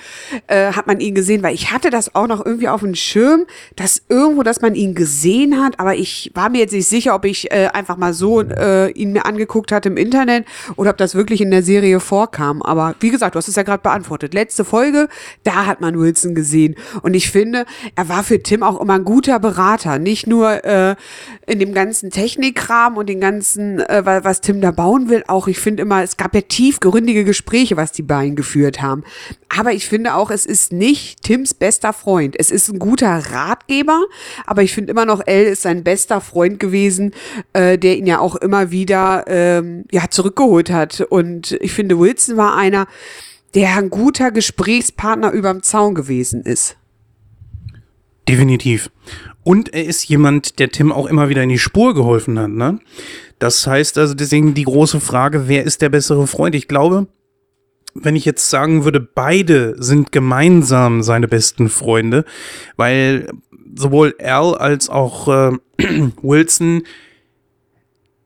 äh, 0.46 0.70
hat 0.70 0.86
man 0.86 1.00
ihn 1.00 1.16
gesehen, 1.16 1.42
weil 1.42 1.52
ich 1.52 1.72
hatte 1.72 1.90
das 1.90 2.14
auch 2.14 2.28
noch 2.28 2.46
irgendwie 2.46 2.68
auf 2.68 2.82
dem 2.82 2.94
Schirm, 2.94 3.44
dass 3.74 4.02
irgendwo, 4.08 4.44
dass 4.44 4.60
man 4.60 4.76
ihn 4.76 4.94
gesehen 4.94 5.60
hat. 5.60 5.80
Aber 5.80 5.96
ich 5.96 6.30
war 6.32 6.48
mir 6.48 6.58
jetzt 6.58 6.74
nicht 6.74 6.86
sicher, 6.86 7.16
ob 7.16 7.24
ich 7.24 7.50
äh, 7.50 7.66
einfach 7.72 7.96
mal 7.96 8.14
so 8.14 8.40
äh, 8.40 8.92
ihn 8.92 9.10
mir 9.10 9.26
angeguckt 9.26 9.72
hatte 9.72 9.88
im 9.88 9.96
Internet 9.96 10.46
oder 10.76 10.90
ob 10.90 10.96
das 10.96 11.16
wirklich 11.16 11.40
in 11.40 11.50
der 11.50 11.64
Serie 11.64 11.98
vorkam. 11.98 12.62
Aber 12.62 12.94
wie 13.00 13.10
gesagt, 13.10 13.34
du 13.34 13.38
hast 13.38 13.48
es 13.48 13.56
ja 13.56 13.64
gerade 13.64 13.82
beantwortet. 13.82 14.32
Letzte 14.32 14.64
Folge, 14.64 15.08
da 15.42 15.66
hat 15.66 15.80
man 15.80 15.98
Wilson 15.98 16.36
gesehen. 16.36 16.76
Und 17.02 17.14
ich 17.14 17.32
finde, 17.32 17.66
er 17.96 18.08
war 18.08 18.22
für 18.22 18.40
Tim 18.40 18.62
auch 18.62 18.80
immer 18.80 18.94
ein 18.94 19.04
guter 19.04 19.40
Berater. 19.40 19.98
Nicht 19.98 20.28
nur 20.28 20.64
äh, 20.64 20.94
in 21.48 21.58
dem 21.58 21.74
ganzen 21.74 22.12
Technikkram 22.12 22.96
und 22.96 23.08
den 23.08 23.20
ganzen 23.20 23.55
ganzen, 23.56 23.80
äh, 23.80 24.24
was 24.24 24.40
Tim 24.40 24.60
da 24.60 24.70
bauen 24.70 25.08
will, 25.08 25.24
auch, 25.26 25.48
ich 25.48 25.58
finde 25.58 25.82
immer, 25.82 26.02
es 26.02 26.16
gab 26.16 26.34
ja 26.34 26.40
tiefgründige 26.42 27.24
Gespräche, 27.24 27.76
was 27.76 27.92
die 27.92 28.02
beiden 28.02 28.36
geführt 28.36 28.82
haben. 28.82 29.04
Aber 29.48 29.72
ich 29.72 29.86
finde 29.86 30.14
auch, 30.14 30.30
es 30.30 30.46
ist 30.46 30.72
nicht 30.72 31.22
Tims 31.22 31.54
bester 31.54 31.92
Freund. 31.92 32.36
Es 32.38 32.50
ist 32.50 32.68
ein 32.68 32.78
guter 32.78 33.08
Ratgeber, 33.08 34.04
aber 34.46 34.62
ich 34.62 34.74
finde 34.74 34.92
immer 34.92 35.06
noch, 35.06 35.22
Elle 35.26 35.50
ist 35.50 35.62
sein 35.62 35.84
bester 35.84 36.20
Freund 36.20 36.60
gewesen, 36.60 37.12
äh, 37.52 37.78
der 37.78 37.96
ihn 37.96 38.06
ja 38.06 38.18
auch 38.18 38.36
immer 38.36 38.70
wieder 38.70 39.24
ähm, 39.26 39.84
ja, 39.90 40.08
zurückgeholt 40.10 40.70
hat. 40.70 41.00
Und 41.08 41.52
ich 41.60 41.72
finde, 41.72 41.98
Wilson 41.98 42.36
war 42.36 42.56
einer, 42.56 42.86
der 43.54 43.76
ein 43.76 43.90
guter 43.90 44.30
Gesprächspartner 44.30 45.32
überm 45.32 45.62
Zaun 45.62 45.94
gewesen 45.94 46.42
ist. 46.42 46.76
Definitiv. 48.28 48.90
Und 49.44 49.72
er 49.72 49.84
ist 49.84 50.08
jemand, 50.08 50.58
der 50.58 50.70
Tim 50.70 50.90
auch 50.90 51.06
immer 51.06 51.28
wieder 51.28 51.44
in 51.44 51.48
die 51.48 51.60
Spur 51.60 51.94
geholfen 51.94 52.36
hat. 52.36 52.50
Ne? 52.50 52.80
Das 53.38 53.66
heißt 53.66 53.98
also 53.98 54.14
deswegen 54.14 54.54
die 54.54 54.64
große 54.64 55.00
Frage, 55.00 55.48
wer 55.48 55.64
ist 55.64 55.82
der 55.82 55.90
bessere 55.90 56.26
Freund? 56.26 56.54
Ich 56.54 56.68
glaube, 56.68 57.06
wenn 57.94 58.16
ich 58.16 58.24
jetzt 58.24 58.50
sagen 58.50 58.84
würde, 58.84 59.00
beide 59.00 59.74
sind 59.78 60.12
gemeinsam 60.12 61.02
seine 61.02 61.28
besten 61.28 61.68
Freunde, 61.68 62.24
weil 62.76 63.28
sowohl 63.74 64.14
Al 64.22 64.54
als 64.54 64.88
auch 64.88 65.28
äh, 65.28 65.52
Wilson 66.22 66.82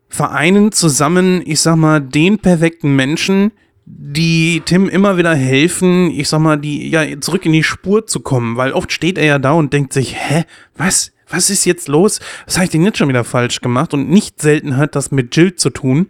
vereinen 0.08 0.72
zusammen, 0.72 1.42
ich 1.44 1.60
sag 1.60 1.76
mal, 1.76 2.00
den 2.00 2.38
perfekten 2.38 2.96
Menschen, 2.96 3.52
die 3.86 4.62
Tim 4.64 4.88
immer 4.88 5.16
wieder 5.16 5.34
helfen, 5.34 6.10
ich 6.10 6.28
sag 6.28 6.40
mal, 6.40 6.56
die 6.56 6.90
ja 6.90 7.20
zurück 7.20 7.46
in 7.46 7.52
die 7.52 7.62
Spur 7.62 8.06
zu 8.06 8.20
kommen, 8.20 8.56
weil 8.56 8.72
oft 8.72 8.92
steht 8.92 9.18
er 9.18 9.24
ja 9.24 9.38
da 9.38 9.52
und 9.52 9.72
denkt 9.72 9.92
sich, 9.92 10.16
hä, 10.16 10.44
was? 10.76 11.12
Was 11.30 11.50
ist 11.50 11.64
jetzt 11.64 11.88
los? 11.88 12.20
Was 12.46 12.56
habe 12.56 12.64
ich 12.64 12.70
denn 12.70 12.84
jetzt 12.84 12.98
schon 12.98 13.08
wieder 13.08 13.24
falsch 13.24 13.60
gemacht? 13.60 13.94
Und 13.94 14.10
nicht 14.10 14.40
selten 14.40 14.76
hat 14.76 14.96
das 14.96 15.10
mit 15.10 15.34
Jill 15.36 15.54
zu 15.54 15.70
tun. 15.70 16.08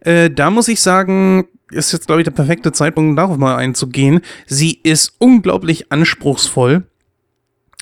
Äh, 0.00 0.30
da 0.30 0.50
muss 0.50 0.68
ich 0.68 0.80
sagen, 0.80 1.46
ist 1.70 1.92
jetzt, 1.92 2.06
glaube 2.06 2.20
ich, 2.20 2.24
der 2.24 2.32
perfekte 2.32 2.72
Zeitpunkt, 2.72 3.18
darauf 3.18 3.36
mal 3.36 3.56
einzugehen. 3.56 4.20
Sie 4.46 4.78
ist 4.82 5.14
unglaublich 5.18 5.92
anspruchsvoll. 5.92 6.86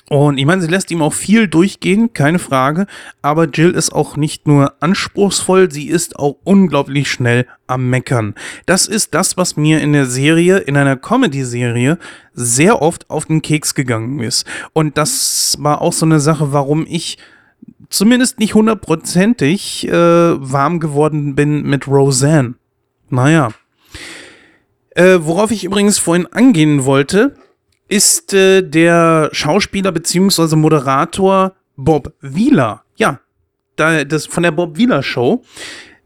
Und 0.09 0.37
ich 0.37 0.45
meine, 0.45 0.61
sie 0.61 0.69
lässt 0.69 0.89
ihm 0.89 1.01
auch 1.01 1.13
viel 1.13 1.49
durchgehen, 1.49 2.13
keine 2.13 2.39
Frage. 2.39 2.87
Aber 3.21 3.45
Jill 3.45 3.71
ist 3.71 3.91
auch 3.91 4.15
nicht 4.15 4.47
nur 4.47 4.73
anspruchsvoll, 4.81 5.69
sie 5.69 5.87
ist 5.87 6.17
auch 6.17 6.37
unglaublich 6.45 7.11
schnell 7.11 7.45
am 7.67 7.89
Meckern. 7.89 8.33
Das 8.65 8.87
ist 8.87 9.13
das, 9.13 9.35
was 9.35 9.57
mir 9.57 9.81
in 9.81 9.91
der 9.91 10.05
Serie, 10.05 10.59
in 10.59 10.77
einer 10.77 10.95
Comedy-Serie, 10.95 11.97
sehr 12.33 12.81
oft 12.81 13.09
auf 13.09 13.25
den 13.25 13.41
Keks 13.41 13.75
gegangen 13.75 14.21
ist. 14.21 14.45
Und 14.71 14.97
das 14.97 15.57
war 15.59 15.81
auch 15.81 15.93
so 15.93 16.05
eine 16.05 16.21
Sache, 16.21 16.53
warum 16.53 16.85
ich 16.87 17.17
zumindest 17.89 18.39
nicht 18.39 18.53
hundertprozentig 18.53 19.89
äh, 19.89 19.91
warm 19.91 20.79
geworden 20.79 21.35
bin 21.35 21.63
mit 21.63 21.85
Roseanne. 21.87 22.55
Naja. 23.09 23.49
Äh, 24.91 25.19
worauf 25.21 25.51
ich 25.51 25.65
übrigens 25.65 25.99
vorhin 25.99 26.27
angehen 26.27 26.85
wollte, 26.85 27.35
ist 27.87 28.33
äh, 28.33 28.61
der 28.61 29.29
Schauspieler 29.31 29.91
bzw. 29.91 30.55
Moderator 30.55 31.53
Bob 31.75 32.13
Wieler. 32.21 32.83
Ja, 32.95 33.19
da, 33.75 34.03
das 34.03 34.25
von 34.25 34.43
der 34.43 34.51
Bob 34.51 34.77
Wieler 34.77 35.03
Show. 35.03 35.43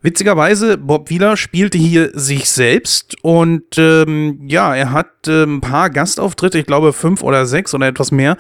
Witzigerweise, 0.03 0.77
Bob 0.77 1.09
Wieler 1.11 1.37
spielte 1.37 1.77
hier 1.77 2.09
sich 2.13 2.49
selbst 2.49 3.15
und 3.21 3.77
ähm, 3.77 4.39
ja, 4.47 4.75
er 4.75 4.91
hat 4.91 5.27
äh, 5.27 5.43
ein 5.43 5.61
paar 5.61 5.91
Gastauftritte, 5.91 6.57
ich 6.57 6.65
glaube 6.65 6.91
fünf 6.91 7.21
oder 7.21 7.45
sechs 7.45 7.73
oder 7.75 7.87
etwas 7.87 8.11
mehr 8.11 8.35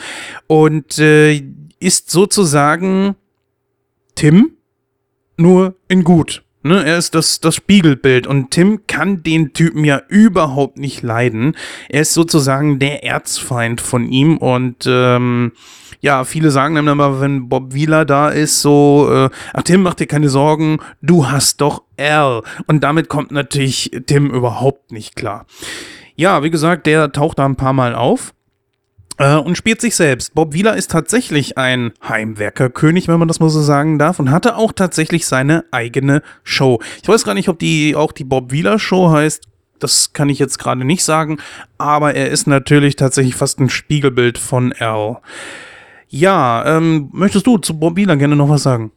und 0.47 0.97
äh, 0.97 1.43
ist 1.79 2.09
sozusagen 2.09 3.15
Tim 4.15 4.57
nur 5.37 5.75
in 5.87 6.03
gut. 6.03 6.43
Ne, 6.63 6.85
er 6.85 6.97
ist 6.99 7.15
das, 7.15 7.39
das 7.39 7.55
Spiegelbild 7.55 8.27
und 8.27 8.51
Tim 8.51 8.85
kann 8.85 9.23
den 9.23 9.53
Typen 9.53 9.83
ja 9.83 10.01
überhaupt 10.09 10.77
nicht 10.77 11.01
leiden. 11.01 11.55
Er 11.89 12.01
ist 12.01 12.13
sozusagen 12.13 12.77
der 12.77 13.03
Erzfeind 13.03 13.81
von 13.81 14.07
ihm 14.07 14.37
und 14.37 14.85
ähm, 14.85 15.53
ja, 16.01 16.23
viele 16.23 16.51
sagen 16.51 16.75
dann 16.75 16.87
immer, 16.87 17.19
wenn 17.19 17.49
Bob 17.49 17.73
Wieler 17.73 18.05
da 18.05 18.29
ist, 18.29 18.61
so, 18.61 19.09
äh, 19.11 19.29
ach 19.53 19.63
Tim, 19.63 19.81
mach 19.81 19.95
dir 19.95 20.07
keine 20.07 20.29
Sorgen, 20.29 20.79
du 21.01 21.29
hast 21.29 21.61
doch 21.61 21.83
Al. 21.97 22.41
Und 22.67 22.83
damit 22.83 23.07
kommt 23.07 23.31
natürlich 23.31 23.91
Tim 24.07 24.29
überhaupt 24.29 24.91
nicht 24.91 25.15
klar. 25.15 25.45
Ja, 26.15 26.43
wie 26.43 26.51
gesagt, 26.51 26.85
der 26.85 27.11
taucht 27.11 27.39
da 27.39 27.45
ein 27.45 27.55
paar 27.55 27.73
Mal 27.73 27.95
auf 27.95 28.33
äh, 29.21 29.37
und 29.37 29.55
spielt 29.55 29.79
sich 29.79 29.95
selbst. 29.95 30.33
Bob 30.33 30.53
Wieler 30.53 30.75
ist 30.75 30.91
tatsächlich 30.91 31.57
ein 31.57 31.91
Heimwerkerkönig, 32.07 33.07
wenn 33.07 33.19
man 33.19 33.27
das 33.27 33.39
mal 33.39 33.49
so 33.49 33.61
sagen 33.61 33.99
darf, 33.99 34.19
und 34.19 34.31
hatte 34.31 34.55
auch 34.55 34.71
tatsächlich 34.71 35.27
seine 35.27 35.63
eigene 35.71 36.23
Show. 36.43 36.79
Ich 37.01 37.07
weiß 37.07 37.23
gar 37.23 37.35
nicht, 37.35 37.47
ob 37.47 37.59
die 37.59 37.95
auch 37.95 38.11
die 38.11 38.23
Bob 38.23 38.51
Wieler 38.51 38.79
Show 38.79 39.11
heißt. 39.11 39.43
Das 39.79 40.13
kann 40.13 40.29
ich 40.29 40.39
jetzt 40.39 40.59
gerade 40.59 40.85
nicht 40.85 41.03
sagen, 41.03 41.37
aber 41.77 42.13
er 42.13 42.29
ist 42.29 42.47
natürlich 42.47 42.95
tatsächlich 42.95 43.35
fast 43.35 43.59
ein 43.59 43.69
Spiegelbild 43.69 44.37
von 44.37 44.73
Al. 44.73 45.17
Ja, 46.09 46.77
ähm, 46.77 47.09
möchtest 47.13 47.47
du 47.47 47.57
zu 47.57 47.79
Bob 47.79 47.95
Wieler 47.95 48.17
gerne 48.17 48.35
noch 48.35 48.49
was 48.49 48.63
sagen? 48.63 48.91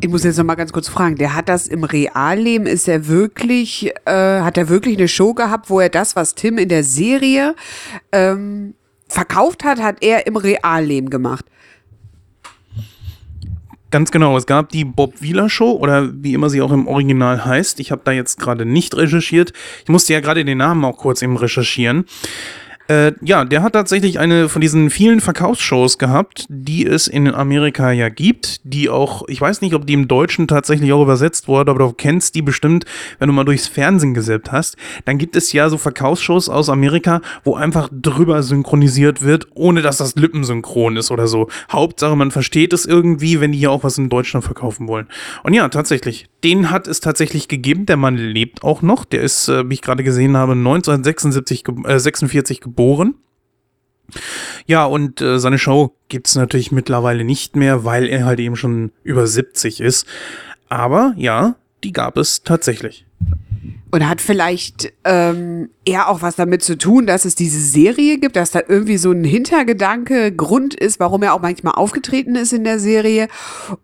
Ich 0.00 0.10
muss 0.10 0.24
jetzt 0.24 0.36
noch 0.36 0.44
mal 0.44 0.56
ganz 0.56 0.72
kurz 0.72 0.88
fragen, 0.88 1.16
der 1.16 1.34
hat 1.34 1.48
das 1.48 1.66
im 1.66 1.84
Realleben, 1.84 2.66
ist 2.66 2.86
er 2.88 3.06
wirklich, 3.08 3.90
äh, 4.04 4.40
hat 4.40 4.58
er 4.58 4.68
wirklich 4.68 4.98
eine 4.98 5.08
Show 5.08 5.32
gehabt, 5.32 5.70
wo 5.70 5.80
er 5.80 5.88
das, 5.88 6.16
was 6.16 6.34
Tim 6.34 6.58
in 6.58 6.68
der 6.68 6.84
Serie 6.84 7.54
ähm, 8.12 8.74
verkauft 9.08 9.64
hat, 9.64 9.80
hat 9.80 10.02
er 10.02 10.26
im 10.26 10.36
Realleben 10.36 11.10
gemacht. 11.10 11.44
Ganz 13.90 14.10
genau, 14.10 14.36
es 14.36 14.46
gab 14.46 14.70
die 14.70 14.84
Bob 14.84 15.22
Wieler 15.22 15.48
Show 15.48 15.70
oder 15.70 16.10
wie 16.12 16.34
immer 16.34 16.50
sie 16.50 16.60
auch 16.60 16.72
im 16.72 16.88
Original 16.88 17.44
heißt. 17.44 17.78
Ich 17.78 17.92
habe 17.92 18.02
da 18.04 18.10
jetzt 18.10 18.38
gerade 18.38 18.66
nicht 18.66 18.96
recherchiert. 18.96 19.52
Ich 19.84 19.88
musste 19.88 20.12
ja 20.12 20.20
gerade 20.20 20.44
den 20.44 20.58
Namen 20.58 20.84
auch 20.84 20.98
kurz 20.98 21.22
eben 21.22 21.36
recherchieren. 21.36 22.04
Äh, 22.88 23.12
ja, 23.20 23.44
der 23.44 23.62
hat 23.62 23.72
tatsächlich 23.72 24.20
eine 24.20 24.48
von 24.48 24.60
diesen 24.60 24.90
vielen 24.90 25.20
Verkaufsshows 25.20 25.98
gehabt, 25.98 26.46
die 26.48 26.86
es 26.86 27.08
in 27.08 27.32
Amerika 27.34 27.90
ja 27.90 28.08
gibt, 28.08 28.60
die 28.62 28.88
auch, 28.88 29.24
ich 29.26 29.40
weiß 29.40 29.60
nicht, 29.60 29.74
ob 29.74 29.86
die 29.86 29.94
im 29.94 30.06
Deutschen 30.06 30.46
tatsächlich 30.46 30.92
auch 30.92 31.02
übersetzt 31.02 31.48
wurde, 31.48 31.72
aber 31.72 31.80
du 31.80 31.92
kennst 31.92 32.36
die 32.36 32.42
bestimmt, 32.42 32.84
wenn 33.18 33.26
du 33.26 33.32
mal 33.32 33.44
durchs 33.44 33.66
Fernsehen 33.66 34.14
gesippt 34.14 34.52
hast. 34.52 34.76
Dann 35.04 35.18
gibt 35.18 35.34
es 35.34 35.52
ja 35.52 35.68
so 35.68 35.78
Verkaufsshows 35.78 36.48
aus 36.48 36.68
Amerika, 36.68 37.22
wo 37.42 37.56
einfach 37.56 37.88
drüber 37.90 38.44
synchronisiert 38.44 39.20
wird, 39.20 39.48
ohne 39.54 39.82
dass 39.82 39.96
das 39.96 40.14
lippensynchron 40.14 40.96
ist 40.96 41.10
oder 41.10 41.26
so. 41.26 41.48
Hauptsache, 41.72 42.14
man 42.14 42.30
versteht 42.30 42.72
es 42.72 42.86
irgendwie, 42.86 43.40
wenn 43.40 43.50
die 43.50 43.58
hier 43.58 43.72
auch 43.72 43.82
was 43.82 43.98
in 43.98 44.08
Deutschland 44.08 44.44
verkaufen 44.44 44.86
wollen. 44.86 45.08
Und 45.42 45.54
ja, 45.54 45.68
tatsächlich, 45.68 46.28
den 46.44 46.70
hat 46.70 46.86
es 46.86 47.00
tatsächlich 47.00 47.48
gegeben. 47.48 47.86
Der 47.86 47.96
Mann 47.96 48.16
lebt 48.16 48.62
auch 48.62 48.80
noch. 48.82 49.04
Der 49.04 49.22
ist, 49.22 49.48
äh, 49.48 49.68
wie 49.68 49.74
ich 49.74 49.82
gerade 49.82 50.04
gesehen 50.04 50.36
habe, 50.36 50.52
1976 50.52 51.64
äh, 51.84 51.98
46 51.98 52.60
geboren 52.60 52.75
geboren. 52.76 53.14
Ja, 54.66 54.84
und 54.84 55.20
äh, 55.20 55.38
seine 55.38 55.58
Show 55.58 55.94
gibt 56.08 56.28
es 56.28 56.36
natürlich 56.36 56.70
mittlerweile 56.70 57.24
nicht 57.24 57.56
mehr, 57.56 57.84
weil 57.84 58.06
er 58.06 58.24
halt 58.24 58.38
eben 58.38 58.54
schon 58.54 58.92
über 59.02 59.26
70 59.26 59.80
ist. 59.80 60.06
Aber 60.68 61.14
ja, 61.16 61.56
die 61.82 61.92
gab 61.92 62.16
es 62.16 62.42
tatsächlich. 62.42 63.06
Und 63.90 64.08
hat 64.08 64.20
vielleicht 64.20 64.92
ähm, 65.04 65.70
eher 65.84 66.08
auch 66.08 66.20
was 66.20 66.36
damit 66.36 66.62
zu 66.62 66.76
tun, 66.76 67.06
dass 67.06 67.24
es 67.24 67.34
diese 67.34 67.60
Serie 67.60 68.18
gibt, 68.18 68.36
dass 68.36 68.50
da 68.50 68.60
irgendwie 68.68 68.98
so 68.98 69.10
ein 69.10 69.24
Hintergedanke, 69.24 70.32
Grund 70.32 70.74
ist, 70.74 71.00
warum 71.00 71.22
er 71.22 71.34
auch 71.34 71.40
manchmal 71.40 71.74
aufgetreten 71.74 72.36
ist 72.36 72.52
in 72.52 72.64
der 72.64 72.78
Serie. 72.78 73.28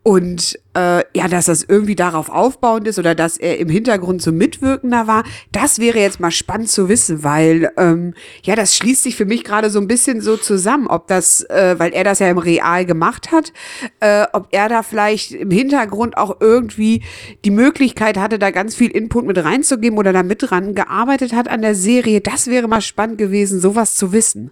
Und 0.02 0.59
äh, 0.75 1.03
ja, 1.15 1.29
dass 1.29 1.47
das 1.47 1.63
irgendwie 1.63 1.97
darauf 1.97 2.29
aufbauend 2.29 2.89
ist 2.89 2.99
oder 2.99 3.15
dass 3.15 3.37
er 3.37 3.59
im 3.59 3.69
Hintergrund 3.69 4.23
so 4.23 4.33
mitwirkender 4.33 5.07
war, 5.07 5.25
das 5.53 5.79
wäre 5.79 5.99
jetzt 5.99 6.21
mal 6.21 6.31
spannend 6.31 6.69
zu 6.69 6.89
wissen, 6.89 7.23
weil 7.23 7.71
ähm, 7.77 8.15
ja, 8.43 8.57
das 8.57 8.77
schließt 8.77 9.03
sich 9.03 9.17
für 9.17 9.25
mich 9.25 9.45
gerade 9.45 9.71
so 9.71 9.79
ein 9.81 9.89
bisschen 9.89 10.21
so 10.21 10.37
zusammen, 10.37 10.87
ob 10.87 11.07
das, 11.09 11.43
äh, 11.43 11.75
weil 11.79 11.93
er 11.93 12.05
das 12.05 12.19
ja 12.19 12.29
im 12.29 12.39
Real 12.39 12.87
gemacht 12.87 13.33
hat, 13.33 13.53
äh, 14.01 14.25
ob 14.33 14.49
er 14.51 14.69
da 14.69 14.83
vielleicht 14.83 15.33
im 15.33 15.51
Hintergrund 15.51 16.17
auch 16.17 16.41
irgendwie 16.41 17.03
die 17.45 17.51
Möglichkeit 17.51 18.17
hatte, 18.17 18.39
da 18.39 18.51
ganz 18.51 18.75
viel 18.75 18.91
Input 18.91 19.27
mit 19.27 19.43
reinzugeben 19.43 19.99
oder 19.99 20.13
da 20.13 20.23
mit 20.23 20.51
dran 20.51 20.75
gearbeitet 20.75 21.35
hat 21.35 21.49
an 21.49 21.63
der 21.63 21.75
Serie. 21.75 22.21
Das 22.21 22.47
wäre 22.47 22.69
mal 22.69 22.81
spannend 22.81 23.19
gewesen, 23.19 23.61
sowas 23.61 23.95
zu 23.97 24.13
wissen. 24.13 24.51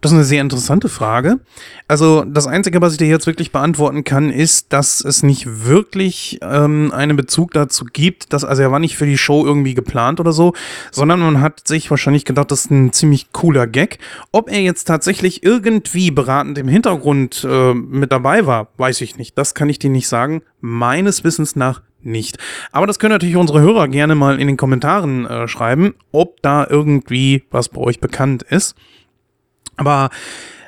Das 0.00 0.12
ist 0.12 0.16
eine 0.16 0.24
sehr 0.24 0.42
interessante 0.42 0.88
Frage. 0.88 1.40
Also 1.88 2.24
das 2.24 2.46
Einzige, 2.46 2.80
was 2.80 2.92
ich 2.92 2.98
dir 2.98 3.08
jetzt 3.08 3.26
wirklich 3.26 3.50
beantworten 3.50 4.04
kann, 4.04 4.30
ist, 4.30 4.72
dass 4.72 5.00
es 5.00 5.24
nicht 5.24 5.66
wirklich 5.66 6.38
ähm, 6.40 6.92
einen 6.92 7.16
Bezug 7.16 7.52
dazu 7.52 7.84
gibt, 7.84 8.32
dass, 8.32 8.44
also 8.44 8.62
er 8.62 8.70
war 8.70 8.78
nicht 8.78 8.96
für 8.96 9.06
die 9.06 9.18
Show 9.18 9.44
irgendwie 9.44 9.74
geplant 9.74 10.20
oder 10.20 10.32
so, 10.32 10.54
sondern 10.92 11.18
man 11.18 11.40
hat 11.40 11.66
sich 11.66 11.90
wahrscheinlich 11.90 12.24
gedacht, 12.24 12.52
das 12.52 12.66
ist 12.66 12.70
ein 12.70 12.92
ziemlich 12.92 13.32
cooler 13.32 13.66
Gag. 13.66 13.98
Ob 14.30 14.48
er 14.48 14.60
jetzt 14.60 14.84
tatsächlich 14.84 15.42
irgendwie 15.42 16.12
beratend 16.12 16.58
im 16.58 16.68
Hintergrund 16.68 17.44
äh, 17.48 17.74
mit 17.74 18.12
dabei 18.12 18.46
war, 18.46 18.68
weiß 18.76 19.00
ich 19.00 19.18
nicht. 19.18 19.36
Das 19.36 19.56
kann 19.56 19.68
ich 19.68 19.80
dir 19.80 19.90
nicht 19.90 20.06
sagen. 20.06 20.42
Meines 20.60 21.24
Wissens 21.24 21.56
nach 21.56 21.82
nicht. 22.02 22.38
Aber 22.70 22.86
das 22.86 23.00
können 23.00 23.12
natürlich 23.12 23.36
unsere 23.36 23.60
Hörer 23.60 23.88
gerne 23.88 24.14
mal 24.14 24.40
in 24.40 24.46
den 24.46 24.56
Kommentaren 24.56 25.26
äh, 25.26 25.48
schreiben, 25.48 25.94
ob 26.12 26.40
da 26.42 26.64
irgendwie 26.68 27.42
was 27.50 27.68
bei 27.68 27.80
euch 27.80 27.98
bekannt 27.98 28.44
ist. 28.44 28.76
Aber 29.78 30.10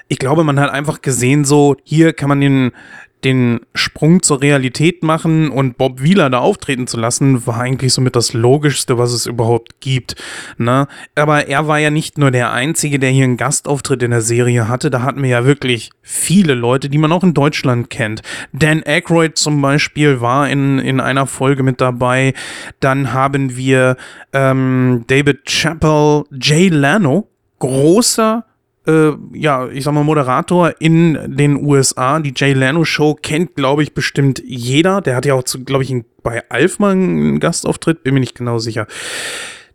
ich 0.09 0.19
glaube, 0.19 0.43
man 0.43 0.59
hat 0.59 0.71
einfach 0.71 1.03
gesehen, 1.03 1.45
so, 1.45 1.77
hier 1.85 2.13
kann 2.13 2.29
man 2.29 2.41
den, 2.41 2.73
den 3.25 3.61
Sprung 3.75 4.23
zur 4.23 4.41
Realität 4.41 5.03
machen 5.03 5.51
und 5.51 5.77
Bob 5.77 6.03
Wieler 6.03 6.31
da 6.31 6.39
auftreten 6.39 6.87
zu 6.87 6.97
lassen, 6.97 7.47
war 7.47 7.61
eigentlich 7.61 7.93
somit 7.93 8.17
das 8.17 8.33
Logischste, 8.33 8.99
was 8.99 9.13
es 9.13 9.27
überhaupt 9.27 9.81
gibt. 9.81 10.17
Ne? 10.59 10.89
Aber 11.15 11.47
er 11.49 11.69
war 11.69 11.79
ja 11.79 11.91
nicht 11.91 12.19
nur 12.19 12.31
der 12.31 12.53
Einzige, 12.53 12.99
der 12.99 13.11
hier 13.11 13.25
einen 13.25 13.37
Gastauftritt 13.37 14.03
in 14.03 14.11
der 14.11 14.23
Serie 14.23 14.69
hatte. 14.69 14.91
Da 14.91 15.03
hatten 15.03 15.23
wir 15.23 15.31
ja 15.31 15.45
wirklich 15.45 15.91
viele 16.03 16.55
Leute, 16.55 16.89
die 16.89 16.99
man 16.99 17.13
auch 17.13 17.23
in 17.23 17.35
Deutschland 17.35 17.91
kennt. 17.91 18.23
Dan 18.53 18.83
Aykroyd 18.85 19.37
zum 19.37 19.61
Beispiel 19.61 20.21
war 20.21 20.49
in, 20.49 20.79
in 20.79 21.01
einer 21.01 21.27
Folge 21.27 21.63
mit 21.63 21.81
dabei. 21.81 22.33
Dann 22.81 23.13
haben 23.13 23.57
wir 23.57 23.97
ähm, 24.33 25.05
David 25.07 25.45
Chappell, 25.45 26.25
Jay 26.33 26.69
Lano, 26.69 27.29
großer 27.59 28.45
äh, 28.87 29.13
ja, 29.33 29.69
ich 29.69 29.85
sag 29.85 29.93
mal, 29.93 30.05
Moderator 30.05 30.73
in 30.79 31.19
den 31.37 31.57
USA. 31.57 32.19
Die 32.21 32.33
Jay 32.35 32.53
Leno 32.53 32.85
Show 32.85 33.15
kennt, 33.15 33.55
glaube 33.55 33.83
ich, 33.83 33.95
bestimmt 33.95 34.43
jeder. 34.45 35.01
Der 35.01 35.17
hat 35.17 35.27
ja 35.27 35.35
auch, 35.35 35.45
glaube 35.65 35.85
ich, 35.85 35.95
bei 36.23 36.43
Alf 36.49 36.79
mal 36.79 36.93
einen 36.93 37.41
Gastauftritt, 37.41 38.03
bin 38.03 38.15
mir 38.15 38.21
nicht 38.21 38.37
genau 38.37 38.59
sicher. 38.59 38.87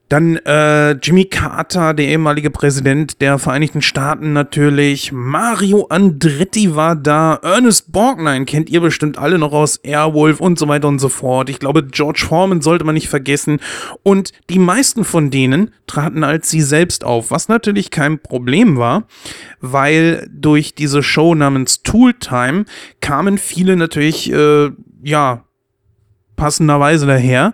Dann 0.08 0.36
äh, 0.38 0.92
Jimmy 0.92 1.26
Carter, 1.26 1.96
der 1.96 2.06
ehemalige 2.06 2.52
Präsident 2.52 3.22
der 3.22 3.40
Vereinigten 3.40 3.82
Staaten 3.82 4.34
natürlich. 4.34 5.12
Mario 5.12 5.88
Andretti 5.88 6.76
war 6.76 6.96
da. 6.96 7.40
Ernest 7.42 7.92
Borgnine 7.92 8.46
kennt 8.46 8.70
ihr 8.70 8.82
bestimmt 8.82 9.18
alle 9.18 9.40
noch 9.40 9.52
aus 9.52 9.78
Airwolf 9.78 10.40
und 10.40 10.60
so 10.60 10.68
weiter 10.68 10.88
und 10.88 11.00
so 11.00 11.10
fort. 11.10 11.50
Ich 11.50 11.58
glaube, 11.58 11.84
George 11.84 12.24
Foreman 12.28 12.62
sollte 12.62 12.86
man 12.86 12.94
nicht 12.94 13.10
vergessen. 13.10 13.60
Und 14.04 14.32
die 14.52 14.60
meisten 14.60 15.06
von 15.06 15.32
denen 15.32 15.72
traten 15.88 16.24
als 16.24 16.52
sie 16.52 16.62
selbst 16.62 17.04
auf, 17.04 17.32
was 17.32 17.48
natürlich 17.48 17.90
kein 17.90 18.20
Problem 18.20 18.78
war, 18.78 19.08
weil 19.60 20.30
durch 20.32 20.76
diese 20.76 21.02
Show 21.02 21.34
namens 21.34 21.82
Tool 21.82 22.14
Time 22.14 22.66
kamen 23.02 23.40
viele 23.40 23.76
natürlich, 23.76 24.32
äh, 24.32 24.70
ja, 25.02 25.46
passenderweise 26.36 27.06
daher. 27.06 27.54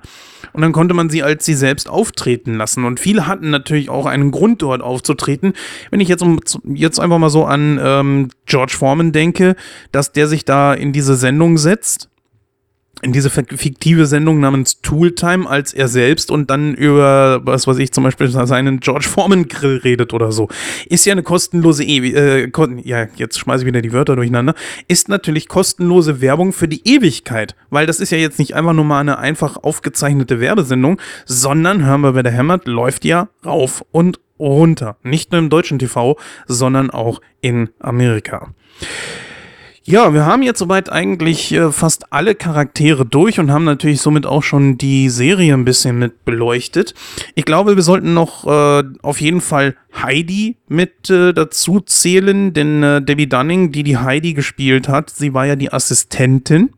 Und 0.54 0.62
dann 0.62 0.74
konnte 0.74 0.94
man 0.94 1.10
sie 1.10 1.24
als 1.24 1.46
sie 1.46 1.54
selbst 1.54 1.90
auftreten 1.90 2.56
lassen. 2.56 2.84
Und 2.84 3.00
viele 3.00 3.28
hatten 3.28 3.50
natürlich 3.50 3.90
auch 3.90 4.06
einen 4.06 4.32
Grund, 4.32 4.62
dort 4.62 4.82
aufzutreten. 4.82 5.54
Wenn 5.92 6.00
ich 6.00 6.10
jetzt, 6.10 6.26
jetzt 6.66 7.00
einfach 7.00 7.20
mal 7.20 7.30
so 7.30 7.46
an 7.46 7.80
ähm, 7.82 8.30
George 8.46 8.76
Foreman 8.78 9.12
denke, 9.12 9.56
dass 9.92 10.12
der 10.12 10.28
sich 10.28 10.44
da 10.44 10.74
in 10.74 10.92
diese 10.92 11.16
Sendung 11.16 11.58
setzt 11.58 12.11
in 13.02 13.12
diese 13.12 13.30
fiktive 13.30 14.06
Sendung 14.06 14.40
namens 14.40 14.82
Tooltime 14.82 15.50
als 15.50 15.74
er 15.74 15.88
selbst 15.88 16.32
und 16.32 16.50
dann 16.50 16.76
über, 16.76 17.42
was 17.44 17.68
weiß 17.68 17.78
ich, 17.78 17.92
zum 17.92 18.04
Beispiel 18.04 18.28
seinen 18.30 18.80
George 18.80 19.08
Foreman 19.08 19.48
Grill 19.48 19.78
redet 19.78 20.14
oder 20.14 20.32
so. 20.32 20.50
Ist 20.88 21.06
ja 21.06 21.12
eine 21.12 21.24
kostenlose, 21.24 21.84
e 21.84 22.46
äh, 22.46 22.52
ja, 22.84 23.08
jetzt 23.16 23.40
schmeiße 23.40 23.64
ich 23.64 23.68
wieder 23.68 23.82
die 23.82 23.94
Wörter 23.94 24.16
durcheinander, 24.16 24.54
ist 24.88 25.10
natürlich 25.10 25.48
kostenlose 25.48 26.22
Werbung 26.22 26.54
für 26.54 26.68
die 26.68 26.82
Ewigkeit, 26.88 27.56
weil 27.70 27.86
das 27.86 28.00
ist 28.00 28.12
ja 28.12 28.18
jetzt 28.18 28.40
nicht 28.40 28.56
einfach 28.56 28.74
nur 28.74 28.86
mal 28.86 29.00
eine 29.00 29.18
einfach 29.18 29.58
aufgezeichnete 29.58 30.40
Werbesendung, 30.40 31.00
sondern, 31.26 31.86
hören 31.86 32.02
wir 32.02 32.14
bei 32.14 32.24
der 32.24 32.32
Hämmert, 32.32 32.68
läuft 32.68 33.06
ja 33.06 33.30
rauf 33.46 33.84
und 33.92 34.20
runter. 34.40 34.98
Nicht 35.04 35.32
nur 35.32 35.40
im 35.40 35.50
deutschen 35.50 35.80
TV, 35.80 36.18
sondern 36.48 36.90
auch 36.90 37.22
in 37.42 37.70
Amerika. 37.80 38.54
Ja, 39.84 40.14
wir 40.14 40.28
haben 40.28 40.44
jetzt 40.44 40.60
soweit 40.60 40.92
eigentlich 40.92 41.52
äh, 41.54 41.72
fast 41.72 42.14
alle 42.14 42.36
Charaktere 42.36 43.04
durch 43.04 43.40
und 43.40 43.50
haben 43.50 43.64
natürlich 43.64 44.00
somit 44.00 44.28
auch 44.28 44.44
schon 44.44 44.78
die 44.78 45.10
Serie 45.10 45.56
ein 45.56 45.66
bisschen 45.66 45.98
mit 45.98 46.24
beleuchtet. 46.24 46.94
Ich 47.34 47.46
glaube, 47.46 47.76
wir 47.76 47.82
sollten 47.82 48.14
noch 48.14 48.46
äh, 48.46 48.84
auf 49.02 49.20
jeden 49.20 49.42
Fall 49.42 49.76
Heidi 49.96 50.58
mit 50.68 51.10
äh, 51.10 51.34
dazu 51.34 51.80
zählen, 51.80 52.54
denn 52.54 52.84
äh, 52.84 53.02
Debbie 53.02 53.28
Dunning, 53.28 53.72
die 53.72 53.82
die 53.82 53.98
Heidi 53.98 54.36
gespielt 54.36 54.88
hat, 54.88 55.10
sie 55.10 55.34
war 55.34 55.48
ja 55.48 55.56
die 55.56 55.74
Assistentin 55.74 56.70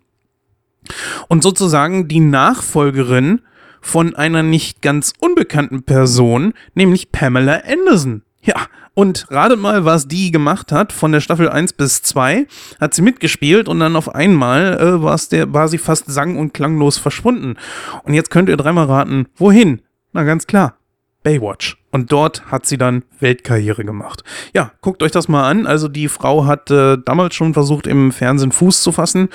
und 1.28 1.43
sozusagen 1.43 2.08
die 2.08 2.22
Nachfolgerin 2.22 3.41
von 3.82 4.16
einer 4.16 4.43
nicht 4.43 4.82
ganz 4.82 5.12
unbekannten 5.20 5.84
Person, 5.84 6.54
nämlich 6.74 7.12
Pamela 7.12 7.64
Anderson. 7.68 8.22
Ja, 8.41 8.56
und 8.96 9.26
ratet 9.30 9.60
mal, 9.60 9.86
was 9.86 10.08
die 10.08 10.32
gemacht 10.32 10.72
hat. 10.72 10.94
Von 10.94 11.12
der 11.12 11.20
Staffel 11.20 11.50
1 11.50 11.74
bis 11.74 12.02
2 12.04 12.48
hat 12.80 12.94
sie 12.94 13.02
mitgespielt 13.02 13.68
und 13.68 13.80
dann 13.80 13.96
auf 13.96 14.14
einmal 14.14 15.02
äh, 15.04 15.18
der, 15.32 15.54
war 15.54 15.68
sie 15.68 15.78
fast 15.78 16.06
sang- 16.08 16.38
und 16.38 16.54
klanglos 16.54 16.98
verschwunden. 16.98 17.56
Und 18.04 18.14
jetzt 18.14 18.30
könnt 18.30 18.50
ihr 18.50 18.58
dreimal 18.58 18.86
raten, 18.86 19.28
wohin? 19.36 19.82
Na 20.12 20.24
ganz 20.24 20.46
klar, 20.48 20.78
Baywatch. 21.24 21.78
Und 21.91 22.12
dort 22.12 22.46
hat 22.52 22.66
sie 22.66 22.78
dann 22.78 23.04
Weltkarriere 23.20 23.86
gemacht. 23.86 24.24
Ja, 24.54 24.72
guckt 24.82 25.04
euch 25.04 25.12
das 25.12 25.28
mal 25.28 25.50
an. 25.50 25.68
Also 25.68 25.88
die 25.88 26.08
Frau 26.08 26.46
hat 26.46 26.70
äh, 26.72 26.98
damals 27.04 27.36
schon 27.36 27.54
versucht, 27.54 27.88
im 27.88 28.12
Fernsehen 28.12 28.52
Fuß 28.52 28.82
zu 28.82 28.91
fassen 28.91 29.30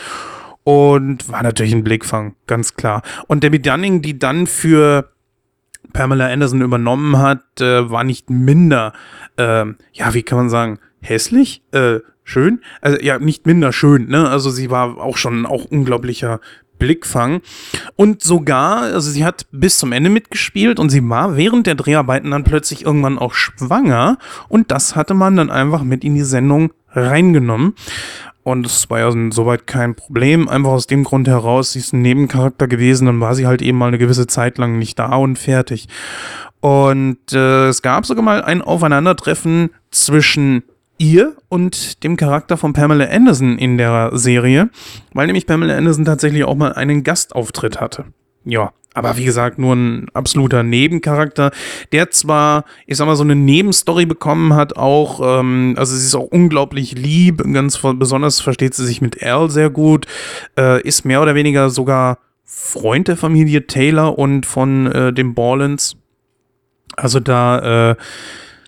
und 0.64 1.30
war 1.30 1.42
natürlich 1.42 1.72
ein 1.72 1.84
Blickfang, 1.84 2.34
ganz 2.46 2.74
klar. 2.74 3.02
Und 3.26 3.42
Debbie 3.42 3.62
Dunning, 3.62 4.02
die 4.02 4.18
dann 4.18 4.46
für 4.46 5.08
Pamela 5.92 6.26
Anderson 6.28 6.62
übernommen 6.62 7.18
hat, 7.18 7.60
äh, 7.60 7.90
war 7.90 8.04
nicht 8.04 8.30
minder, 8.30 8.92
äh, 9.36 9.64
ja, 9.92 10.14
wie 10.14 10.22
kann 10.22 10.38
man 10.38 10.50
sagen, 10.50 10.78
hässlich, 11.00 11.62
äh, 11.72 12.00
schön, 12.24 12.60
also 12.80 12.98
ja, 13.00 13.18
nicht 13.18 13.46
minder 13.46 13.72
schön, 13.72 14.08
ne? 14.08 14.28
Also 14.28 14.50
sie 14.50 14.70
war 14.70 14.98
auch 14.98 15.16
schon 15.16 15.46
auch 15.46 15.64
unglaublicher 15.64 16.40
Blickfang. 16.78 17.40
Und 17.96 18.22
sogar, 18.22 18.82
also 18.82 19.10
sie 19.10 19.24
hat 19.24 19.46
bis 19.50 19.78
zum 19.78 19.92
Ende 19.92 20.10
mitgespielt 20.10 20.78
und 20.78 20.90
sie 20.90 21.06
war 21.08 21.36
während 21.36 21.66
der 21.66 21.74
Dreharbeiten 21.74 22.30
dann 22.30 22.44
plötzlich 22.44 22.84
irgendwann 22.84 23.18
auch 23.18 23.34
schwanger 23.34 24.18
und 24.48 24.70
das 24.70 24.96
hatte 24.96 25.14
man 25.14 25.36
dann 25.36 25.50
einfach 25.50 25.82
mit 25.82 26.04
in 26.04 26.14
die 26.14 26.22
Sendung 26.22 26.72
reingenommen. 26.90 27.74
Und 28.48 28.64
es 28.64 28.88
war 28.88 28.98
ja 28.98 29.12
soweit 29.30 29.66
kein 29.66 29.94
Problem. 29.94 30.48
Einfach 30.48 30.70
aus 30.70 30.86
dem 30.86 31.04
Grund 31.04 31.28
heraus, 31.28 31.72
sie 31.72 31.80
ist 31.80 31.92
ein 31.92 32.00
Nebencharakter 32.00 32.66
gewesen, 32.66 33.04
dann 33.04 33.20
war 33.20 33.34
sie 33.34 33.46
halt 33.46 33.60
eben 33.60 33.76
mal 33.76 33.88
eine 33.88 33.98
gewisse 33.98 34.26
Zeit 34.26 34.56
lang 34.56 34.78
nicht 34.78 34.98
da 34.98 35.16
und 35.16 35.38
fertig. 35.38 35.86
Und 36.60 37.30
äh, 37.34 37.68
es 37.68 37.82
gab 37.82 38.06
sogar 38.06 38.24
mal 38.24 38.42
ein 38.42 38.62
Aufeinandertreffen 38.62 39.68
zwischen 39.90 40.62
ihr 40.96 41.36
und 41.50 42.02
dem 42.04 42.16
Charakter 42.16 42.56
von 42.56 42.72
Pamela 42.72 43.04
Anderson 43.04 43.58
in 43.58 43.76
der 43.76 44.12
Serie, 44.14 44.70
weil 45.12 45.26
nämlich 45.26 45.46
Pamela 45.46 45.76
Anderson 45.76 46.06
tatsächlich 46.06 46.44
auch 46.44 46.56
mal 46.56 46.72
einen 46.72 47.04
Gastauftritt 47.04 47.82
hatte. 47.82 48.06
Ja, 48.46 48.72
aber 48.94 49.16
wie 49.16 49.24
gesagt, 49.24 49.58
nur 49.58 49.74
ein 49.74 50.06
absoluter 50.12 50.62
Nebencharakter, 50.62 51.52
der 51.92 52.10
zwar, 52.10 52.64
ich 52.86 52.96
sag 52.96 53.06
mal, 53.06 53.16
so 53.16 53.22
eine 53.22 53.36
Nebenstory 53.36 54.06
bekommen 54.06 54.54
hat, 54.54 54.76
auch, 54.76 55.40
ähm, 55.40 55.74
also 55.76 55.94
sie 55.94 56.04
ist 56.04 56.14
auch 56.14 56.24
unglaublich 56.24 56.92
lieb, 56.92 57.42
ganz 57.52 57.78
besonders 57.78 58.40
versteht 58.40 58.74
sie 58.74 58.86
sich 58.86 59.00
mit 59.00 59.22
Al 59.22 59.50
sehr 59.50 59.70
gut, 59.70 60.06
äh, 60.58 60.82
ist 60.82 61.04
mehr 61.04 61.22
oder 61.22 61.34
weniger 61.34 61.70
sogar 61.70 62.18
Freund 62.44 63.08
der 63.08 63.16
Familie 63.16 63.66
Taylor 63.66 64.18
und 64.18 64.46
von 64.46 64.86
äh, 64.86 65.12
den 65.12 65.34
Ballens. 65.34 65.96
Also 66.96 67.20
da 67.20 67.90
äh, 67.90 67.96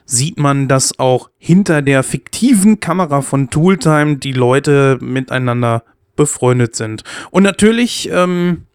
sieht 0.05 0.39
man, 0.39 0.69
dass 0.69 0.99
auch 0.99 1.31
hinter 1.39 1.83
der 1.83 2.03
fiktiven 2.03 2.81
Kamera 2.81 3.23
von 3.23 3.49
Tooltime 3.49 4.17
die 4.17 4.33
Leute 4.33 4.99
miteinander 5.01 5.83
befreundet 6.15 6.77
sind. 6.77 7.05
Und 7.31 7.43
natürlich, 7.43 8.11
ähm, 8.13 8.67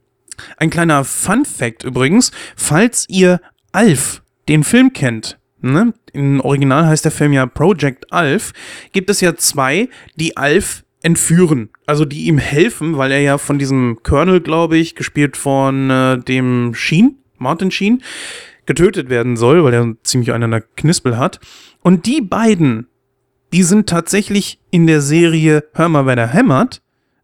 ein 0.57 0.69
kleiner 0.69 1.03
Fun 1.03 1.45
Fact 1.45 1.83
übrigens, 1.83 2.31
falls 2.55 3.05
ihr 3.09 3.41
Alf, 3.71 4.21
den 4.47 4.63
Film 4.63 4.93
kennt, 4.93 5.39
ne? 5.61 5.93
im 6.13 6.39
Original 6.41 6.87
heißt 6.87 7.05
der 7.05 7.11
Film 7.11 7.33
ja 7.33 7.45
Project 7.45 8.11
Alf, 8.11 8.53
gibt 8.91 9.09
es 9.09 9.21
ja 9.21 9.35
zwei, 9.35 9.89
die 10.15 10.37
Alf 10.37 10.83
entführen, 11.01 11.69
also 11.85 12.03
die 12.03 12.25
ihm 12.25 12.37
helfen, 12.37 12.97
weil 12.97 13.11
er 13.11 13.21
ja 13.21 13.37
von 13.37 13.59
diesem 13.59 13.99
Colonel, 14.01 14.41
glaube 14.41 14.77
ich, 14.77 14.95
gespielt 14.95 15.37
von 15.37 15.89
äh, 15.89 16.17
dem 16.17 16.73
Sheen, 16.73 17.17
Martin 17.37 17.69
Sheen, 17.69 18.01
getötet 18.65 19.09
werden 19.09 19.37
soll, 19.37 19.63
weil 19.63 19.73
er 19.73 19.95
ziemlich 20.03 20.31
einen 20.31 20.51
der 20.51 20.61
Knispel 20.61 21.17
hat. 21.17 21.39
Und 21.83 22.07
die 22.07 22.21
beiden, 22.21 22.87
die 23.53 23.61
sind 23.61 23.87
tatsächlich 23.87 24.59
in 24.71 24.87
der 24.87 25.01
Serie 25.01 25.63
Hör 25.73 25.89
mal, 25.89 26.07
wer 26.07 26.15
da 26.15 26.27
hämmert, 26.27 26.81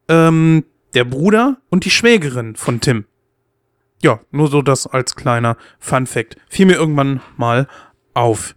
ähm, 0.07 0.63
der 0.93 1.05
Bruder 1.05 1.57
und 1.69 1.85
die 1.85 1.89
Schwägerin 1.89 2.55
von 2.55 2.81
Tim. 2.81 3.05
Ja, 4.01 4.19
nur 4.31 4.47
so 4.47 4.61
das 4.61 4.87
als 4.87 5.15
kleiner 5.15 5.57
Fun 5.79 6.07
Fact. 6.07 6.35
Fiel 6.49 6.65
mir 6.65 6.75
irgendwann 6.75 7.21
mal 7.37 7.67
auf. 8.13 8.55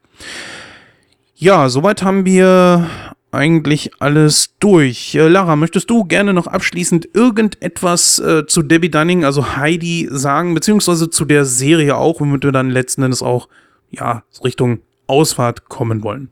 Ja, 1.34 1.68
soweit 1.68 2.02
haben 2.02 2.24
wir 2.24 2.88
eigentlich 3.34 3.90
alles 4.00 4.54
durch. 4.60 5.14
Äh, 5.14 5.28
Lara, 5.28 5.56
möchtest 5.56 5.90
du 5.90 6.04
gerne 6.04 6.32
noch 6.32 6.46
abschließend 6.46 7.08
irgendetwas 7.12 8.18
äh, 8.20 8.46
zu 8.46 8.62
Debbie 8.62 8.90
Dunning, 8.90 9.24
also 9.24 9.56
Heidi, 9.56 10.08
sagen, 10.10 10.54
beziehungsweise 10.54 11.10
zu 11.10 11.24
der 11.24 11.44
Serie 11.44 11.96
auch, 11.96 12.20
womit 12.20 12.44
wir 12.44 12.52
dann 12.52 12.70
letzten 12.70 13.02
Endes 13.02 13.22
auch, 13.22 13.48
ja, 13.90 14.22
Richtung 14.42 14.80
Ausfahrt 15.06 15.68
kommen 15.68 16.02
wollen? 16.02 16.30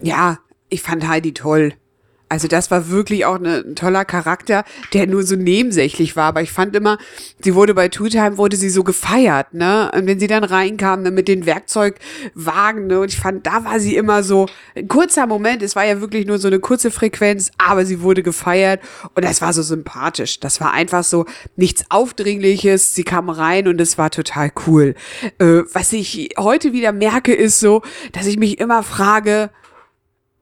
Ja, 0.00 0.38
ich 0.68 0.82
fand 0.82 1.06
Heidi 1.06 1.32
toll. 1.34 1.74
Also 2.32 2.48
das 2.48 2.70
war 2.70 2.88
wirklich 2.88 3.26
auch 3.26 3.38
ne, 3.38 3.62
ein 3.62 3.74
toller 3.74 4.06
Charakter, 4.06 4.64
der 4.94 5.06
nur 5.06 5.22
so 5.22 5.36
nebensächlich 5.36 6.16
war. 6.16 6.28
Aber 6.28 6.40
ich 6.40 6.50
fand 6.50 6.74
immer, 6.74 6.96
sie 7.44 7.54
wurde 7.54 7.74
bei 7.74 7.88
Two 7.88 8.08
Time, 8.08 8.38
wurde 8.38 8.56
sie 8.56 8.70
so 8.70 8.84
gefeiert, 8.84 9.52
ne? 9.52 9.90
Und 9.94 10.06
wenn 10.06 10.18
sie 10.18 10.28
dann 10.28 10.42
reinkam, 10.42 11.02
ne, 11.02 11.10
mit 11.10 11.28
den 11.28 11.44
Werkzeugwagen, 11.44 12.86
ne? 12.86 13.00
Und 13.00 13.10
ich 13.10 13.18
fand, 13.18 13.46
da 13.46 13.66
war 13.66 13.78
sie 13.80 13.96
immer 13.96 14.22
so, 14.22 14.46
ein 14.74 14.88
kurzer 14.88 15.26
Moment, 15.26 15.62
es 15.62 15.76
war 15.76 15.84
ja 15.84 16.00
wirklich 16.00 16.24
nur 16.24 16.38
so 16.38 16.48
eine 16.48 16.58
kurze 16.58 16.90
Frequenz, 16.90 17.50
aber 17.58 17.84
sie 17.84 18.00
wurde 18.00 18.22
gefeiert 18.22 18.80
und 19.14 19.26
das 19.26 19.42
war 19.42 19.52
so 19.52 19.60
sympathisch. 19.60 20.40
Das 20.40 20.58
war 20.58 20.72
einfach 20.72 21.04
so 21.04 21.26
nichts 21.56 21.84
Aufdringliches. 21.90 22.94
Sie 22.94 23.04
kam 23.04 23.28
rein 23.28 23.68
und 23.68 23.78
es 23.78 23.98
war 23.98 24.10
total 24.10 24.50
cool. 24.66 24.94
Äh, 25.38 25.64
was 25.74 25.92
ich 25.92 26.30
heute 26.38 26.72
wieder 26.72 26.92
merke, 26.92 27.34
ist 27.34 27.60
so, 27.60 27.82
dass 28.12 28.26
ich 28.26 28.38
mich 28.38 28.58
immer 28.58 28.82
frage, 28.82 29.50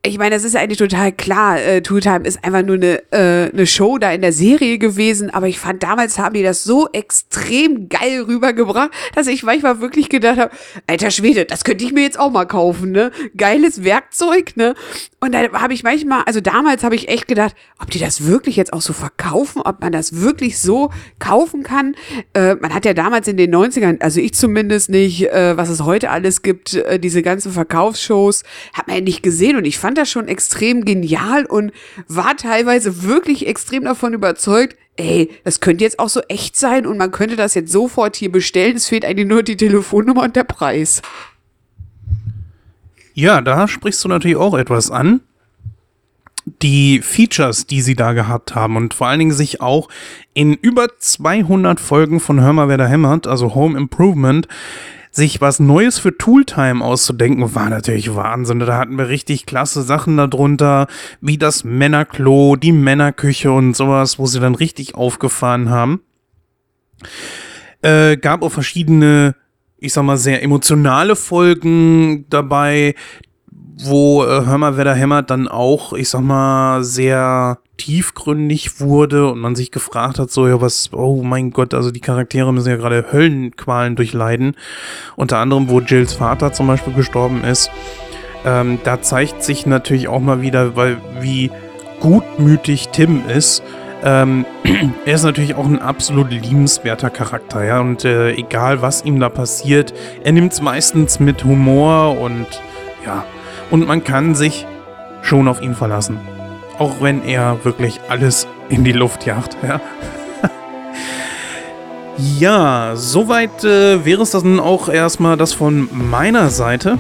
ich 0.03 0.17
meine, 0.17 0.35
das 0.35 0.45
ist 0.45 0.55
ja 0.55 0.61
eigentlich 0.61 0.79
total 0.79 1.13
klar. 1.13 1.61
Äh, 1.61 1.83
Two 1.83 2.01
Time 2.01 2.21
ist 2.27 2.43
einfach 2.43 2.63
nur 2.63 2.77
eine, 2.77 3.03
äh, 3.13 3.51
eine 3.53 3.67
Show 3.67 3.99
da 3.99 4.11
in 4.11 4.23
der 4.23 4.33
Serie 4.33 4.79
gewesen, 4.79 5.29
aber 5.29 5.47
ich 5.47 5.59
fand 5.59 5.83
damals 5.83 6.19
haben 6.19 6.35
die 6.35 6.43
das 6.43 6.65
so 6.65 6.89
extrem 6.93 7.91
geil 7.91 8.23
rübergebracht, 8.23 8.91
dass 9.15 9.27
ich 9.27 9.43
manchmal 9.43 9.83
wirklich 9.83 10.09
gedacht 10.09 10.39
habe, 10.39 10.53
alter 10.87 11.11
Schwede, 11.11 11.45
das 11.45 11.65
könnte 11.65 11.85
ich 11.85 11.93
mir 11.93 12.03
jetzt 12.03 12.19
auch 12.19 12.31
mal 12.31 12.47
kaufen, 12.47 12.93
ne? 12.93 13.13
Geiles 13.37 13.85
Werkzeug, 13.85 14.57
ne? 14.57 14.75
Und 15.21 15.33
da 15.33 15.53
habe 15.53 15.75
ich 15.75 15.83
manchmal, 15.83 16.23
also 16.25 16.41
damals 16.41 16.83
habe 16.83 16.95
ich 16.95 17.09
echt 17.09 17.29
gedacht, 17.29 17.55
ob 17.79 17.91
die 17.91 17.99
das 17.99 18.27
wirklich 18.27 18.57
jetzt 18.57 18.73
auch 18.73 18.81
so 18.81 18.95
verkaufen, 18.95 19.61
ob 19.61 19.83
man 19.83 19.93
das 19.93 20.23
wirklich 20.23 20.59
so 20.59 20.91
kaufen 21.19 21.63
kann. 21.63 21.95
Äh, 22.33 22.55
man 22.55 22.73
hat 22.73 22.87
ja 22.87 22.95
damals 22.95 23.29
in 23.29 23.37
den 23.37 23.55
90ern, 23.55 24.01
also 24.01 24.19
ich 24.19 24.33
zumindest 24.33 24.89
nicht, 24.89 25.31
äh, 25.31 25.59
was 25.59 25.69
es 25.69 25.83
heute 25.83 26.09
alles 26.09 26.41
gibt, 26.41 26.73
äh, 26.73 26.99
diese 26.99 27.21
ganzen 27.21 27.53
Verkaufsshows, 27.53 28.45
hat 28.73 28.87
man 28.87 28.97
ja 28.97 29.03
nicht 29.03 29.23
gesehen 29.23 29.59
und 29.59 29.67
ich 29.67 29.79
fand 29.79 29.89
fand 29.91 29.99
das 29.99 30.09
schon 30.09 30.28
extrem 30.28 30.84
genial 30.84 31.47
und 31.47 31.72
war 32.07 32.36
teilweise 32.36 33.03
wirklich 33.03 33.49
extrem 33.49 33.82
davon 33.82 34.14
überzeugt, 34.14 34.76
ey, 34.97 35.30
das 35.43 35.59
könnte 35.59 35.82
jetzt 35.82 35.99
auch 35.99 36.09
so 36.09 36.20
echt 36.28 36.57
sein 36.57 36.86
und 36.86 36.97
man 36.97 37.11
könnte 37.11 37.34
das 37.34 37.55
jetzt 37.55 37.72
sofort 37.72 38.14
hier 38.14 38.30
bestellen. 38.30 38.76
Es 38.76 38.86
fehlt 38.86 39.05
eigentlich 39.05 39.26
nur 39.26 39.43
die 39.43 39.57
Telefonnummer 39.57 40.22
und 40.22 40.36
der 40.36 40.45
Preis. 40.45 41.03
Ja, 43.14 43.41
da 43.41 43.66
sprichst 43.66 44.05
du 44.05 44.09
natürlich 44.09 44.36
auch 44.36 44.57
etwas 44.57 44.93
an. 44.93 45.22
die 46.62 47.01
Features, 47.03 47.66
die 47.66 47.80
sie 47.80 47.95
da 47.95 48.12
gehabt 48.12 48.55
haben 48.55 48.76
und 48.76 48.95
vor 48.95 49.07
allen 49.07 49.18
Dingen 49.18 49.32
sich 49.32 49.61
auch 49.61 49.88
in 50.34 50.55
über 50.55 50.88
200 50.99 51.80
Folgen 51.80 52.20
von 52.20 52.41
Hör 52.41 52.53
mal, 52.53 52.68
wer 52.68 52.78
da 52.78 52.86
hämmert, 52.86 53.26
also 53.26 53.55
Home 53.55 53.78
Improvement, 53.78 54.49
sich 55.11 55.41
was 55.41 55.59
Neues 55.59 55.99
für 55.99 56.17
Tooltime 56.17 56.85
auszudenken, 56.85 57.55
war 57.55 57.69
natürlich 57.69 58.15
Wahnsinn. 58.15 58.61
Da 58.61 58.77
hatten 58.77 58.97
wir 58.97 59.09
richtig 59.09 59.47
klasse 59.47 59.83
Sachen 59.83 60.17
darunter, 60.17 60.87
wie 61.21 61.39
das 61.39 61.65
Männerklo, 61.65 62.57
die 62.57 62.73
Männerküche 62.73 63.51
und 63.53 63.75
sowas, 63.75 64.19
wo 64.19 64.27
sie 64.27 64.41
dann 64.41 64.55
richtig 64.55 64.95
aufgefahren 64.95 65.71
haben. 65.71 66.03
Äh, 67.83 68.17
gab 68.19 68.43
auch 68.43 68.53
verschiedene, 68.53 69.35
ich 69.79 69.93
sag 69.93 70.05
mal, 70.05 70.19
sehr 70.19 70.43
emotionale 70.43 71.17
Folgen 71.17 72.27
dabei, 72.29 72.95
wo 73.85 74.24
äh, 74.24 74.47
Hör 74.47 74.59
mal, 74.59 74.76
wer 74.76 74.85
da 74.85 74.95
hämmert 74.95 75.31
dann 75.31 75.49
auch, 75.49 75.93
ich 75.93 76.09
sag 76.09 76.22
mal, 76.22 76.83
sehr 76.85 77.59
tiefgründig 77.76 78.81
wurde 78.81 79.31
und 79.31 79.39
man 79.39 79.57
sich 79.57 79.70
gefragt 79.70 80.18
hat, 80.18 80.31
so, 80.31 80.47
ja, 80.47 80.61
was, 80.61 80.93
oh 80.93 81.22
mein 81.22 81.51
Gott, 81.51 81.72
also 81.72 81.91
die 81.91 82.01
Charaktere 82.01 82.53
müssen 82.53 82.68
ja 82.68 82.76
gerade 82.76 83.07
Höllenqualen 83.12 83.97
durchleiden. 83.97 84.55
Unter 85.16 85.39
anderem, 85.39 85.68
wo 85.70 85.81
Jills 85.81 86.12
Vater 86.12 86.53
zum 86.53 86.66
Beispiel 86.66 86.93
gestorben 86.93 87.43
ist. 87.43 87.70
Ähm, 88.45 88.78
da 88.85 89.01
zeigt 89.01 89.43
sich 89.43 89.66
natürlich 89.66 90.09
auch 90.09 90.20
mal 90.20 90.43
wieder, 90.43 90.76
weil 90.76 90.99
wie 91.20 91.51
gutmütig 92.01 92.89
Tim 92.89 93.22
ist. 93.28 93.62
Ähm, 94.03 94.47
er 95.05 95.14
ist 95.14 95.24
natürlich 95.24 95.55
auch 95.55 95.66
ein 95.66 95.81
absolut 95.81 96.31
liebenswerter 96.31 97.11
Charakter, 97.11 97.64
ja, 97.64 97.81
und 97.81 98.05
äh, 98.05 98.33
egal 98.33 98.81
was 98.83 99.05
ihm 99.05 99.20
da 99.20 99.28
passiert, 99.28 99.93
er 100.24 100.33
nimmt 100.33 100.53
es 100.53 100.62
meistens 100.62 101.20
mit 101.20 101.45
Humor 101.45 102.18
und 102.18 102.47
ja, 103.05 103.24
und 103.71 103.87
man 103.87 104.05
kann 104.05 104.35
sich 104.35 104.66
schon 105.23 105.49
auf 105.49 105.62
ihn 105.62 105.75
verlassen. 105.75 106.18
Auch 106.79 107.01
wenn 107.01 107.23
er 107.23 107.64
wirklich 107.64 108.01
alles 108.09 108.47
in 108.68 108.85
die 108.85 108.93
Luft 108.93 109.27
jagt. 109.27 109.57
Ja, 109.62 109.81
ja 112.39 112.93
soweit 112.97 113.64
äh, 113.64 114.05
wäre 114.05 114.23
es 114.23 114.31
dann 114.31 114.61
auch 114.61 114.89
erstmal 114.89 115.37
das 115.37 115.53
von 115.53 115.89
meiner 115.93 116.51
Seite. 116.51 116.99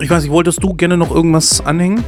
Ich 0.00 0.10
weiß 0.10 0.22
nicht, 0.22 0.32
wolltest 0.32 0.62
du 0.62 0.74
gerne 0.74 0.96
noch 0.96 1.10
irgendwas 1.10 1.64
anhängen? 1.64 2.04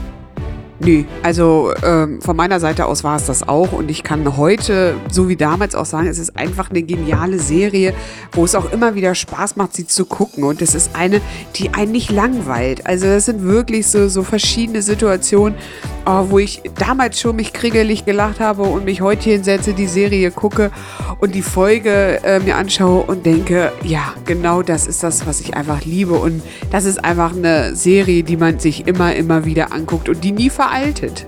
Nee, 0.80 1.06
also 1.24 1.72
ähm, 1.84 2.20
von 2.22 2.36
meiner 2.36 2.60
Seite 2.60 2.86
aus 2.86 3.02
war 3.02 3.16
es 3.16 3.26
das 3.26 3.48
auch 3.48 3.72
und 3.72 3.90
ich 3.90 4.04
kann 4.04 4.36
heute, 4.36 4.94
so 5.10 5.28
wie 5.28 5.34
damals 5.34 5.74
auch 5.74 5.84
sagen, 5.84 6.06
es 6.06 6.18
ist 6.18 6.36
einfach 6.36 6.70
eine 6.70 6.82
geniale 6.82 7.40
Serie, 7.40 7.94
wo 8.30 8.44
es 8.44 8.54
auch 8.54 8.70
immer 8.70 8.94
wieder 8.94 9.16
Spaß 9.16 9.56
macht, 9.56 9.74
sie 9.74 9.88
zu 9.88 10.06
gucken 10.06 10.44
und 10.44 10.62
es 10.62 10.76
ist 10.76 10.94
eine, 10.94 11.20
die 11.56 11.74
einen 11.74 11.90
nicht 11.90 12.12
langweilt. 12.12 12.86
Also 12.86 13.06
es 13.06 13.24
sind 13.24 13.42
wirklich 13.42 13.88
so, 13.88 14.08
so 14.08 14.22
verschiedene 14.22 14.82
Situationen, 14.82 15.58
oh, 16.06 16.26
wo 16.28 16.38
ich 16.38 16.62
damals 16.78 17.20
schon 17.20 17.34
mich 17.34 17.52
kriegelig 17.52 18.04
gelacht 18.04 18.38
habe 18.38 18.62
und 18.62 18.84
mich 18.84 19.00
heute 19.00 19.30
hinsetze, 19.30 19.74
die 19.74 19.88
Serie 19.88 20.30
gucke 20.30 20.70
und 21.18 21.34
die 21.34 21.42
Folge 21.42 22.20
äh, 22.22 22.38
mir 22.38 22.54
anschaue 22.54 23.02
und 23.02 23.26
denke, 23.26 23.72
ja, 23.82 24.14
genau 24.24 24.62
das 24.62 24.86
ist 24.86 25.02
das, 25.02 25.26
was 25.26 25.40
ich 25.40 25.54
einfach 25.54 25.84
liebe 25.84 26.14
und 26.14 26.40
das 26.70 26.84
ist 26.84 27.04
einfach 27.04 27.34
eine 27.34 27.74
Serie, 27.74 28.22
die 28.22 28.36
man 28.36 28.60
sich 28.60 28.86
immer, 28.86 29.16
immer 29.16 29.44
wieder 29.44 29.72
anguckt 29.72 30.08
und 30.08 30.22
die 30.22 30.30
nie 30.30 30.50
veraltet. 30.68 31.26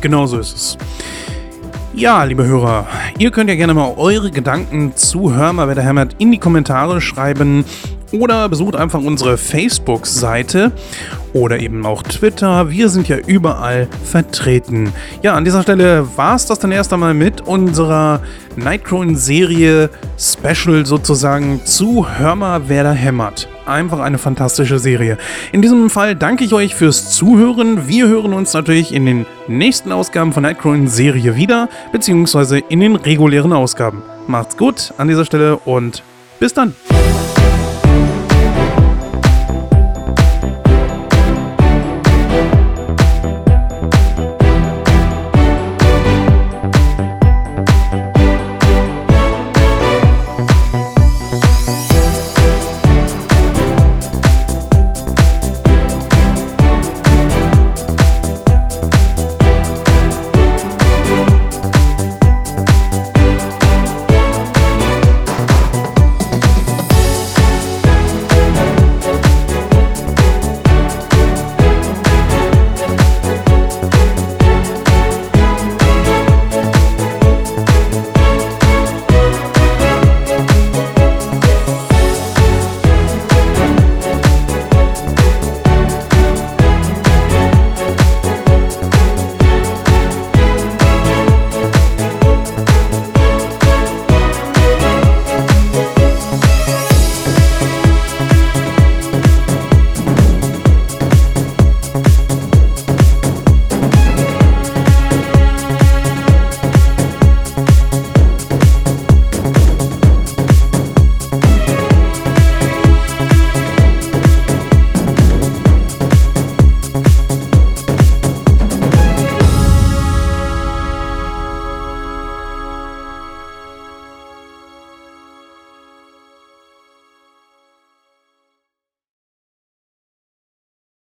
Genau 0.00 0.26
so 0.26 0.38
ist 0.38 0.54
es. 0.54 0.78
Ja, 1.92 2.24
liebe 2.24 2.44
Hörer, 2.44 2.86
ihr 3.18 3.30
könnt 3.30 3.50
ja 3.50 3.56
gerne 3.56 3.74
mal 3.74 3.94
eure 3.96 4.30
Gedanken 4.30 4.96
zu 4.96 5.34
Hör 5.34 5.52
mal, 5.52 5.68
wer 5.68 5.74
der 5.74 5.84
hämmert 5.84 6.16
in 6.18 6.32
die 6.32 6.38
Kommentare 6.38 7.00
schreiben 7.00 7.64
oder 8.12 8.48
besucht 8.48 8.74
einfach 8.74 9.00
unsere 9.00 9.36
Facebook-Seite 9.36 10.72
oder 11.32 11.60
eben 11.60 11.84
auch 11.84 12.02
Twitter. 12.02 12.70
Wir 12.70 12.88
sind 12.88 13.08
ja 13.08 13.18
überall 13.18 13.86
vertreten. 14.04 14.92
Ja, 15.22 15.34
an 15.34 15.44
dieser 15.44 15.62
Stelle 15.62 16.06
war 16.16 16.36
es 16.36 16.46
das 16.46 16.58
dann 16.58 16.72
erst 16.72 16.92
einmal 16.92 17.14
mit 17.14 17.42
unserer 17.42 18.20
Nightcrawler-Serie 18.56 19.90
Special 20.18 20.86
sozusagen 20.86 21.60
zu 21.64 22.06
Hör 22.08 22.34
mal, 22.34 22.62
wer 22.68 22.84
da 22.84 22.92
hämmert. 22.92 23.48
Einfach 23.70 24.00
eine 24.00 24.18
fantastische 24.18 24.80
Serie. 24.80 25.16
In 25.52 25.62
diesem 25.62 25.90
Fall 25.90 26.16
danke 26.16 26.42
ich 26.42 26.52
euch 26.52 26.74
fürs 26.74 27.12
Zuhören. 27.12 27.86
Wir 27.86 28.08
hören 28.08 28.34
uns 28.34 28.52
natürlich 28.52 28.92
in 28.92 29.06
den 29.06 29.26
nächsten 29.46 29.92
Ausgaben 29.92 30.32
von 30.32 30.42
Nightcrawler-Serie 30.42 31.36
wieder, 31.36 31.68
beziehungsweise 31.92 32.58
in 32.58 32.80
den 32.80 32.96
regulären 32.96 33.52
Ausgaben. 33.52 34.02
Macht's 34.26 34.56
gut 34.56 34.92
an 34.98 35.06
dieser 35.06 35.24
Stelle 35.24 35.56
und 35.56 36.02
bis 36.40 36.52
dann. 36.52 36.74